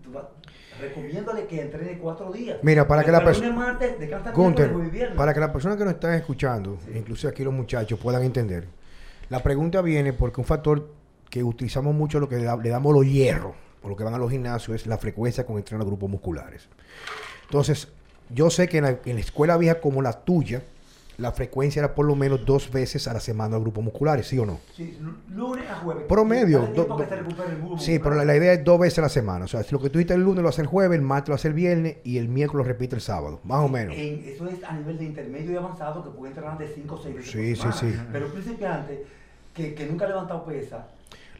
tú 0.01 0.11
vas- 0.11 0.25
recomiéndole 0.81 1.47
que 1.47 1.61
entrene 1.61 1.97
cuatro 1.99 2.31
días. 2.33 2.57
Mira, 2.63 2.85
para 2.87 3.03
que 3.03 3.11
la 3.11 3.23
persona 3.23 3.77
persona... 3.79 5.15
para 5.15 5.33
que 5.33 5.39
las 5.39 5.49
personas 5.51 5.77
que 5.77 5.85
nos 5.85 5.93
están 5.93 6.13
escuchando, 6.15 6.77
Sí. 6.85 6.91
inclusive 6.97 7.31
aquí 7.31 7.43
los 7.43 7.53
muchachos, 7.53 7.97
puedan 7.99 8.23
entender, 8.23 8.67
la 9.29 9.41
pregunta 9.41 9.81
viene 9.81 10.11
porque 10.13 10.41
un 10.41 10.45
factor 10.45 10.89
que 11.29 11.43
utilizamos 11.43 11.95
mucho, 11.95 12.19
lo 12.19 12.27
que 12.27 12.35
le 12.37 12.69
damos 12.69 12.93
los 12.93 13.05
hierros, 13.05 13.55
por 13.81 13.89
lo 13.91 13.95
que 13.97 14.03
van 14.03 14.13
a 14.13 14.17
los 14.17 14.29
gimnasios, 14.29 14.75
es 14.81 14.87
la 14.87 14.97
frecuencia 14.97 15.45
con 15.45 15.57
entrenar 15.57 15.85
grupos 15.87 16.09
musculares. 16.09 16.67
Entonces, 17.45 17.87
yo 18.29 18.49
sé 18.49 18.67
que 18.67 18.77
en 18.79 18.83
la, 18.85 18.97
en 19.05 19.15
la 19.15 19.19
escuela 19.21 19.57
vieja 19.57 19.79
como 19.81 20.01
la 20.01 20.13
tuya, 20.23 20.63
la 21.17 21.31
frecuencia 21.31 21.79
era 21.79 21.93
por 21.93 22.07
lo 22.07 22.15
menos 22.15 22.43
dos 22.43 22.71
veces 22.71 23.07
a 23.07 23.13
la 23.13 23.19
semana 23.19 23.51
los 23.55 23.61
grupos 23.61 23.83
musculares, 23.83 24.25
¿sí 24.27 24.39
o 24.39 24.47
no? 24.47 24.59
Sí, 24.75 24.97
lu- 24.99 25.13
lunes 25.35 25.69
a 25.69 25.75
jueves. 25.75 26.05
Promedio, 26.09 26.61
do- 26.75 26.97
que 26.97 27.05
do- 27.05 27.73
el 27.75 27.79
Sí, 27.79 27.99
pero 27.99 28.15
la, 28.15 28.35
idea 28.35 28.53
es 28.53 28.63
dos 28.63 28.79
veces 28.79 28.97
a 28.97 29.03
la 29.03 29.09
semana. 29.09 29.45
O 29.45 29.47
sea, 29.47 29.61
si 29.61 29.71
lo 29.71 29.79
que 29.79 29.91
tú 29.91 29.99
hiciste 29.99 30.15
el 30.15 30.21
lunes 30.23 30.41
lo 30.41 30.49
hace 30.49 30.61
el 30.61 30.67
jueves, 30.67 30.95
el 30.97 31.03
martes 31.03 31.29
lo 31.29 31.35
hace 31.35 31.49
el 31.49 31.53
viernes 31.53 31.97
y 32.03 32.17
el 32.17 32.29
miércoles 32.29 32.65
lo 32.65 32.73
repite 32.73 32.95
el 32.95 33.01
sábado, 33.01 33.39
más 33.43 33.59
o 33.63 33.69
menos. 33.69 33.95
En- 33.95 34.23
eso 34.25 34.47
es 34.47 34.63
a 34.63 34.73
nivel 34.73 34.97
de 34.97 35.03
intermedio 35.03 35.51
y 35.51 35.55
avanzado 35.55 36.03
que 36.03 36.09
puede 36.09 36.31
entrenar 36.31 36.57
de 36.57 36.67
5 36.73 36.95
o 36.95 37.03
6 37.03 37.15
veces 37.15 37.31
Sí, 37.31 37.61
por 37.61 37.73
sí, 37.73 37.79
semana. 37.79 38.01
sí. 38.03 38.09
Pero 38.11 38.27
principiante 38.29 39.05
que, 39.53 39.75
que 39.75 39.85
nunca 39.85 40.05
ha 40.05 40.07
levantado 40.07 40.43
pesa, 40.45 40.87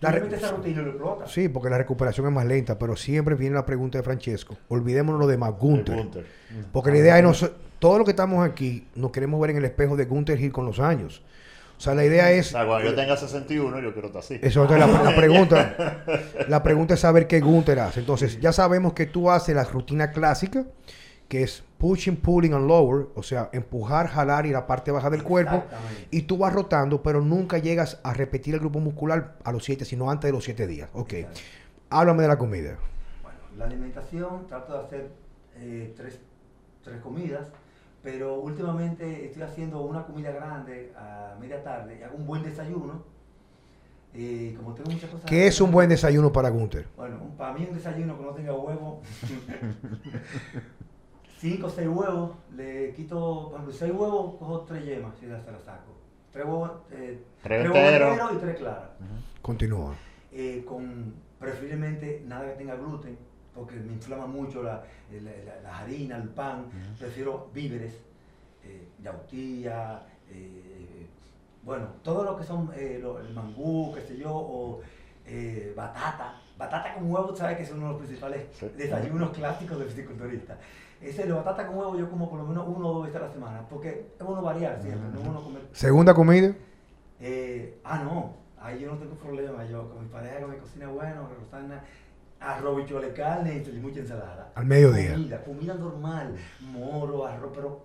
La 0.03 0.11
re- 0.11 0.19
simplemente 0.19 0.45
esa 0.45 0.55
rutina 0.55 0.81
lo 0.81 0.89
explota. 0.89 1.27
Sí, 1.27 1.49
porque 1.49 1.69
la 1.69 1.77
recuperación 1.77 2.27
es 2.27 2.33
más 2.33 2.45
lenta, 2.45 2.77
pero 2.77 2.95
siempre 2.95 3.35
viene 3.35 3.55
la 3.55 3.65
pregunta 3.65 3.97
de 3.97 4.03
Francesco. 4.03 4.55
Olvidémonos 4.69 5.19
lo 5.19 5.27
de 5.27 5.37
más 5.37 5.51
Gunter. 5.57 5.95
Gunter. 5.97 6.25
Porque 6.71 6.91
la 6.91 6.97
idea 6.97 7.17
es, 7.17 7.23
nos, 7.23 7.51
todo 7.79 7.97
lo 7.97 8.05
que 8.05 8.11
estamos 8.11 8.45
aquí, 8.45 8.87
nos 8.95 9.11
queremos 9.11 9.39
ver 9.41 9.49
en 9.51 9.57
el 9.57 9.65
espejo 9.65 9.95
de 9.95 10.05
Gunter 10.05 10.39
Hill 10.39 10.51
con 10.51 10.65
los 10.65 10.79
años. 10.79 11.23
O 11.75 11.81
sea, 11.83 11.95
la 11.95 12.05
idea 12.05 12.25
O 12.25 12.29
es... 12.29 12.47
sea, 12.47 12.65
cuando 12.65 12.89
yo 12.89 12.95
tenga 12.95 13.17
61, 13.17 13.79
yo 13.81 13.91
quiero 13.93 14.07
estar 14.07 14.21
así. 14.21 14.39
Eso 14.41 14.63
es 14.63 14.71
la, 14.71 14.87
la 14.87 15.15
pregunta. 15.15 16.03
La 16.47 16.61
pregunta 16.63 16.93
es 16.93 16.99
saber 16.99 17.27
qué 17.27 17.39
Gunter 17.41 17.79
hace. 17.79 17.99
Entonces, 18.01 18.39
ya 18.39 18.53
sabemos 18.53 18.93
que 18.93 19.05
tú 19.05 19.29
haces 19.31 19.55
la 19.55 19.63
rutina 19.63 20.11
clásica, 20.11 20.65
que 21.27 21.43
es 21.43 21.63
pushing, 21.83 22.15
pulling 22.15 22.53
and 22.53 22.65
lower, 22.65 23.09
o 23.13 23.21
sea, 23.21 23.49
empujar, 23.51 24.07
jalar 24.07 24.45
y 24.45 24.51
la 24.51 24.65
parte 24.65 24.89
baja 24.89 25.09
del 25.09 25.21
cuerpo. 25.21 25.65
Y 26.11 26.21
tú 26.21 26.37
vas 26.37 26.53
rotando, 26.53 27.03
pero 27.03 27.19
nunca 27.19 27.57
llegas 27.57 27.99
a 28.03 28.13
repetir 28.13 28.53
el 28.53 28.61
grupo 28.61 28.79
muscular 28.79 29.35
a 29.43 29.51
los 29.51 29.65
7, 29.65 29.83
sino 29.83 30.09
antes 30.09 30.29
de 30.29 30.31
los 30.31 30.45
7 30.45 30.65
días. 30.65 30.89
Ok. 30.93 31.13
Háblame 31.89 32.21
de 32.21 32.29
la 32.29 32.37
comida. 32.37 32.77
Bueno, 33.21 33.37
la 33.57 33.65
alimentación, 33.65 34.47
trato 34.47 34.71
de 34.71 34.79
hacer 34.79 35.11
eh, 35.57 35.93
tres, 35.97 36.21
tres 36.85 37.01
comidas, 37.01 37.49
pero 38.01 38.39
últimamente 38.39 39.25
estoy 39.25 39.41
haciendo 39.41 39.81
una 39.81 40.05
comida 40.05 40.31
grande 40.31 40.93
a 40.95 41.35
media 41.37 41.61
tarde 41.65 41.97
y 41.99 42.03
hago 42.03 42.15
un 42.15 42.25
buen 42.25 42.43
desayuno. 42.43 43.03
Eh, 44.13 44.53
como 44.55 44.73
tengo 44.73 44.89
muchas 44.89 45.09
cosas... 45.09 45.25
¿Qué 45.25 45.47
es 45.47 45.59
un 45.59 45.69
buen 45.69 45.89
desayuno 45.89 46.31
para 46.31 46.47
Gunter? 46.47 46.87
Bueno, 46.95 47.17
para 47.37 47.51
mí 47.51 47.67
un 47.69 47.75
desayuno 47.75 48.17
que 48.17 48.23
no 48.23 48.31
tenga 48.31 48.53
huevo. 48.53 49.01
cinco 51.43 51.67
o 51.67 51.69
seis 51.69 51.87
huevos, 51.89 52.31
le 52.55 52.93
quito, 52.93 53.17
por 53.49 53.53
ejemplo, 53.55 53.73
seis 53.73 53.91
huevos, 53.91 54.35
cojo 54.39 54.61
tres 54.61 54.85
yemas 54.85 55.13
y 55.21 55.27
ya 55.27 55.41
se 55.43 55.51
las 55.51 55.61
saco. 55.63 55.91
Tres 56.31 56.45
huevos, 56.45 56.71
eh, 56.91 57.21
Tres 57.43 57.69
huevos 57.69 58.31
y 58.33 58.37
tres 58.37 58.55
claras. 58.57 58.89
Continúa. 59.41 59.93
Eh, 60.31 60.63
con 60.65 61.13
preferiblemente 61.39 62.23
nada 62.25 62.45
que 62.49 62.55
tenga 62.57 62.75
gluten, 62.75 63.17
porque 63.53 63.75
me 63.75 63.91
inflama 63.93 64.25
mucho 64.25 64.63
la, 64.63 64.83
la, 65.11 65.31
la- 65.31 65.61
las 65.61 65.81
harinas, 65.81 66.21
el 66.23 66.29
pan. 66.29 66.67
Prefiero 66.97 67.49
víveres, 67.53 67.93
eh, 68.63 68.87
yautía, 69.03 70.01
eh, 70.31 71.05
bueno, 71.63 71.87
todo 72.03 72.23
lo 72.23 72.37
que 72.37 72.45
son 72.45 72.71
eh, 72.73 72.99
lo- 73.01 73.19
el 73.19 73.33
mangú, 73.33 73.93
qué 73.93 74.01
sé 74.01 74.17
yo, 74.17 74.31
o 74.33 74.79
eh, 75.25 75.73
batata. 75.75 76.39
Batata 76.57 76.93
con 76.95 77.11
huevo, 77.11 77.35
sabes 77.35 77.57
que 77.57 77.63
es 77.63 77.71
uno 77.71 77.87
de 77.87 77.89
los 77.93 77.97
principales 78.01 78.45
Sí. 78.57 78.67
desayunos 78.77 79.31
clásicos 79.31 79.77
del 79.77 79.89
fisiculturista. 79.89 80.57
Ese 81.03 81.25
de 81.25 81.31
batata 81.33 81.67
con 81.67 81.77
huevo 81.77 81.97
yo 81.97 82.09
como 82.09 82.29
por 82.29 82.39
lo 82.39 82.45
menos 82.45 82.65
uno 82.67 82.87
o 82.89 82.93
dos 82.95 83.05
veces 83.05 83.21
a 83.21 83.25
la 83.25 83.31
semana, 83.33 83.67
porque 83.69 84.07
es 84.17 84.25
bueno 84.25 84.41
variar 84.41 84.81
siempre, 84.81 85.09
no 85.09 85.19
es 85.19 85.25
bueno 85.25 85.43
comer 85.43 85.61
Segunda 85.73 86.13
comida. 86.13 86.53
eh, 87.19 87.79
ah, 87.83 87.99
no, 88.03 88.33
ahí 88.59 88.79
yo 88.79 88.91
no 88.91 88.97
tengo 88.97 89.15
problema. 89.15 89.65
Yo 89.65 89.89
con 89.89 90.03
mi 90.03 90.09
pareja 90.09 90.39
que 90.39 90.45
me 90.45 90.57
cocina 90.57 90.87
bueno, 90.89 91.27
Rosana, 91.39 91.83
arroz, 92.39 92.77
bichuela 92.77 93.07
de 93.07 93.13
carne 93.13 93.63
y 93.65 93.79
mucha 93.79 93.99
ensalada. 93.99 94.51
Al 94.55 94.65
mediodía. 94.65 95.11
Comida, 95.13 95.43
comida 95.43 95.73
normal, 95.75 96.35
moro, 96.71 97.25
arroz, 97.25 97.51
pero 97.53 97.81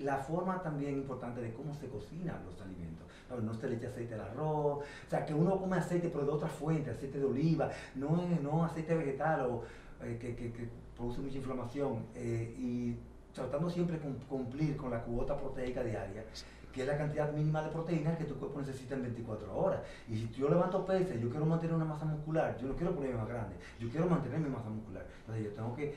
la 0.00 0.16
forma 0.18 0.60
también 0.62 0.94
importante 0.94 1.40
de 1.40 1.52
cómo 1.54 1.72
se 1.74 1.88
cocinan 1.88 2.44
los 2.44 2.60
alimentos. 2.60 3.04
No 3.42 3.52
se 3.54 3.68
le 3.68 3.76
echa 3.76 3.88
aceite 3.88 4.14
al 4.14 4.20
arroz, 4.20 4.78
o 4.78 5.10
sea, 5.10 5.24
que 5.24 5.34
uno 5.34 5.58
come 5.58 5.76
aceite 5.76 6.08
pero 6.08 6.24
de 6.24 6.30
otra 6.30 6.48
fuente, 6.48 6.90
aceite 6.90 7.18
de 7.18 7.24
oliva, 7.24 7.68
no, 7.96 8.22
no 8.42 8.64
aceite 8.64 8.94
vegetal 8.94 9.40
o 9.50 9.62
eh, 10.02 10.18
que, 10.20 10.36
que- 10.36 10.52
que 10.52 10.68
produce 11.04 11.20
mucha 11.20 11.36
inflamación. 11.36 12.06
eh, 12.14 12.54
y 12.58 12.96
tratando 13.32 13.68
siempre 13.68 13.98
de 13.98 14.16
cumplir 14.28 14.76
con 14.76 14.90
la 14.90 15.02
cuota 15.02 15.36
proteica 15.36 15.82
diaria, 15.82 16.24
que 16.72 16.82
es 16.82 16.86
la 16.86 16.96
cantidad 16.96 17.32
mínima 17.32 17.62
de 17.62 17.70
proteínas 17.70 18.16
que 18.16 18.24
tu 18.24 18.36
cuerpo 18.36 18.60
necesita 18.60 18.94
en 18.94 19.02
24 19.02 19.56
horas. 19.56 19.80
Y 20.08 20.16
si 20.16 20.28
yo 20.30 20.48
levanto 20.48 20.86
pesas, 20.86 21.20
yo 21.20 21.28
quiero 21.28 21.44
mantener 21.44 21.74
una 21.74 21.84
masa 21.84 22.04
muscular, 22.04 22.56
yo 22.60 22.68
no 22.68 22.76
quiero 22.76 22.94
ponerme 22.94 23.16
más 23.16 23.28
grande, 23.28 23.56
yo 23.80 23.88
quiero 23.90 24.06
mantener 24.06 24.38
mi 24.38 24.48
masa 24.48 24.70
muscular. 24.70 25.04
Entonces 25.20 25.44
yo 25.44 25.50
tengo 25.52 25.74
que 25.74 25.94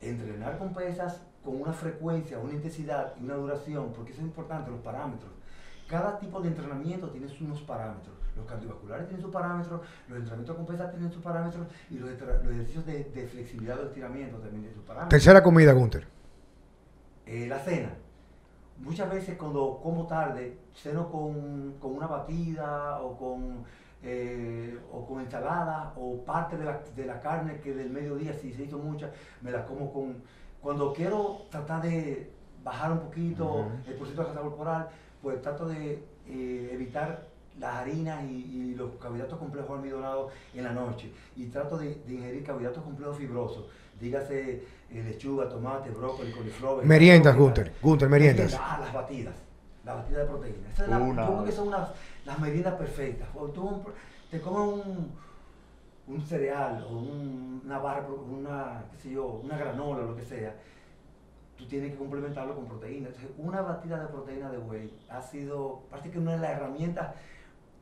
entrenar 0.00 0.58
con 0.58 0.72
pesas 0.72 1.20
con 1.44 1.60
una 1.60 1.72
frecuencia, 1.72 2.38
una 2.38 2.54
intensidad 2.54 3.14
y 3.20 3.24
una 3.24 3.34
duración, 3.34 3.92
porque 3.92 4.12
eso 4.12 4.20
es 4.20 4.26
importante, 4.26 4.70
los 4.70 4.80
parámetros. 4.80 5.32
Cada 5.88 6.20
tipo 6.20 6.40
de 6.40 6.48
entrenamiento 6.48 7.10
tiene 7.10 7.26
unos 7.40 7.60
parámetros. 7.62 8.14
Los 8.40 8.48
cardiovasculares 8.48 9.06
tienen 9.06 9.22
sus 9.22 9.32
parámetros, 9.32 9.80
los 10.08 10.18
entrenamientos 10.18 10.56
con 10.56 10.66
pesas 10.66 10.90
tienen 10.90 11.12
sus 11.12 11.22
parámetros 11.22 11.66
y 11.90 11.98
los, 11.98 12.10
los 12.10 12.52
ejercicios 12.52 12.86
de, 12.86 13.04
de 13.04 13.26
flexibilidad 13.28 13.78
o 13.80 13.86
estiramiento 13.86 14.38
también 14.38 14.62
tienen 14.62 14.74
sus 14.74 14.84
parámetros. 14.84 15.10
Tercera 15.10 15.42
comida, 15.42 15.72
Gunter. 15.72 16.06
Eh, 17.26 17.46
la 17.46 17.58
cena. 17.58 17.90
Muchas 18.78 19.10
veces 19.10 19.36
cuando 19.36 19.78
como 19.82 20.06
tarde, 20.06 20.56
ceno 20.74 21.10
con, 21.10 21.74
con 21.78 21.94
una 21.94 22.06
batida 22.06 22.98
o 23.02 23.18
con, 23.18 23.64
eh, 24.02 24.78
o 24.90 25.06
con 25.06 25.20
ensalada 25.20 25.92
o 25.96 26.24
parte 26.24 26.56
de 26.56 26.64
la, 26.64 26.80
de 26.96 27.04
la 27.04 27.20
carne 27.20 27.60
que 27.60 27.74
del 27.74 27.90
mediodía, 27.90 28.32
si 28.32 28.52
se 28.54 28.64
hizo 28.64 28.78
mucha, 28.78 29.10
me 29.42 29.50
la 29.50 29.66
como 29.66 29.92
con... 29.92 30.22
Cuando 30.62 30.94
quiero 30.94 31.42
tratar 31.50 31.82
de 31.82 32.30
bajar 32.64 32.92
un 32.92 33.00
poquito 33.00 33.44
Ujú. 33.44 33.70
el 33.86 33.94
porcentaje 33.94 34.28
de 34.28 34.34
grasa 34.34 34.48
corporal, 34.48 34.88
pues 35.22 35.42
trato 35.42 35.66
de 35.66 36.02
eh, 36.26 36.70
evitar 36.72 37.29
las 37.58 37.74
harinas 37.76 38.24
y, 38.24 38.34
y 38.70 38.74
los 38.74 38.92
carbohidratos 39.00 39.38
complejos 39.38 39.76
almidonados 39.78 40.32
en 40.54 40.64
la 40.64 40.72
noche. 40.72 41.12
Y 41.36 41.46
trato 41.46 41.76
de, 41.78 41.94
de 42.06 42.14
ingerir 42.14 42.44
carbohidratos 42.44 42.82
complejos 42.84 43.16
fibrosos. 43.18 43.64
Dígase 44.00 44.64
eh, 44.90 45.02
lechuga, 45.04 45.48
tomate, 45.48 45.90
brócoli, 45.90 46.32
coliflor. 46.32 46.84
Meriendas. 46.84 47.36
Gunter. 47.36 47.72
Gunter, 47.82 48.08
meriendas. 48.08 48.56
Ah, 48.58 48.78
las 48.82 48.92
batidas. 48.94 49.34
Las 49.84 49.96
batidas 49.96 50.22
de 50.22 50.28
proteína. 50.28 50.68
Esa 50.72 50.84
es 50.84 50.88
la- 50.90 50.98
Una. 50.98 51.22
yo 51.26 51.32
creo 51.32 51.44
que 51.44 51.52
son 51.52 51.70
las, 51.70 51.90
las 52.24 52.38
meriendas 52.38 52.74
perfectas. 52.74 53.28
O 53.34 53.46
tú 53.48 53.66
un- 53.66 53.84
te 54.30 54.40
comes 54.40 54.84
un, 54.86 55.10
un 56.14 56.22
cereal 56.22 56.84
o 56.88 56.96
un- 56.98 57.62
una 57.64 57.78
barra, 57.78 58.06
una, 58.08 58.84
qué 58.92 58.96
sé 59.02 59.10
yo, 59.10 59.26
una 59.44 59.58
granola, 59.58 60.02
lo 60.04 60.16
que 60.16 60.24
sea. 60.24 60.54
Tú 61.58 61.66
tienes 61.66 61.92
que 61.92 61.98
complementarlo 61.98 62.54
con 62.56 62.64
proteína. 62.66 63.08
Entonces, 63.08 63.30
una 63.36 63.60
batida 63.60 63.98
de 64.00 64.06
proteína 64.08 64.50
de 64.50 64.58
whey 64.58 64.98
ha 65.10 65.20
sido 65.20 65.82
prácticamente 65.90 66.18
una 66.20 66.32
de 66.32 66.38
las 66.38 66.50
herramientas 66.58 67.14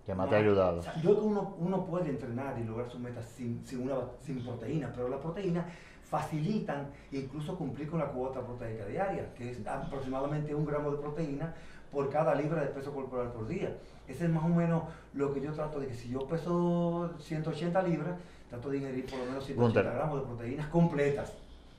Que 0.09 0.15
más 0.15 0.31
te 0.31 0.37
ha 0.37 0.39
ayudado. 0.39 0.79
o 0.79 0.83
sea, 0.83 0.95
yo 0.97 1.03
creo 1.03 1.17
que 1.21 1.27
uno, 1.27 1.55
uno 1.59 1.85
puede 1.85 2.09
entrenar 2.09 2.59
y 2.59 2.65
lograr 2.65 2.89
sus 2.91 2.99
metas 2.99 3.27
sin, 3.27 3.61
sin, 3.67 3.83
una, 3.83 3.97
sin 4.25 4.43
proteína, 4.43 4.91
pero 4.95 5.09
las 5.11 5.21
proteínas 5.21 5.67
facilitan 6.03 6.89
incluso 7.13 7.57
cumplir 7.57 7.91
con 7.91 7.99
la 8.01 8.07
cuota 8.07 8.41
proteica 8.41 8.87
diaria, 8.87 9.35
que 9.35 9.51
es 9.51 9.67
aproximadamente 9.67 10.55
un 10.55 10.65
gramo 10.65 10.91
de 10.93 10.97
proteína 10.97 11.55
por 11.93 12.09
cada 12.11 12.35
libra 12.35 12.63
de 12.63 12.69
peso 12.69 12.93
corporal 12.95 13.33
por 13.33 13.47
día. 13.47 13.77
Ese 14.07 14.25
es 14.25 14.31
más 14.31 14.45
o 14.45 14.49
menos 14.49 14.85
lo 15.13 15.35
que 15.35 15.43
yo 15.43 15.53
trato 15.53 15.79
de 15.79 15.89
que 15.89 15.95
si 15.95 16.09
yo 16.09 16.27
peso 16.27 17.11
180 17.19 17.83
libras, 17.83 18.19
trato 18.49 18.71
de 18.71 18.79
ingerir 18.79 19.05
por 19.05 19.19
lo 19.19 19.27
menos 19.27 19.45
180 19.45 19.63
Gunter. 19.83 19.95
gramos 19.95 20.21
de 20.21 20.27
proteínas 20.27 20.67
completas. 20.69 21.35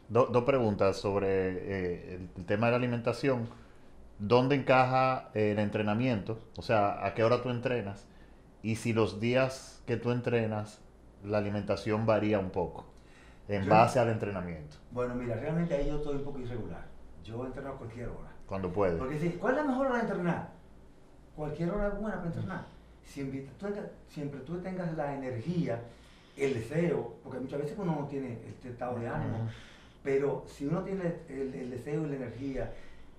Do- 0.08 0.28
dos 0.28 0.44
preguntas 0.44 0.98
sobre 0.98 1.28
eh, 1.30 2.16
el, 2.16 2.30
el 2.38 2.46
tema 2.46 2.68
de 2.68 2.72
la 2.74 2.78
alimentación. 2.78 3.48
¿Dónde 4.20 4.56
encaja 4.56 5.30
eh, 5.34 5.52
el 5.54 5.60
entrenamiento? 5.60 6.38
O 6.58 6.62
sea, 6.62 7.04
¿a 7.04 7.16
qué 7.16 7.24
hora 7.24 7.42
tú 7.42 7.50
entrenas? 7.50 8.06
Y 8.64 8.76
si 8.76 8.94
los 8.94 9.20
días 9.20 9.82
que 9.86 9.98
tú 9.98 10.12
entrenas, 10.12 10.80
la 11.24 11.38
alimentación 11.38 12.06
varía 12.06 12.40
un 12.40 12.50
poco 12.50 12.86
en 13.48 13.68
base 13.68 14.00
al 14.00 14.10
entrenamiento, 14.10 14.78
Bueno, 14.92 15.16
mira, 15.16 15.36
realmente 15.36 15.74
ahí 15.76 15.88
yo 15.88 15.98
estoy 15.98 16.18
un 16.18 16.24
poco 16.24 16.40
irregular. 16.40 16.86
Yo 17.24 17.46
entreno 17.46 17.70
a 17.70 17.78
cualquier 17.78 18.10
hora. 18.10 18.30
cuando 18.46 18.72
puedes. 18.72 18.98
Porque 18.98 19.20
si, 19.20 19.30
¿cuál 19.32 19.56
es 19.58 19.62
la 19.62 19.68
mejor 19.70 19.88
hora 19.88 19.96
de 19.98 20.02
entrenar? 20.02 20.50
Cualquier 21.36 21.70
hora 21.72 21.88
es 21.90 22.00
buena 22.00 22.18
para 22.18 22.28
entrenar. 22.28 22.66
Siempre 23.06 23.42
tú, 23.42 23.66
tengas- 23.68 23.90
siempre 24.08 24.40
tú 24.42 24.58
tengas 24.60 24.94
la 24.96 25.16
energía, 25.16 25.82
el 26.38 26.54
deseo, 26.54 27.16
porque 27.24 27.40
muchas 27.40 27.60
veces 27.62 27.78
uno 27.78 27.96
no 28.02 28.08
tiene 28.08 28.40
este 28.48 28.70
estado 28.70 29.00
de 29.00 29.08
ánimo, 29.08 29.38
Ujú. 29.38 29.48
pero 30.04 30.44
si 30.48 30.66
uno 30.68 30.84
tiene 30.84 31.16
el, 31.30 31.54
el 31.54 31.70
deseo 31.72 32.06
y 32.06 32.10
la 32.10 32.16
energía 32.18 32.72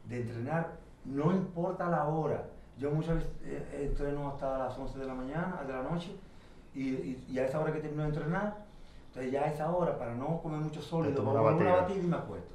de 0.09 0.21
entrenar, 0.23 0.73
no 1.05 1.33
importa 1.33 1.89
la 1.89 2.05
hora. 2.07 2.45
Yo 2.81 2.91
muchas 2.91 3.17
veces 3.17 3.31
eh, 3.45 3.87
entreno 3.91 4.29
hasta 4.31 4.59
las 4.59 4.77
11 4.79 4.99
de 4.99 5.05
la 5.07 5.15
mañana, 5.15 5.63
de 5.67 5.73
la 5.73 5.83
noche, 5.83 6.11
y, 6.75 6.89
y- 6.89 7.25
y 7.31 7.39
a 7.39 7.45
esa 7.47 7.61
hora 7.61 7.73
que 7.73 7.81
termino 7.81 8.03
de 8.05 8.09
entrenar, 8.09 8.65
entonces 9.09 9.31
ya 9.33 9.43
a 9.43 9.53
esa 9.53 9.71
hora, 9.71 9.99
para 9.99 10.15
no 10.15 10.41
comer 10.43 10.61
mucho 10.61 10.81
sólido, 10.81 11.17
como 11.17 11.33
una 11.33 11.43
una 11.43 11.73
batida. 11.83 11.95
y 12.03 12.07
me 12.07 12.17
acuesto. 12.17 12.55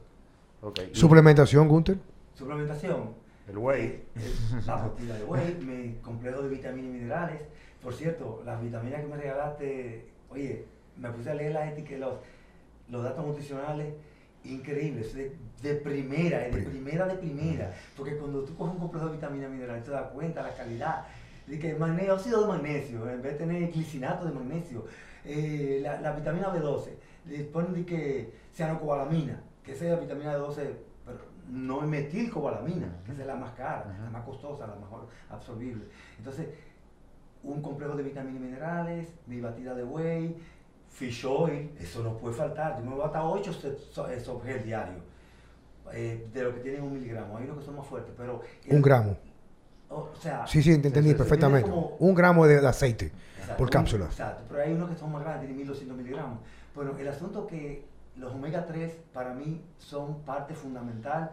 Ok. 0.61 0.79
Y 0.91 0.95
Suplementación, 0.95 1.67
Gunter. 1.67 1.97
Suplementación. 2.33 3.09
El 3.47 3.57
whey. 3.59 3.83
Eh, 3.83 4.03
eh, 4.15 4.61
la 4.65 4.83
rutina 4.83 5.13
de 5.13 5.23
whey, 5.25 5.55
mi 5.61 5.95
complejo 6.01 6.41
de 6.41 6.49
vitaminas 6.49 6.89
y 6.89 6.93
minerales. 6.93 7.41
Por 7.83 7.93
cierto, 7.93 8.41
las 8.45 8.59
vitaminas 8.61 9.01
que 9.01 9.07
me 9.07 9.17
regalaste, 9.17 10.07
oye, 10.31 10.65
me 10.97 11.11
puse 11.11 11.29
a 11.29 11.35
leer 11.35 11.51
las 11.53 11.71
etiquetas, 11.71 11.99
los, 11.99 12.13
los 12.89 13.03
datos 13.03 13.23
nutricionales 13.23 13.93
increíble, 14.45 15.01
es 15.01 15.13
de, 15.13 15.35
de 15.61 15.75
primera, 15.75 16.45
es 16.47 16.53
de 16.55 16.61
Prim- 16.61 16.71
primera 16.71 17.05
de 17.07 17.15
primera. 17.15 17.73
Porque 17.97 18.15
cuando 18.17 18.43
tú 18.43 18.55
coges 18.55 18.73
un 18.73 18.79
complejo 18.79 19.07
de 19.07 19.13
vitamina 19.13 19.47
mineral, 19.47 19.83
te 19.83 19.91
das 19.91 20.07
cuenta 20.11 20.41
la 20.41 20.55
calidad. 20.55 21.05
De 21.47 21.59
que 21.59 21.75
magnesio, 21.75 22.13
óxido 22.15 22.41
de 22.41 22.47
magnesio, 22.47 23.09
en 23.09 23.21
vez 23.21 23.33
de 23.33 23.37
tener 23.39 23.71
glicinato 23.71 24.25
de 24.25 24.31
magnesio, 24.31 24.85
eh, 25.23 25.79
la, 25.81 26.01
la 26.01 26.13
vitamina 26.13 26.47
B12, 26.53 26.89
le 27.27 27.43
ponen 27.45 27.73
de 27.73 27.85
que 27.85 28.33
cianocobalamina, 28.55 29.41
que 29.63 29.73
esa 29.73 29.85
es 29.85 29.91
la 29.91 29.97
vitamina 29.99 30.37
B12, 30.37 30.55
pero 31.05 31.19
no 31.47 31.81
es 31.83 31.87
metilcobalamina, 31.87 32.87
que 33.05 33.11
esa 33.11 33.21
es 33.21 33.27
la 33.27 33.35
más 33.35 33.51
cara, 33.53 33.85
la 34.03 34.09
más 34.09 34.23
costosa, 34.23 34.65
la 34.65 34.75
mejor 34.75 35.07
absorbible. 35.29 35.85
Entonces, 36.17 36.47
un 37.43 37.61
complejo 37.61 37.95
de 37.95 38.01
vitaminas 38.03 38.41
y 38.41 38.43
minerales, 38.43 39.07
mi 39.27 39.39
batida 39.39 39.75
de 39.75 39.83
whey, 39.83 40.35
fish 40.95 41.25
oil, 41.25 41.71
eso 41.79 42.01
no 42.01 42.17
puede 42.17 42.35
faltar. 42.35 42.77
Yo 42.79 42.85
me 42.89 42.95
voy 42.95 43.05
hasta 43.05 43.23
8 43.23 43.51
softgel 43.91 44.63
diario, 44.63 44.99
eh, 45.93 46.27
de 46.33 46.43
lo 46.43 46.53
que 46.55 46.61
tienen 46.61 46.83
un 46.83 46.93
miligramo. 46.93 47.37
Hay 47.37 47.43
unos 47.45 47.59
que 47.59 47.65
son 47.65 47.75
más 47.75 47.85
fuertes, 47.85 48.13
pero... 48.17 48.41
Un 48.69 48.81
gramo. 48.81 49.17
O 49.89 50.09
sea... 50.19 50.47
Sí, 50.47 50.63
sí, 50.63 50.77
te 50.81 50.87
entendí 50.87 51.13
perfectamente. 51.13 51.69
Como- 51.69 51.95
Un 51.99 52.15
gramo 52.15 52.47
de, 52.47 52.61
de 52.61 52.67
aceite 52.67 53.11
Exacto, 53.37 53.57
por 53.57 53.67
un- 53.67 53.71
cápsula. 53.71 54.05
Exacto, 54.05 54.43
pero 54.49 54.61
hay 54.63 54.73
unos 54.73 54.89
que 54.89 54.95
son 54.97 55.11
más 55.11 55.21
grandes, 55.21 55.41
tienen 55.41 55.57
1200 55.57 55.97
miligramos. 55.97 56.39
Bueno, 56.73 56.97
el 56.97 57.07
asunto 57.07 57.45
que 57.45 57.85
los 58.15 58.33
omega 58.33 58.65
3 58.65 58.93
para 59.13 59.33
mí 59.33 59.61
son 59.77 60.21
parte 60.21 60.53
fundamental 60.55 61.31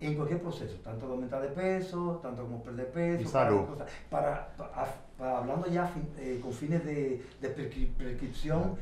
en 0.00 0.14
cualquier 0.14 0.40
proceso, 0.42 0.76
tanto 0.84 1.06
de 1.06 1.12
aumentar 1.14 1.42
de 1.42 1.48
peso, 1.48 2.20
tanto 2.22 2.42
como 2.42 2.62
perder 2.62 2.92
peso, 2.92 3.22
Y 3.22 3.24
para 3.32 3.48
salud. 3.50 3.64
Para, 4.10 4.48
para- 4.56 4.94
para- 5.18 5.38
hablando 5.38 5.66
ya 5.66 5.86
fin- 5.88 6.08
eh, 6.18 6.38
con 6.40 6.52
fines 6.52 6.84
de, 6.84 7.24
de 7.40 7.56
prescri- 7.56 7.92
prescripción 7.96 8.76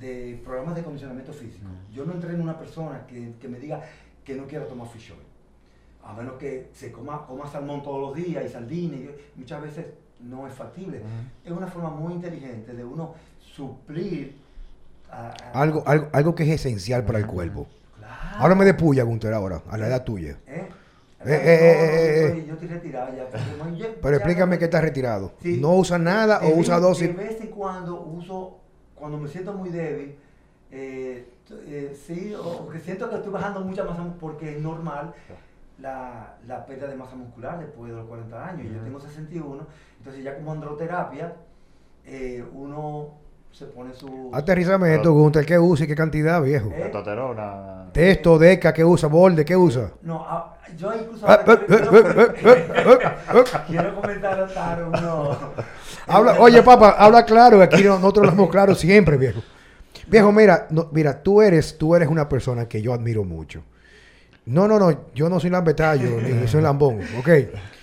de 0.00 0.40
programas 0.42 0.74
de 0.76 0.82
condicionamiento 0.82 1.32
físico. 1.32 1.66
Mm. 1.68 1.92
Yo 1.94 2.04
no 2.06 2.14
entreno 2.14 2.40
a 2.40 2.42
una 2.42 2.58
persona 2.58 3.06
que, 3.06 3.34
que 3.40 3.48
me 3.48 3.58
diga 3.58 3.82
que 4.24 4.34
no 4.34 4.46
quiera 4.46 4.66
tomar 4.66 4.88
fish 4.88 5.10
oil. 5.12 5.20
A 6.02 6.14
menos 6.14 6.34
que 6.38 6.70
se 6.72 6.90
coma, 6.90 7.26
coma 7.26 7.46
salmón 7.46 7.82
todos 7.82 8.00
los 8.00 8.14
días 8.14 8.42
y 8.44 8.48
sardines, 8.48 9.10
muchas 9.36 9.60
veces 9.62 9.86
no 10.20 10.46
es 10.46 10.54
factible. 10.54 11.02
Es 11.44 11.52
una 11.52 11.66
forma 11.66 11.90
muy 11.90 12.14
inteligente 12.14 12.72
de 12.72 12.82
uno 12.84 13.14
suplir 13.38 14.36
a- 15.10 15.28
a- 15.52 15.60
Algo, 15.62 15.82
algo, 15.86 16.08
algo 16.12 16.34
que 16.34 16.44
es 16.44 16.48
esencial 16.50 17.04
para 17.04 17.18
el 17.18 17.26
cuerpo. 17.26 17.66
Claro. 17.98 18.36
Háblame 18.38 18.64
de 18.64 18.74
puya, 18.74 19.02
Gunter, 19.02 19.32
ahora, 19.34 19.62
a 19.68 19.76
la 19.76 19.86
edad 19.88 20.04
tuya. 20.04 20.38
¿Eh? 20.46 20.66
Eh, 21.22 21.26
eh, 21.26 21.26
eh, 21.26 21.26
No, 21.26 21.28
no, 21.28 21.34
eh, 21.34 22.00
yo 22.00 22.22
eh. 22.22 22.26
estoy- 22.28 22.46
yo 22.46 22.52
estoy 22.54 22.68
retirado 22.68 23.14
ya. 23.14 23.28
no- 23.58 23.76
yo- 23.76 23.86
Pero 24.00 24.10
ya 24.10 24.16
explícame 24.16 24.56
no- 24.56 24.58
que 24.58 24.64
estás 24.64 24.80
retirado. 24.82 25.32
Sí. 25.42 25.58
¿No 25.60 25.74
usa 25.74 25.98
nada 25.98 26.38
o 26.42 26.46
de 26.48 26.54
usa 26.54 26.76
vez- 26.76 26.82
dosis? 26.82 27.08
De 27.08 27.12
vez 27.12 27.40
en 27.42 27.48
cuando 27.48 28.00
uso, 28.02 28.56
cuando 29.00 29.18
me 29.18 29.28
siento 29.28 29.52
muy 29.54 29.70
débil, 29.70 30.14
eh, 30.70 31.32
eh, 31.50 31.98
sí, 32.06 32.34
o 32.34 32.68
que 32.68 32.78
siento 32.78 33.08
que 33.08 33.16
estoy 33.16 33.32
bajando 33.32 33.60
mucha 33.60 33.82
masa 33.82 34.04
porque 34.20 34.56
es 34.56 34.62
normal 34.62 35.12
la, 35.78 36.36
la 36.46 36.66
pérdida 36.66 36.86
de 36.86 36.94
masa 36.96 37.16
muscular 37.16 37.58
después 37.58 37.90
de 37.90 37.96
los 37.96 38.06
40 38.06 38.46
años. 38.48 38.66
Yo 38.68 38.76
Ujú. 38.76 38.84
tengo 38.84 39.00
61, 39.00 39.66
entonces 39.98 40.22
ya 40.22 40.36
como 40.36 40.52
androterapia, 40.52 41.34
eh, 42.04 42.44
uno 42.52 43.14
se 43.52 43.66
pone 43.66 43.92
su... 43.94 44.30
Aterrízame 44.32 44.86
Pero- 44.86 44.96
esto, 44.96 45.12
Gunter. 45.12 45.44
¿Qué 45.44 45.58
usa 45.58 45.84
y 45.84 45.88
qué 45.88 45.94
cantidad, 45.94 46.40
viejo? 46.42 46.68
Eh, 46.74 46.82
Testosterona. 46.84 47.86
Testo, 47.92 48.38
deca, 48.38 48.72
¿qué 48.72 48.84
usa? 48.84 49.08
Borde, 49.08 49.44
¿qué 49.44 49.56
usa? 49.56 49.90
No, 50.02 50.24
ah, 50.28 50.56
yo 50.76 50.92
incluso... 50.94 51.26
Ah, 51.28 51.40
quiero- 53.66 53.94
comentar 54.00 54.40
a 54.40 54.46
Taro 54.46 54.88
uno. 54.88 55.36
Habla, 56.06 56.36
oye, 56.40 56.62
papá, 56.62 56.90
habla 56.98 57.24
claro. 57.24 57.60
Aquí 57.62 57.82
no- 57.82 57.96
nosotros 57.98 58.28
hablamos 58.28 58.50
claro 58.50 58.74
siempre, 58.74 59.16
viejo. 59.16 59.40
Viejo, 60.06 60.32
mira, 60.32 60.66
no, 60.70 60.88
mira, 60.92 61.22
tú 61.22 61.40
eres, 61.42 61.76
tú 61.78 61.94
eres 61.94 62.08
una 62.08 62.28
persona 62.28 62.66
que 62.66 62.80
yo 62.82 62.92
admiro 62.92 63.24
mucho. 63.24 63.62
No, 64.46 64.66
no, 64.66 64.78
no, 64.78 65.12
yo 65.14 65.28
no 65.28 65.38
soy 65.38 65.50
lambetallo, 65.50 66.20
ni 66.20 66.48
soy 66.48 66.62
lambón, 66.62 67.00
¿ok? 67.18 67.28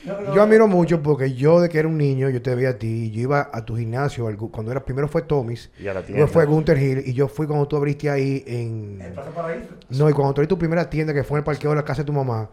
No, 0.08 0.22
no, 0.22 0.34
Yo 0.34 0.42
admiro 0.42 0.68
mucho 0.68 1.02
porque 1.04 1.34
yo 1.34 1.60
de 1.60 1.70
que 1.70 1.80
era 1.80 1.88
un 1.88 1.98
niño, 1.98 2.30
yo 2.30 2.42
te 2.42 2.56
veía 2.56 2.70
a 2.70 2.78
ti, 2.78 3.12
yo 3.12 3.22
iba 3.22 3.50
a 3.52 3.66
tu 3.66 3.76
gimnasio, 3.76 4.28
al 4.28 4.38
cuando 4.38 4.72
era, 4.72 4.84
primero 4.84 5.08
fue 5.08 5.22
Tommy's, 5.24 5.70
Y 5.80 5.84
a 5.84 5.94
la 5.94 6.00
luego 6.00 6.06
tienda. 6.08 6.28
fue 6.28 6.46
Gunter 6.46 6.78
Hill, 6.78 7.04
y 7.06 7.14
yo 7.14 7.28
fui 7.28 7.46
cuando 7.48 7.68
tú 7.68 7.76
abriste 7.78 8.10
ahí 8.10 8.44
En 8.48 9.00
en... 9.02 9.14
Plaza 9.14 9.32
Paraíso. 9.32 9.70
No, 9.90 10.10
y 10.10 10.14
cuando 10.14 10.34
tú 10.34 10.40
abriste 10.42 10.56
tu 10.56 10.60
primera 10.60 10.90
tienda 10.90 11.14
que 11.14 11.24
fue 11.24 11.38
en 11.38 11.40
el 11.40 11.44
parqueo 11.44 11.72
de 11.72 11.76
la 11.76 11.84
casa 11.86 12.02
de 12.02 12.06
tu 12.06 12.14
mamá, 12.14 12.50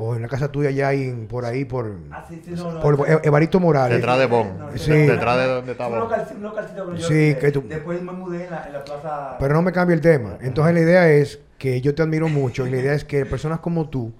o 0.00 0.14
en 0.14 0.22
la 0.22 0.28
casa 0.28 0.52
tuya 0.52 0.68
allá 0.68 0.88
ahí, 0.88 1.02
en- 1.08 1.26
por 1.26 1.44
ahí, 1.44 1.64
por... 1.64 1.92
Ah, 2.12 2.24
sí, 2.28 2.40
sí, 2.44 2.52
no, 2.54 2.72
no. 2.72 2.80
por 2.80 3.08
E- 3.08 3.18
Evaristo 3.24 3.58
Morales. 3.58 3.96
Detrás 3.96 4.18
de 4.18 4.26
Bon. 4.26 4.56
No, 4.58 4.68
Sí. 4.76 4.92
Detrás 4.92 5.38
de 5.38 5.46
donde 5.46 5.72
está 5.72 5.88
Bon. 5.88 5.98
local- 5.98 6.26
un 6.36 6.42
localcito 6.42 6.90
que 6.92 6.98
yo 6.98 7.08
Sí, 7.08 7.34
que 7.40 7.50
tú- 7.50 7.64
Después 7.68 8.00
me 8.02 8.12
mudé 8.12 8.44
en 8.44 8.50
la, 8.50 8.66
en 8.68 8.72
la 8.74 8.84
plaza. 8.84 9.36
Pero 9.40 9.54
no 9.54 9.62
me 9.62 9.72
cambie 9.72 9.94
el 9.96 10.00
tema. 10.00 10.38
Entonces 10.40 10.72
la 10.74 10.80
idea 10.80 11.10
es 11.10 11.40
que 11.58 11.80
yo 11.80 11.94
te 11.96 12.02
admiro 12.02 12.28
mucho 12.28 12.64
y 12.66 12.70
la 12.70 12.76
idea 12.76 12.92
es 12.94 13.04
que 13.04 13.26
personas 13.26 13.58
como 13.58 13.88
tú, 13.88 14.12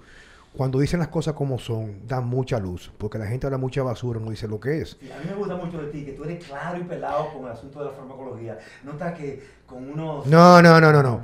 cuando 0.55 0.79
dicen 0.79 0.99
las 0.99 1.09
cosas 1.09 1.33
como 1.33 1.59
son, 1.59 2.07
dan 2.07 2.27
mucha 2.27 2.59
luz. 2.59 2.91
Porque 2.97 3.17
la 3.17 3.27
gente 3.27 3.47
habla 3.47 3.57
mucha 3.57 3.83
basura, 3.83 4.19
no 4.19 4.31
dice 4.31 4.47
lo 4.47 4.59
que 4.59 4.81
es. 4.81 4.97
Sí, 4.99 5.09
a 5.11 5.17
mí 5.19 5.25
me 5.29 5.35
gusta 5.35 5.55
mucho 5.55 5.81
de 5.81 5.87
ti, 5.87 6.05
que 6.05 6.13
tú 6.13 6.23
eres 6.23 6.43
claro 6.43 6.79
y 6.79 6.83
pelado 6.83 7.31
con 7.33 7.45
el 7.45 7.51
asunto 7.51 7.79
de 7.79 7.85
la 7.85 7.91
farmacología. 7.91 8.57
Nota 8.83 9.13
que 9.13 9.43
con 9.65 9.91
unos. 9.91 10.25
No, 10.25 10.61
no, 10.61 10.79
no, 10.81 10.91
no, 10.91 11.03
no. 11.03 11.21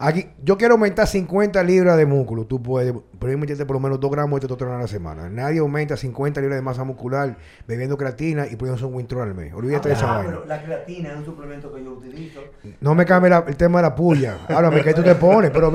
Aquí, 0.00 0.28
yo 0.44 0.56
quiero 0.56 0.74
aumentar 0.74 1.08
50 1.08 1.60
libras 1.64 1.96
de 1.96 2.06
músculo. 2.06 2.44
Tú 2.46 2.62
puedes, 2.62 2.94
pero 3.18 3.36
meterte 3.36 3.66
por 3.66 3.74
lo 3.74 3.80
menos 3.80 3.98
2 3.98 4.10
gramos 4.12 4.36
de 4.36 4.42
testosterona 4.42 4.78
a 4.78 4.82
la 4.82 4.86
semana. 4.86 5.28
Nadie 5.28 5.58
aumenta 5.58 5.96
50 5.96 6.40
libras 6.40 6.56
de 6.56 6.62
masa 6.62 6.84
muscular 6.84 7.36
bebiendo 7.66 7.96
creatina 7.98 8.46
y 8.46 8.54
poniéndose 8.54 8.84
un 8.84 8.94
Wintrol 8.94 9.22
al 9.22 9.34
mes. 9.34 9.52
Olvídate 9.52 9.88
de 9.88 9.94
esa 9.96 10.08
Ah, 10.08 10.18
vaina. 10.18 10.30
pero 10.34 10.44
la 10.46 10.62
creatina 10.62 11.08
es 11.10 11.16
un 11.16 11.24
suplemento 11.24 11.74
que 11.74 11.82
yo 11.82 11.94
utilizo. 11.94 12.40
No 12.80 12.94
me 12.94 13.04
cambie 13.04 13.28
la- 13.28 13.44
el 13.48 13.56
tema 13.56 13.80
de 13.80 13.88
la 13.88 13.94
puya. 13.96 14.38
Háblame, 14.48 14.82
que 14.82 14.94
tú 14.94 15.02
te 15.02 15.16
pones, 15.16 15.50
pero, 15.50 15.72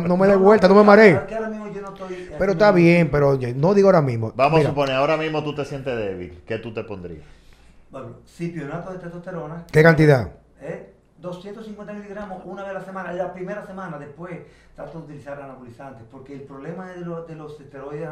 no 0.00 0.16
me 0.16 0.26
des 0.26 0.38
vuelta, 0.38 0.68
no 0.68 0.74
me 0.74 0.82
marees. 0.82 1.20
Que 1.28 1.34
ahora 1.34 1.48
mismo 1.50 1.68
yo 1.70 1.82
no 1.82 1.88
estoy. 1.88 2.30
Pero 2.38 2.52
está 2.52 2.72
bien, 2.72 3.10
pero 3.10 3.28
oye, 3.28 3.52
no 3.52 3.74
digo 3.74 3.88
ahora 3.88 4.00
mismo. 4.00 4.32
Vamos 4.34 4.58
Mira, 4.60 4.70
a 4.70 4.72
suponer, 4.72 4.94
ahora 4.96 5.18
mismo 5.18 5.44
tú 5.44 5.54
te 5.54 5.66
sientes 5.66 5.94
débil. 5.94 6.42
¿Qué 6.46 6.56
tú 6.58 6.72
te 6.72 6.82
pondrías? 6.82 7.22
Bueno, 7.90 8.08
cipionato 8.26 8.90
de 8.92 8.98
testosterona. 9.00 9.64
¿Qué 9.70 9.82
cantidad? 9.82 10.32
¿eh? 10.62 10.94
250 11.20 11.92
miligramos 11.94 12.42
una 12.44 12.62
vez 12.62 12.70
a 12.70 12.74
la 12.74 12.84
semana. 12.84 13.12
La 13.12 13.32
primera 13.32 13.66
semana 13.66 13.98
después 13.98 14.38
trato 14.74 14.98
de 14.98 15.04
utilizar 15.04 15.40
anabolizantes. 15.40 16.04
Porque 16.10 16.34
el 16.34 16.42
problema 16.42 16.90
de, 16.90 17.00
los- 17.00 17.26
de 17.26 17.34
los 17.36 17.58
esteroides 17.60 18.08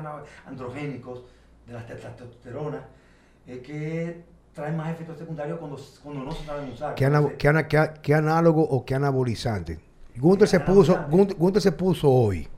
androgénicos, 0.46 1.22
de 1.66 1.72
las 1.72 1.86
testosterona, 1.86 2.84
es 3.46 3.58
que 3.60 4.22
traen 4.54 4.76
más 4.76 4.90
efectos 4.90 5.18
secundarios 5.18 5.58
cuando, 5.58 5.78
cuando 6.02 6.24
no 6.24 6.32
se 6.32 6.44
saben 6.44 6.70
usar. 6.70 6.94
¿Qué, 6.94 7.04
ana- 7.04 7.18
Entonces, 7.18 7.38
qué 7.38 7.48
ana- 7.48 7.68
qué- 7.68 7.90
qué 8.02 8.14
análogo 8.14 8.62
o 8.62 8.84
qué 8.84 8.94
anabolizante? 8.94 9.80
Gunter 10.16 10.46
se 10.48 10.60
puso, 10.60 10.92
se 11.60 11.72
puso 11.72 12.08
hoy 12.10 12.48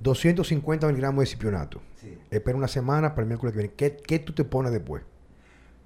250 0.00 0.86
miligramos 0.86 1.22
de 1.22 1.26
cipionato. 1.26 1.80
sí. 1.96 2.18
Espera 2.30 2.56
una 2.56 2.68
semana 2.68 3.10
para 3.10 3.22
el 3.22 3.28
miércoles 3.28 3.52
que 3.52 3.58
viene. 3.60 3.74
¿Qué, 3.74 3.96
qué 3.96 4.18
tú 4.18 4.32
te 4.32 4.44
pones 4.44 4.72
después? 4.72 5.02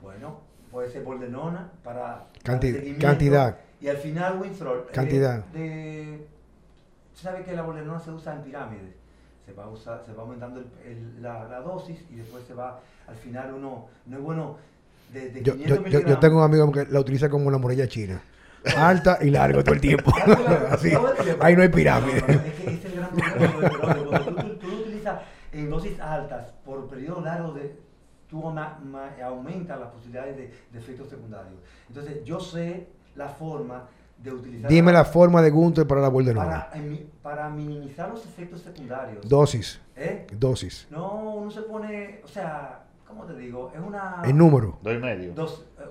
Bueno, 0.03 0.41
puede 0.71 0.91
ser 0.91 1.03
bordenona 1.03 1.73
para 1.83 2.27
Canti- 2.45 2.73
para 2.73 2.99
cantidad. 2.99 3.59
Y 3.81 3.89
al 3.89 3.97
final 3.99 4.41
Winstrol. 4.41 4.87
eh, 4.89 4.93
Cantidad. 4.93 5.45
de, 5.47 6.27
¿Sabe 7.15 7.45
que 7.45 7.53
la 7.55 7.63
bordenona 7.63 7.99
se 7.99 8.11
usa 8.11 8.35
en 8.35 8.43
pirámides? 8.43 8.95
Se 9.45 9.53
va, 9.53 9.65
a 9.65 9.69
usar, 9.69 10.03
se 10.05 10.13
va 10.13 10.23
aumentando 10.23 10.61
el- 10.61 10.67
el- 10.85 11.23
la, 11.23 11.45
la 11.45 11.61
dosis 11.61 11.99
y 12.11 12.17
después 12.17 12.45
se 12.47 12.55
va, 12.55 12.81
al 13.07 13.15
final 13.17 13.55
uno, 13.55 13.87
no 14.07 14.17
es 14.17 14.23
bueno 14.23 14.57
de, 15.13 15.31
de 15.31 15.43
Yo, 15.43 15.53
500 15.55 15.91
yo- 15.93 16.01
yo- 16.01 16.19
tengo 16.19 16.39
un 16.39 16.43
amigo 16.45 16.71
que 16.73 16.85
la 16.87 17.01
utiliza 17.01 17.29
como 17.31 17.47
una 17.47 17.59
muralla 17.59 17.87
china. 17.87 18.21
Alta 18.77 19.19
y 19.23 19.31
largo 19.31 19.63
todo 19.63 19.75
el 19.77 19.81
tiempo. 19.81 20.13
Así. 20.71 20.91
Ahí 21.41 21.55
no 21.55 21.63
hay 21.63 21.69
pirámide. 21.69 22.21
No, 22.23 22.27
no, 22.27 22.33
es 22.41 22.55
que 22.55 22.71
es 22.75 22.85
el 22.85 22.93
gran 22.97 23.11
problema. 23.11 23.79
Cuando 23.79 24.43
tú, 24.43 24.57
tú- 24.57 24.67
lo 24.69 24.77
utilizas 24.79 25.21
en 25.53 25.71
dosis 25.71 26.01
altas 26.01 26.53
por 26.65 26.89
periodos 26.89 27.23
largos, 27.23 27.55
de, 27.55 27.77
tú 28.29 28.43
aumentas 28.49 29.79
las 29.79 29.89
posibilidades 29.91 30.37
de, 30.37 30.53
de 30.73 30.79
efectos 30.79 31.09
secundarios. 31.09 31.61
Entonces, 31.89 32.25
yo 32.25 32.41
sé 32.41 32.89
la 33.17 33.29
forma 33.29 33.85
de 34.19 34.33
utilizar. 34.33 34.71
Dime 34.71 34.93
la 34.93 35.05
forma 35.05 35.43
de 35.43 35.51
Gunter 35.51 35.87
para 35.87 36.01
la 36.01 36.09
bordenona. 36.09 36.69
para, 36.71 36.81
para 37.23 37.49
minimizar 37.51 38.09
los 38.11 38.25
efectos 38.25 38.63
secundarios. 38.63 39.29
Dosis. 39.29 39.81
¿Eh? 39.97 40.27
Dosis. 40.33 40.87
No, 40.91 41.35
uno 41.37 41.51
se 41.51 41.63
pone, 41.63 42.21
o 42.25 42.29
sea, 42.29 42.85
¿cómo 43.07 43.25
te 43.25 43.35
digo? 43.37 43.73
Es 43.75 43.81
una... 43.81 44.23
El 44.25 44.37
número. 44.37 44.79
Dos 44.83 44.95
y 44.95 44.99
medio. 44.99 45.33
Dos, 45.35 45.67
eh, 45.79 45.83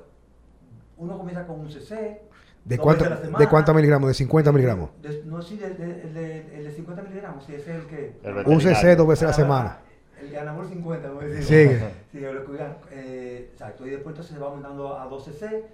uno 0.97 1.17
comienza 1.17 1.45
con 1.45 1.59
un 1.59 1.69
CC. 1.71 2.21
¿De, 2.63 2.79
cuánto, 2.79 3.07
la 3.07 3.17
¿De 3.17 3.47
cuántos 3.47 3.75
miligramos? 3.75 4.07
¿De 4.07 4.15
50 4.15 4.51
miligramos? 4.51 4.89
De- 5.01 5.21
no, 5.25 5.39
sí, 5.41 5.55
de- 5.57 5.69
de- 5.75 6.01
el 6.01 6.13
de, 6.15 6.57
el 6.57 6.63
de 6.63 6.71
50 6.71 7.03
miligramos, 7.03 7.43
sí, 7.43 7.53
ese 7.53 7.71
es 7.77 7.83
el 7.83 7.85
que... 7.85 8.17
El 8.23 8.37
Un. 8.47 8.59
CC 8.59 8.95
dos 8.95 9.07
veces 9.07 9.23
a 9.23 9.27
la 9.27 9.33
semana. 9.33 9.77
El 10.19 10.31
ganador 10.31 10.67
50, 10.67 11.07
como 11.09 11.21
decimos. 11.21 11.45
Sigue. 11.45 11.79
Sí, 12.11 12.19
lo 12.21 12.43
que 12.45 12.63
eh, 12.91 13.49
exacto. 13.53 13.85
Y 13.85 13.91
después 13.91 14.13
entonces 14.13 14.33
se 14.33 14.39
va 14.39 14.47
aumentando 14.47 14.97
a 14.97 15.05
12 15.05 15.31
C 15.33 15.65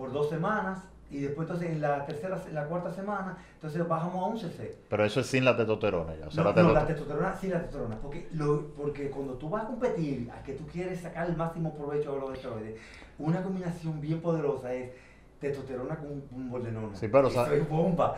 por 0.00 0.12
dos 0.12 0.28
semanas. 0.30 0.78
Y 1.12 1.18
después 1.22 1.48
entonces 1.48 1.70
en 1.72 1.80
la 1.80 2.06
tercera, 2.06 2.40
en 2.46 2.54
la 2.54 2.66
cuarta 2.66 2.92
semana, 2.92 3.36
entonces 3.54 3.86
bajamos 3.88 4.14
a 4.14 4.26
11 4.28 4.48
C. 4.50 4.76
Pero 4.88 5.04
eso 5.04 5.18
es 5.20 5.26
sin 5.26 5.44
la 5.44 5.56
testosterona 5.56 6.14
ya. 6.14 6.28
O 6.28 6.30
sea, 6.30 6.44
No, 6.44 6.52
la 6.52 6.62
no, 6.62 6.72
la 6.72 6.80
testosterona- 6.82 6.86
testosterona, 6.86 7.34
sí, 7.36 7.48
la 7.48 7.56
testosterona. 7.62 7.96
Porque, 8.00 8.28
lo, 8.34 8.66
porque 8.76 9.10
cuando 9.10 9.32
tú 9.34 9.48
vas 9.50 9.64
a 9.64 9.66
competir, 9.66 10.30
a 10.30 10.40
que 10.44 10.52
tú 10.52 10.64
quieres 10.68 11.00
sacar 11.00 11.28
el 11.28 11.36
máximo 11.36 11.74
provecho 11.74 12.14
de 12.14 12.20
los 12.20 12.32
esteroides, 12.34 12.76
una 13.18 13.42
combinación 13.42 14.00
bien 14.00 14.20
poderosa 14.20 14.72
es 14.72 14.92
testosterona 15.40 15.96
con, 15.96 16.20
con 16.20 16.48
bordenona. 16.48 16.94
Sí, 16.94 17.08
pero, 17.08 17.26
Eso 17.26 17.44
es 17.52 17.68
bomba. 17.68 18.16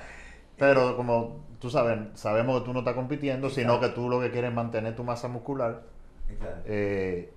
Pero 0.58 0.94
como 0.94 1.40
tú 1.60 1.70
sabes, 1.70 1.98
sabemos 2.14 2.60
que 2.60 2.66
tú 2.66 2.72
no 2.74 2.80
estás 2.80 2.94
compitiendo, 2.94 3.48
sino 3.48 3.76
Exacto. 3.76 3.88
que 3.88 3.94
tú 4.02 4.08
lo 4.10 4.20
que 4.20 4.30
quieres 4.30 4.50
es 4.50 4.54
mantener 4.54 4.94
tu 4.94 5.02
masa 5.02 5.28
muscular. 5.28 5.82
Exacto. 6.28 6.60
Eh, 6.66 7.32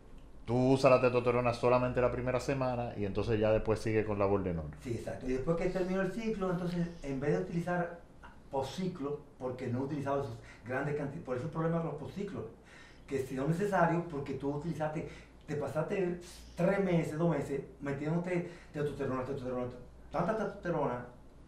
tú 0.46 0.74
usas 0.74 0.92
la 0.92 1.02
testosterona 1.02 1.54
solamente 1.54 2.00
la 2.02 2.12
primera 2.12 2.40
semana 2.40 2.94
y 2.98 3.06
entonces 3.06 3.40
ya 3.40 3.52
después 3.52 3.80
sigue 3.80 4.06
con 4.06 4.20
la 4.20 4.26
Bordenol. 4.26 4.66
Sí, 4.84 4.92
exacto. 4.92 5.26
Y 5.28 5.34
después 5.34 5.58
que 5.58 5.70
terminó 5.70 6.02
el 6.02 6.12
ciclo, 6.12 6.52
entonces 6.52 6.88
en 7.04 7.20
vez 7.20 7.32
de 7.34 7.40
utilizar 7.40 8.00
posciclo, 8.52 9.20
porque 9.40 9.68
no 9.68 9.80
he 9.80 9.82
utilizado 9.84 10.22
esos 10.22 10.36
grandes 10.66 10.96
cantidades, 10.96 11.26
por 11.26 11.36
eso 11.38 11.46
el 11.48 11.52
problema 11.52 11.78
con 11.82 11.88
los 11.92 11.96
posciclos, 12.00 12.46
que 13.08 13.20
si 13.26 13.36
no 13.36 13.44
es 13.44 13.50
necesario, 13.50 14.04
porque 14.10 14.34
tú 14.36 14.52
utilizaste, 14.52 15.10
te 15.48 15.56
pasaste 15.56 16.20
tres 16.56 16.84
meses, 16.84 17.18
dos 17.18 17.30
meses, 17.30 17.62
metiéndote 17.82 18.50
testosterona, 18.72 19.24
testosterona, 19.24 19.68
tanta 20.12 20.38
testosterona, 20.38 21.06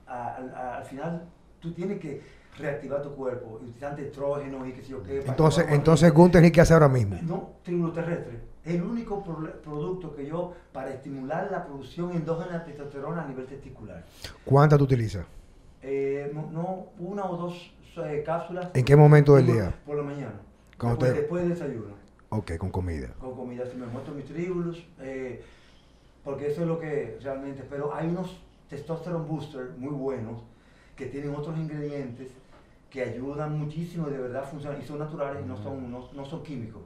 al- 0.08 0.84
final 0.86 1.24
tú 1.60 1.72
tienes 1.74 2.00
que 2.00 2.22
reactivar 2.58 3.02
tu 3.04 3.14
cuerpo, 3.16 3.60
y 3.62 3.66
utilizando 3.66 4.02
estrógenos 4.02 4.68
y 4.68 4.72
qué 4.74 4.82
sé 4.82 4.89
yo 4.89 5.04
qué. 5.04 5.24
Entonces, 5.26 5.66
que- 5.66 5.76
entonces 5.76 6.12
Gunther 6.14 6.52
¿qué 6.52 6.62
hace 6.62 6.74
ahora 6.74 6.89
mismo? 6.89 7.18
no, 7.24 7.52
tribulo 7.64 7.91
terrestre. 7.93 8.39
El 8.68 8.84
único 8.84 9.24
producto 9.24 10.13
que 10.15 10.26
yo, 10.26 10.53
para 10.74 10.91
estimular 10.93 11.49
la 11.49 11.65
producción 11.65 12.11
endógena 12.11 12.59
de 12.59 12.65
testosterona 12.65 13.24
a 13.24 13.28
nivel 13.28 13.45
testicular. 13.45 14.03
¿Cuántas 14.43 14.78
tú 14.78 14.84
utilizas? 14.86 15.26
Eh, 15.82 16.32
no, 16.34 16.88
una 16.99 17.26
o 17.26 17.38
dos 17.38 17.72
eh, 18.03 18.24
cápsulas. 18.26 18.70
¿En 18.74 18.84
qué 18.84 18.95
momento 18.95 19.36
del 19.36 19.45
por- 19.45 19.55
día? 19.55 19.76
Por 19.86 19.97
la 19.97 20.03
mañana. 20.03 20.34
Después, 20.80 20.99
te- 20.99 21.13
después 21.13 21.43
del 21.43 21.53
desayuno. 21.53 21.95
Ok, 22.30 22.57
con 22.57 22.70
comida. 22.72 23.13
Con 23.20 23.36
comida, 23.36 23.65
si 23.65 23.78
me 23.78 23.86
muestro 23.88 24.13
mis 24.13 24.26
tríbulos, 24.26 24.86
eh, 24.99 25.41
porque 26.26 26.47
eso 26.47 26.61
es 26.61 26.68
lo 26.68 26.78
que 26.80 27.18
realmente. 27.24 27.63
Pero 27.70 27.95
hay 27.95 28.07
unos 28.07 28.38
testosterone 28.70 29.26
booster 29.26 29.72
muy 29.78 29.93
buenos 29.93 30.41
que 30.97 31.05
tienen 31.05 31.34
otros 31.34 31.57
ingredientes 31.57 32.30
que 32.89 33.01
ayudan 33.01 33.57
muchísimo 33.57 34.09
y 34.09 34.11
de 34.11 34.18
verdad 34.18 34.43
funcionan 34.49 34.82
y 34.82 34.86
son 34.86 34.99
naturales 34.99 35.41
y 35.43 35.47
no 35.47 35.55
son, 35.57 35.89
no, 35.91 36.09
no 36.13 36.26
son 36.26 36.43
químicos. 36.43 36.82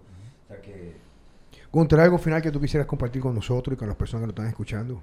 O 0.45 0.47
sea 0.47 0.61
que. 0.61 0.95
Gunther, 1.71 1.99
¿algo 2.01 2.17
final 2.17 2.41
que 2.41 2.51
tú 2.51 2.59
quisieras 2.59 2.87
compartir 2.87 3.21
con 3.21 3.33
nosotros 3.35 3.75
y 3.75 3.77
con 3.77 3.87
las 3.87 3.97
personas 3.97 4.21
que 4.23 4.27
nos 4.27 4.33
están 4.33 4.47
escuchando? 4.47 5.01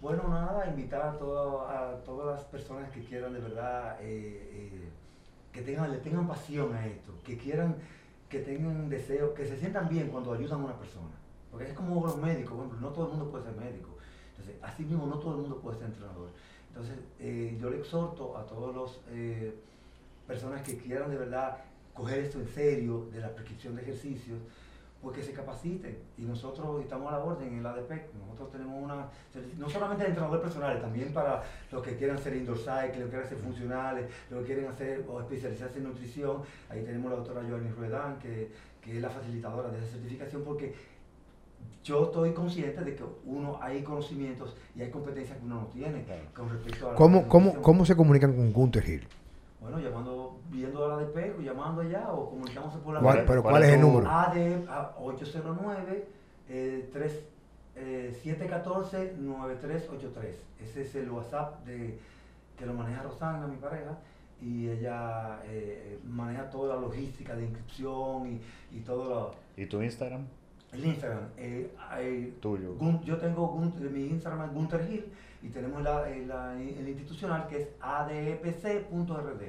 Bueno, 0.00 0.28
nada, 0.28 0.68
invitar 0.68 1.02
a, 1.02 1.18
todo- 1.18 1.66
a 1.68 1.96
todas 2.04 2.36
las 2.36 2.44
personas 2.44 2.90
que 2.90 3.02
quieran 3.04 3.32
de 3.32 3.40
verdad, 3.40 3.96
eh, 4.00 4.50
eh, 4.52 4.88
que 5.52 5.62
tengan, 5.62 5.90
le 5.90 5.98
tengan 5.98 6.26
pasión 6.28 6.72
a 6.74 6.86
esto, 6.86 7.12
que 7.24 7.36
quieran, 7.36 7.74
que 8.28 8.40
tengan 8.40 8.88
deseo, 8.88 9.34
que 9.34 9.44
se 9.46 9.56
sientan 9.56 9.88
bien 9.88 10.08
cuando 10.08 10.32
ayudan 10.32 10.60
a 10.60 10.64
una 10.64 10.78
persona. 10.78 11.08
Porque 11.50 11.66
es 11.66 11.72
como 11.72 12.04
los 12.06 12.16
médicos, 12.18 12.52
por 12.56 12.66
ejemplo, 12.66 12.88
no 12.88 12.94
todo 12.94 13.06
el 13.06 13.10
mundo 13.16 13.30
puede 13.30 13.44
ser 13.44 13.54
médico. 13.56 13.88
Entonces, 14.30 14.54
así 14.62 14.84
mismo 14.84 15.06
no 15.06 15.18
todo 15.18 15.32
el 15.34 15.40
mundo 15.40 15.56
puede 15.58 15.78
ser 15.78 15.86
entrenador. 15.88 16.28
Entonces, 16.68 16.96
eh, 17.18 17.56
yo 17.60 17.70
le 17.70 17.78
exhorto 17.78 18.36
a 18.36 18.46
todos 18.46 18.74
los 18.74 19.00
eh, 19.10 19.52
personas 20.26 20.62
que 20.62 20.76
quieran 20.76 21.10
de 21.10 21.16
verdad 21.16 21.56
coger 21.94 22.20
esto 22.20 22.38
en 22.38 22.46
serio, 22.48 23.06
de 23.12 23.20
la 23.20 23.34
prescripción 23.34 23.74
de 23.74 23.82
ejercicios, 23.82 24.38
pues 25.00 25.16
que 25.16 25.22
se 25.22 25.32
capaciten. 25.32 25.96
Y 26.16 26.22
nosotros 26.22 26.80
estamos 26.82 27.12
a 27.12 27.18
la 27.18 27.24
orden 27.24 27.48
en 27.48 27.58
el 27.58 27.66
ADP. 27.66 28.12
Nosotros 28.18 28.50
tenemos 28.50 28.82
una, 28.82 29.08
no 29.56 29.68
solamente 29.68 30.02
de 30.02 30.08
entrenadores 30.10 30.42
personales, 30.42 30.82
también 30.82 31.12
para 31.12 31.42
los 31.70 31.82
que 31.82 31.96
quieran 31.96 32.18
ser 32.18 32.34
indoor 32.36 32.58
cycle, 32.58 33.00
los 33.00 33.04
que 33.04 33.10
quieran 33.10 33.28
ser 33.28 33.38
funcionales, 33.38 34.10
los 34.30 34.40
que 34.40 34.46
quieren 34.46 34.66
hacer 34.66 35.04
o 35.08 35.20
especializarse 35.20 35.78
en 35.78 35.84
nutrición. 35.84 36.42
Ahí 36.68 36.82
tenemos 36.82 37.10
la 37.10 37.16
doctora 37.18 37.42
Joanny 37.48 37.70
Ruedán, 37.70 38.18
que, 38.18 38.50
que 38.80 38.96
es 38.96 39.02
la 39.02 39.10
facilitadora 39.10 39.70
de 39.70 39.78
esa 39.78 39.86
certificación, 39.92 40.42
porque 40.42 40.74
yo 41.84 42.04
estoy 42.04 42.32
consciente 42.32 42.82
de 42.82 42.94
que 42.94 43.04
uno 43.24 43.58
hay 43.62 43.82
conocimientos 43.82 44.56
y 44.74 44.82
hay 44.82 44.90
competencias 44.90 45.38
que 45.38 45.44
uno 45.44 45.62
no 45.62 45.66
tiene 45.68 46.04
Claro. 46.04 46.22
con 46.34 46.50
respecto 46.50 46.86
a 46.88 46.90
la 46.92 46.96
¿Cómo, 46.96 47.28
cómo, 47.28 47.62
cómo 47.62 47.84
se 47.86 47.96
comunican 47.96 48.34
con 48.34 48.52
Gunther 48.52 48.88
Hill? 48.88 49.06
Bueno, 49.60 49.80
llamando, 49.80 50.38
viendo 50.50 50.84
a 50.84 50.88
la 50.88 50.94
ADP, 51.02 51.36
o 51.38 51.40
llamando 51.40 51.82
allá 51.82 52.10
o 52.12 52.30
comunicándose 52.30 52.78
por 52.78 52.94
la 52.94 53.00
¿Cuál- 53.00 53.16
red. 53.18 53.26
pero 53.26 53.42
¿Cuál 53.42 53.52
cuál 53.54 53.62
es 53.64 53.68
es 53.70 53.74
el 53.74 53.80
número? 53.80 54.08
AD 54.08 54.68
a 54.68 54.94
809 55.00 56.06
eh, 56.48 56.88
3, 56.92 57.24
eh, 57.76 58.18
714 58.22 59.14
9383. 59.18 60.36
Ese 60.62 60.82
es 60.82 60.94
el 60.94 61.10
WhatsApp 61.10 61.64
de, 61.66 61.98
que 62.56 62.66
lo 62.66 62.74
maneja 62.74 63.02
Rosana, 63.02 63.46
mi 63.48 63.56
pareja, 63.56 63.98
y 64.40 64.68
ella 64.68 65.40
eh, 65.46 65.98
maneja 66.04 66.48
toda 66.50 66.76
la 66.76 66.80
logística 66.80 67.34
de 67.34 67.44
inscripción 67.46 68.28
y, 68.72 68.76
y 68.76 68.80
todo 68.80 69.08
lo, 69.08 69.34
¿Y 69.56 69.66
tu 69.66 69.82
Instagram? 69.82 70.24
El 70.72 70.84
Instagram. 70.84 71.28
eh, 71.36 72.32
Tuyo. 72.40 72.74
Gun- 72.76 73.02
yo 73.04 73.16
tengo 73.16 73.48
Gun- 73.48 73.74
mi 73.92 74.06
Instagram 74.06 74.44
es 74.48 74.52
Gunter 74.54 74.86
Hill 74.90 75.06
y 75.42 75.48
tenemos 75.48 75.82
la, 75.82 76.08
eh, 76.10 76.24
la- 76.26 76.54
el 76.60 76.88
institucional 76.88 77.46
que 77.48 77.62
es 77.62 77.68
adepc.rd, 77.80 79.42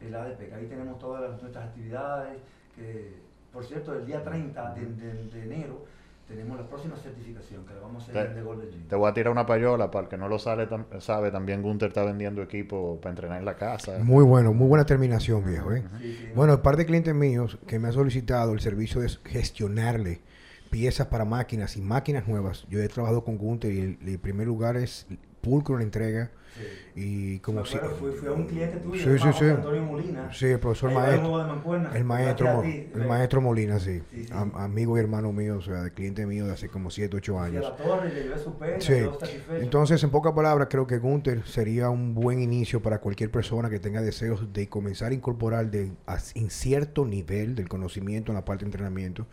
el 0.00 0.14
ADP, 0.14 0.48
que 0.48 0.54
ahí 0.54 0.66
tenemos 0.66 0.98
todas 0.98 1.22
las- 1.30 1.40
nuestras 1.42 1.66
actividades, 1.66 2.38
que 2.74 3.14
por 3.52 3.64
cierto 3.64 3.94
el 3.94 4.06
día 4.06 4.22
30 4.22 4.74
de, 4.74 4.86
de- 4.86 5.24
de 5.24 5.42
enero 5.42 5.84
tenemos 6.28 6.58
la 6.58 6.66
próxima 6.68 6.94
certificación 6.96 7.64
que 7.64 7.72
la 7.74 7.80
vamos 7.80 8.06
a 8.06 8.10
hacer 8.10 8.28
Te- 8.28 8.34
The 8.34 8.42
Golden 8.42 8.70
Gym. 8.70 8.86
Te 8.88 8.96
voy 8.96 9.10
a 9.10 9.14
tirar 9.14 9.32
una 9.32 9.46
payola 9.46 9.90
para 9.90 10.04
el 10.04 10.08
que 10.10 10.18
no 10.18 10.28
lo 10.28 10.38
sabe, 10.38 10.68
tam- 10.68 11.00
sabe 11.00 11.30
también 11.30 11.62
Gunther 11.62 11.88
está 11.88 12.04
vendiendo 12.04 12.42
equipo 12.42 12.98
para 13.00 13.10
entrenar 13.12 13.38
en 13.38 13.46
la 13.46 13.56
casa. 13.56 13.98
Muy 14.04 14.24
bueno, 14.24 14.52
muy 14.52 14.68
buena 14.68 14.84
terminación, 14.84 15.44
viejo. 15.44 15.72
¿eh? 15.72 15.84
Sí, 16.00 16.16
sí, 16.20 16.28
Bueno, 16.34 16.52
el 16.52 16.60
par 16.60 16.76
de 16.76 16.84
clientes 16.86 17.14
míos 17.14 17.58
que 17.66 17.78
me 17.78 17.88
han 17.88 17.94
solicitado 17.94 18.52
el 18.52 18.60
servicio 18.60 19.00
de 19.00 19.08
gestionarle 19.24 20.20
piezas 20.70 21.06
para 21.08 21.24
máquinas 21.24 21.76
y 21.76 21.80
máquinas 21.80 22.26
nuevas. 22.28 22.66
Yo 22.68 22.80
he 22.82 22.88
trabajado 22.88 23.24
con 23.24 23.38
Gunther 23.38 23.72
y 23.72 23.80
el, 23.80 23.98
el 24.06 24.18
primer 24.18 24.46
lugar 24.46 24.76
es 24.76 25.06
pulcro 25.40 25.76
la 25.78 25.84
entrega 25.84 26.32
sí. 26.56 27.00
y 27.00 27.38
como 27.38 27.64
si... 27.64 27.78
fui, 27.78 28.10
fui 28.10 28.26
a 28.26 28.32
un 28.32 28.44
cliente 28.46 28.78
tuyo, 28.78 29.00
Sí, 29.02 29.22
sí, 29.22 29.28
sí. 29.38 29.44
Antonio 29.44 29.82
Molina. 29.84 30.28
Sí, 30.32 30.46
el 30.46 30.58
profesor 30.58 30.90
maestro. 30.90 31.40
El 31.94 32.04
maestro, 32.04 32.60
ti, 32.62 32.88
el 32.92 33.06
maestro 33.06 33.40
Molina, 33.40 33.78
sí. 33.78 34.02
Sí, 34.10 34.24
sí. 34.24 34.32
Am- 34.32 34.50
amigo 34.56 34.96
y 34.96 35.00
hermano 35.00 35.32
mío, 35.32 35.58
o 35.58 35.62
sea, 35.62 35.82
de 35.84 35.92
cliente 35.92 36.26
mío 36.26 36.44
de 36.46 36.52
hace 36.54 36.68
como 36.68 36.90
7, 36.90 37.16
8 37.16 37.32
Fui 37.34 37.40
a 37.40 37.44
años. 37.44 37.62
la 37.64 37.76
torre, 37.76 38.12
le 38.12 38.22
llevé 38.24 38.38
su 38.38 38.58
pena, 38.58 38.80
Sí. 38.80 38.94
Entonces, 39.60 40.02
en 40.02 40.10
pocas 40.10 40.32
palabras, 40.32 40.66
creo 40.68 40.88
que 40.88 40.98
Gunther 40.98 41.44
sería 41.46 41.88
un 41.88 42.14
buen 42.14 42.40
inicio 42.42 42.82
para 42.82 42.98
cualquier 43.00 43.30
persona 43.30 43.70
que 43.70 43.78
tenga 43.78 44.02
deseos 44.02 44.52
de 44.52 44.68
comenzar 44.68 45.12
a 45.12 45.14
incorporar 45.14 45.70
de, 45.70 45.92
a- 46.06 46.18
en 46.34 46.50
cierto 46.50 47.06
nivel 47.06 47.54
del 47.54 47.68
conocimiento 47.68 48.32
en 48.32 48.36
la 48.36 48.44
parte 48.44 48.64
de 48.64 48.70
entrenamiento 48.70 49.26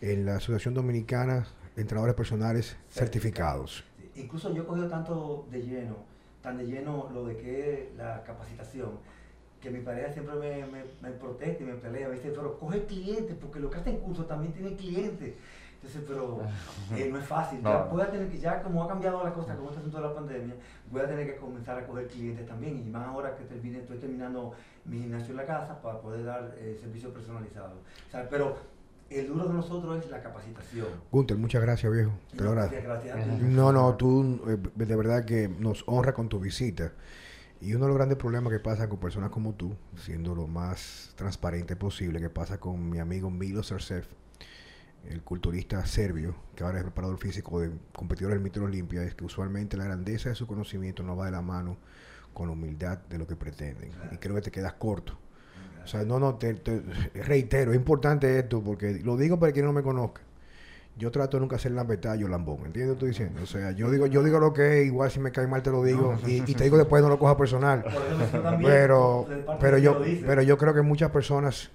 en 0.00 0.24
la 0.26 0.36
Asociación 0.36 0.74
Dominicana 0.74 1.46
de 1.76 1.82
Entrenadores 1.82 2.14
Personales 2.14 2.76
Certificados. 2.88 3.84
Incluso 4.16 4.52
yo 4.54 4.62
he 4.62 4.66
cogido 4.66 4.88
tanto 4.88 5.46
de 5.50 5.62
lleno, 5.62 5.96
tan 6.42 6.58
de 6.58 6.66
lleno 6.66 7.08
lo 7.12 7.26
de 7.26 7.36
que 7.36 7.92
la 7.96 8.22
capacitación, 8.24 8.90
que 9.60 9.70
mi 9.70 9.80
pareja 9.80 10.10
siempre 10.12 10.34
me, 10.36 10.66
me, 10.66 10.84
me 11.02 11.10
protege 11.16 11.58
y 11.60 11.66
me 11.66 11.74
pelea. 11.74 12.08
Me 12.08 12.14
dice, 12.14 12.30
pero 12.34 12.58
coge 12.58 12.84
clientes, 12.86 13.36
porque 13.40 13.60
los 13.60 13.70
que 13.70 13.78
hacen 13.78 13.98
cursos 13.98 14.26
también 14.26 14.52
tienen 14.52 14.74
clientes. 14.76 15.34
Entonces, 15.74 16.02
pero 16.06 16.42
eh, 16.96 17.08
no 17.10 17.18
es 17.18 17.26
fácil. 17.26 17.60
Ya, 17.62 17.70
No. 17.80 17.86
voy 17.86 18.02
a 18.02 18.10
tener 18.10 18.28
que, 18.28 18.38
ya 18.38 18.62
como 18.62 18.82
ha 18.84 18.88
cambiado 18.88 19.22
la 19.22 19.32
cosa 19.32 19.54
con 19.56 19.66
este 19.66 19.78
asunto 19.78 19.98
de 19.98 20.02
la 20.08 20.14
pandemia, 20.14 20.54
voy 20.90 21.00
a 21.02 21.06
tener 21.08 21.26
que 21.26 21.36
comenzar 21.36 21.78
a 21.78 21.86
coger 21.86 22.08
clientes 22.08 22.46
también. 22.46 22.78
Y 22.78 22.90
más 22.90 23.06
ahora 23.06 23.36
que 23.36 23.44
termine, 23.44 23.78
estoy 23.80 23.98
terminando 23.98 24.52
mi 24.86 24.98
gimnasio 25.00 25.30
en 25.30 25.36
la 25.36 25.46
casa 25.46 25.80
para 25.80 26.00
poder 26.00 26.24
dar 26.24 26.54
eh, 26.58 26.76
servicio 26.80 27.12
personalizado. 27.12 27.74
O 28.08 28.10
sea, 28.10 28.28
pero 28.28 28.56
el 29.10 29.26
duro 29.26 29.48
de 29.48 29.54
nosotros 29.54 30.04
es 30.04 30.10
la 30.10 30.22
capacitación. 30.22 30.86
Gunther, 31.10 31.36
muchas 31.36 31.60
gracias, 31.60 31.92
viejo. 31.92 32.12
Te 32.30 32.44
lo 32.44 32.54
No, 32.54 32.60
agradezco. 32.62 33.38
No, 33.42 33.72
no, 33.72 33.96
tú 33.96 34.40
eh, 34.46 34.56
de 34.74 34.96
verdad 34.96 35.24
que 35.24 35.48
nos 35.48 35.82
honra 35.86 36.14
con 36.14 36.28
tu 36.28 36.38
visita. 36.38 36.92
Y 37.60 37.74
uno 37.74 37.84
de 37.84 37.88
los 37.88 37.96
grandes 37.96 38.16
problemas 38.16 38.52
que 38.52 38.60
pasa 38.60 38.88
con 38.88 38.98
personas 38.98 39.30
como 39.30 39.54
tú, 39.54 39.76
siendo 39.96 40.34
lo 40.34 40.46
más 40.46 41.12
transparente 41.16 41.76
posible, 41.76 42.18
que 42.18 42.30
pasa 42.30 42.58
con 42.58 42.88
mi 42.88 43.00
amigo 43.00 43.30
Milo 43.30 43.62
Sersev, 43.62 44.06
el 45.08 45.22
culturista 45.22 45.84
serbio, 45.84 46.34
que 46.54 46.64
ahora 46.64 46.78
es 46.78 46.84
preparador 46.84 47.18
físico 47.18 47.60
de 47.60 47.70
competidor 47.92 48.32
del 48.32 48.40
Mister 48.40 48.62
Olimpia, 48.62 49.02
es 49.02 49.14
que 49.14 49.24
usualmente 49.24 49.76
la 49.76 49.84
grandeza 49.84 50.30
de 50.30 50.36
su 50.36 50.46
conocimiento 50.46 51.02
no 51.02 51.16
va 51.16 51.26
de 51.26 51.32
la 51.32 51.42
mano 51.42 51.76
con 52.32 52.46
la 52.46 52.52
humildad 52.52 52.98
de 53.10 53.18
lo 53.18 53.26
que 53.26 53.36
pretenden. 53.36 53.90
Y 54.10 54.16
creo 54.16 54.34
que 54.36 54.42
te 54.42 54.50
quedas 54.50 54.74
corto. 54.74 55.18
O 55.90 55.92
sea, 55.92 56.04
no, 56.04 56.20
no, 56.20 56.36
te, 56.36 56.54
te- 56.54 56.82
reitero, 57.24 57.72
es 57.72 57.76
importante 57.76 58.38
esto 58.38 58.62
porque 58.62 59.00
lo 59.02 59.16
digo 59.16 59.40
para 59.40 59.50
quien 59.50 59.64
no 59.64 59.72
me 59.72 59.82
conozca. 59.82 60.22
Yo 60.96 61.10
trato 61.10 61.36
de 61.36 61.40
nunca 61.40 61.56
hacer 61.56 61.72
lambetallo 61.72 62.28
lambón, 62.28 62.58
¿entiendes 62.66 62.86
lo 62.90 62.92
que 62.92 62.92
estoy 62.92 63.08
diciendo? 63.08 63.40
O 63.42 63.46
sea, 63.46 63.72
yo 63.72 63.90
digo, 63.90 64.06
yo 64.06 64.22
digo 64.22 64.38
lo 64.38 64.52
que 64.52 64.82
es, 64.82 64.86
igual 64.86 65.10
si 65.10 65.18
me 65.18 65.32
cae 65.32 65.48
mal 65.48 65.64
te 65.64 65.70
lo 65.72 65.82
digo 65.82 66.16
y, 66.28 66.42
y 66.48 66.54
te 66.54 66.62
digo 66.62 66.76
después 66.78 67.02
no 67.02 67.08
lo 67.08 67.18
cojas 67.18 67.34
personal. 67.34 67.82
Por 67.82 67.92
eso 67.92 68.18
nosotros 68.18 68.42
también, 68.44 68.70
Pero, 68.70 69.26
de 69.28 69.44
pero 69.58 69.76
de 69.78 69.82
yo, 69.82 69.98
pero 70.26 70.42
yo 70.42 70.56
creo 70.58 70.74
que 70.74 70.82
muchas 70.82 71.10
personas, 71.10 71.72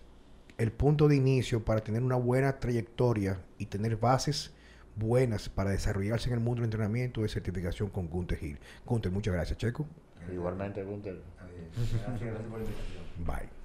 el 0.58 0.72
punto 0.72 1.10
de 1.10 1.18
inicio 1.18 1.66
para 1.66 1.82
tener 1.82 2.02
una 2.04 2.16
buena 2.16 2.58
trayectoria 2.58 3.40
y 3.58 3.66
tener 3.66 3.98
bases 3.98 4.54
buenas 4.96 5.50
para 5.50 5.72
desarrollarse 5.72 6.30
en 6.30 6.36
el 6.36 6.40
mundo 6.40 6.62
del 6.62 6.68
entrenamiento 6.68 7.26
es 7.26 7.34
certificación 7.34 7.90
con 7.90 8.08
Gunther 8.08 8.42
Hill. 8.42 8.60
Gunther, 8.86 9.12
muchas 9.12 9.34
gracias, 9.34 9.58
Checo. 9.58 9.86
Igualmente, 10.34 10.84
bien. 10.84 11.02
Gracias, 11.04 12.04
gracias 12.06 12.32
por 12.50 12.60
la 12.60 12.66
invitación. 12.66 13.04
Bye. 13.26 13.65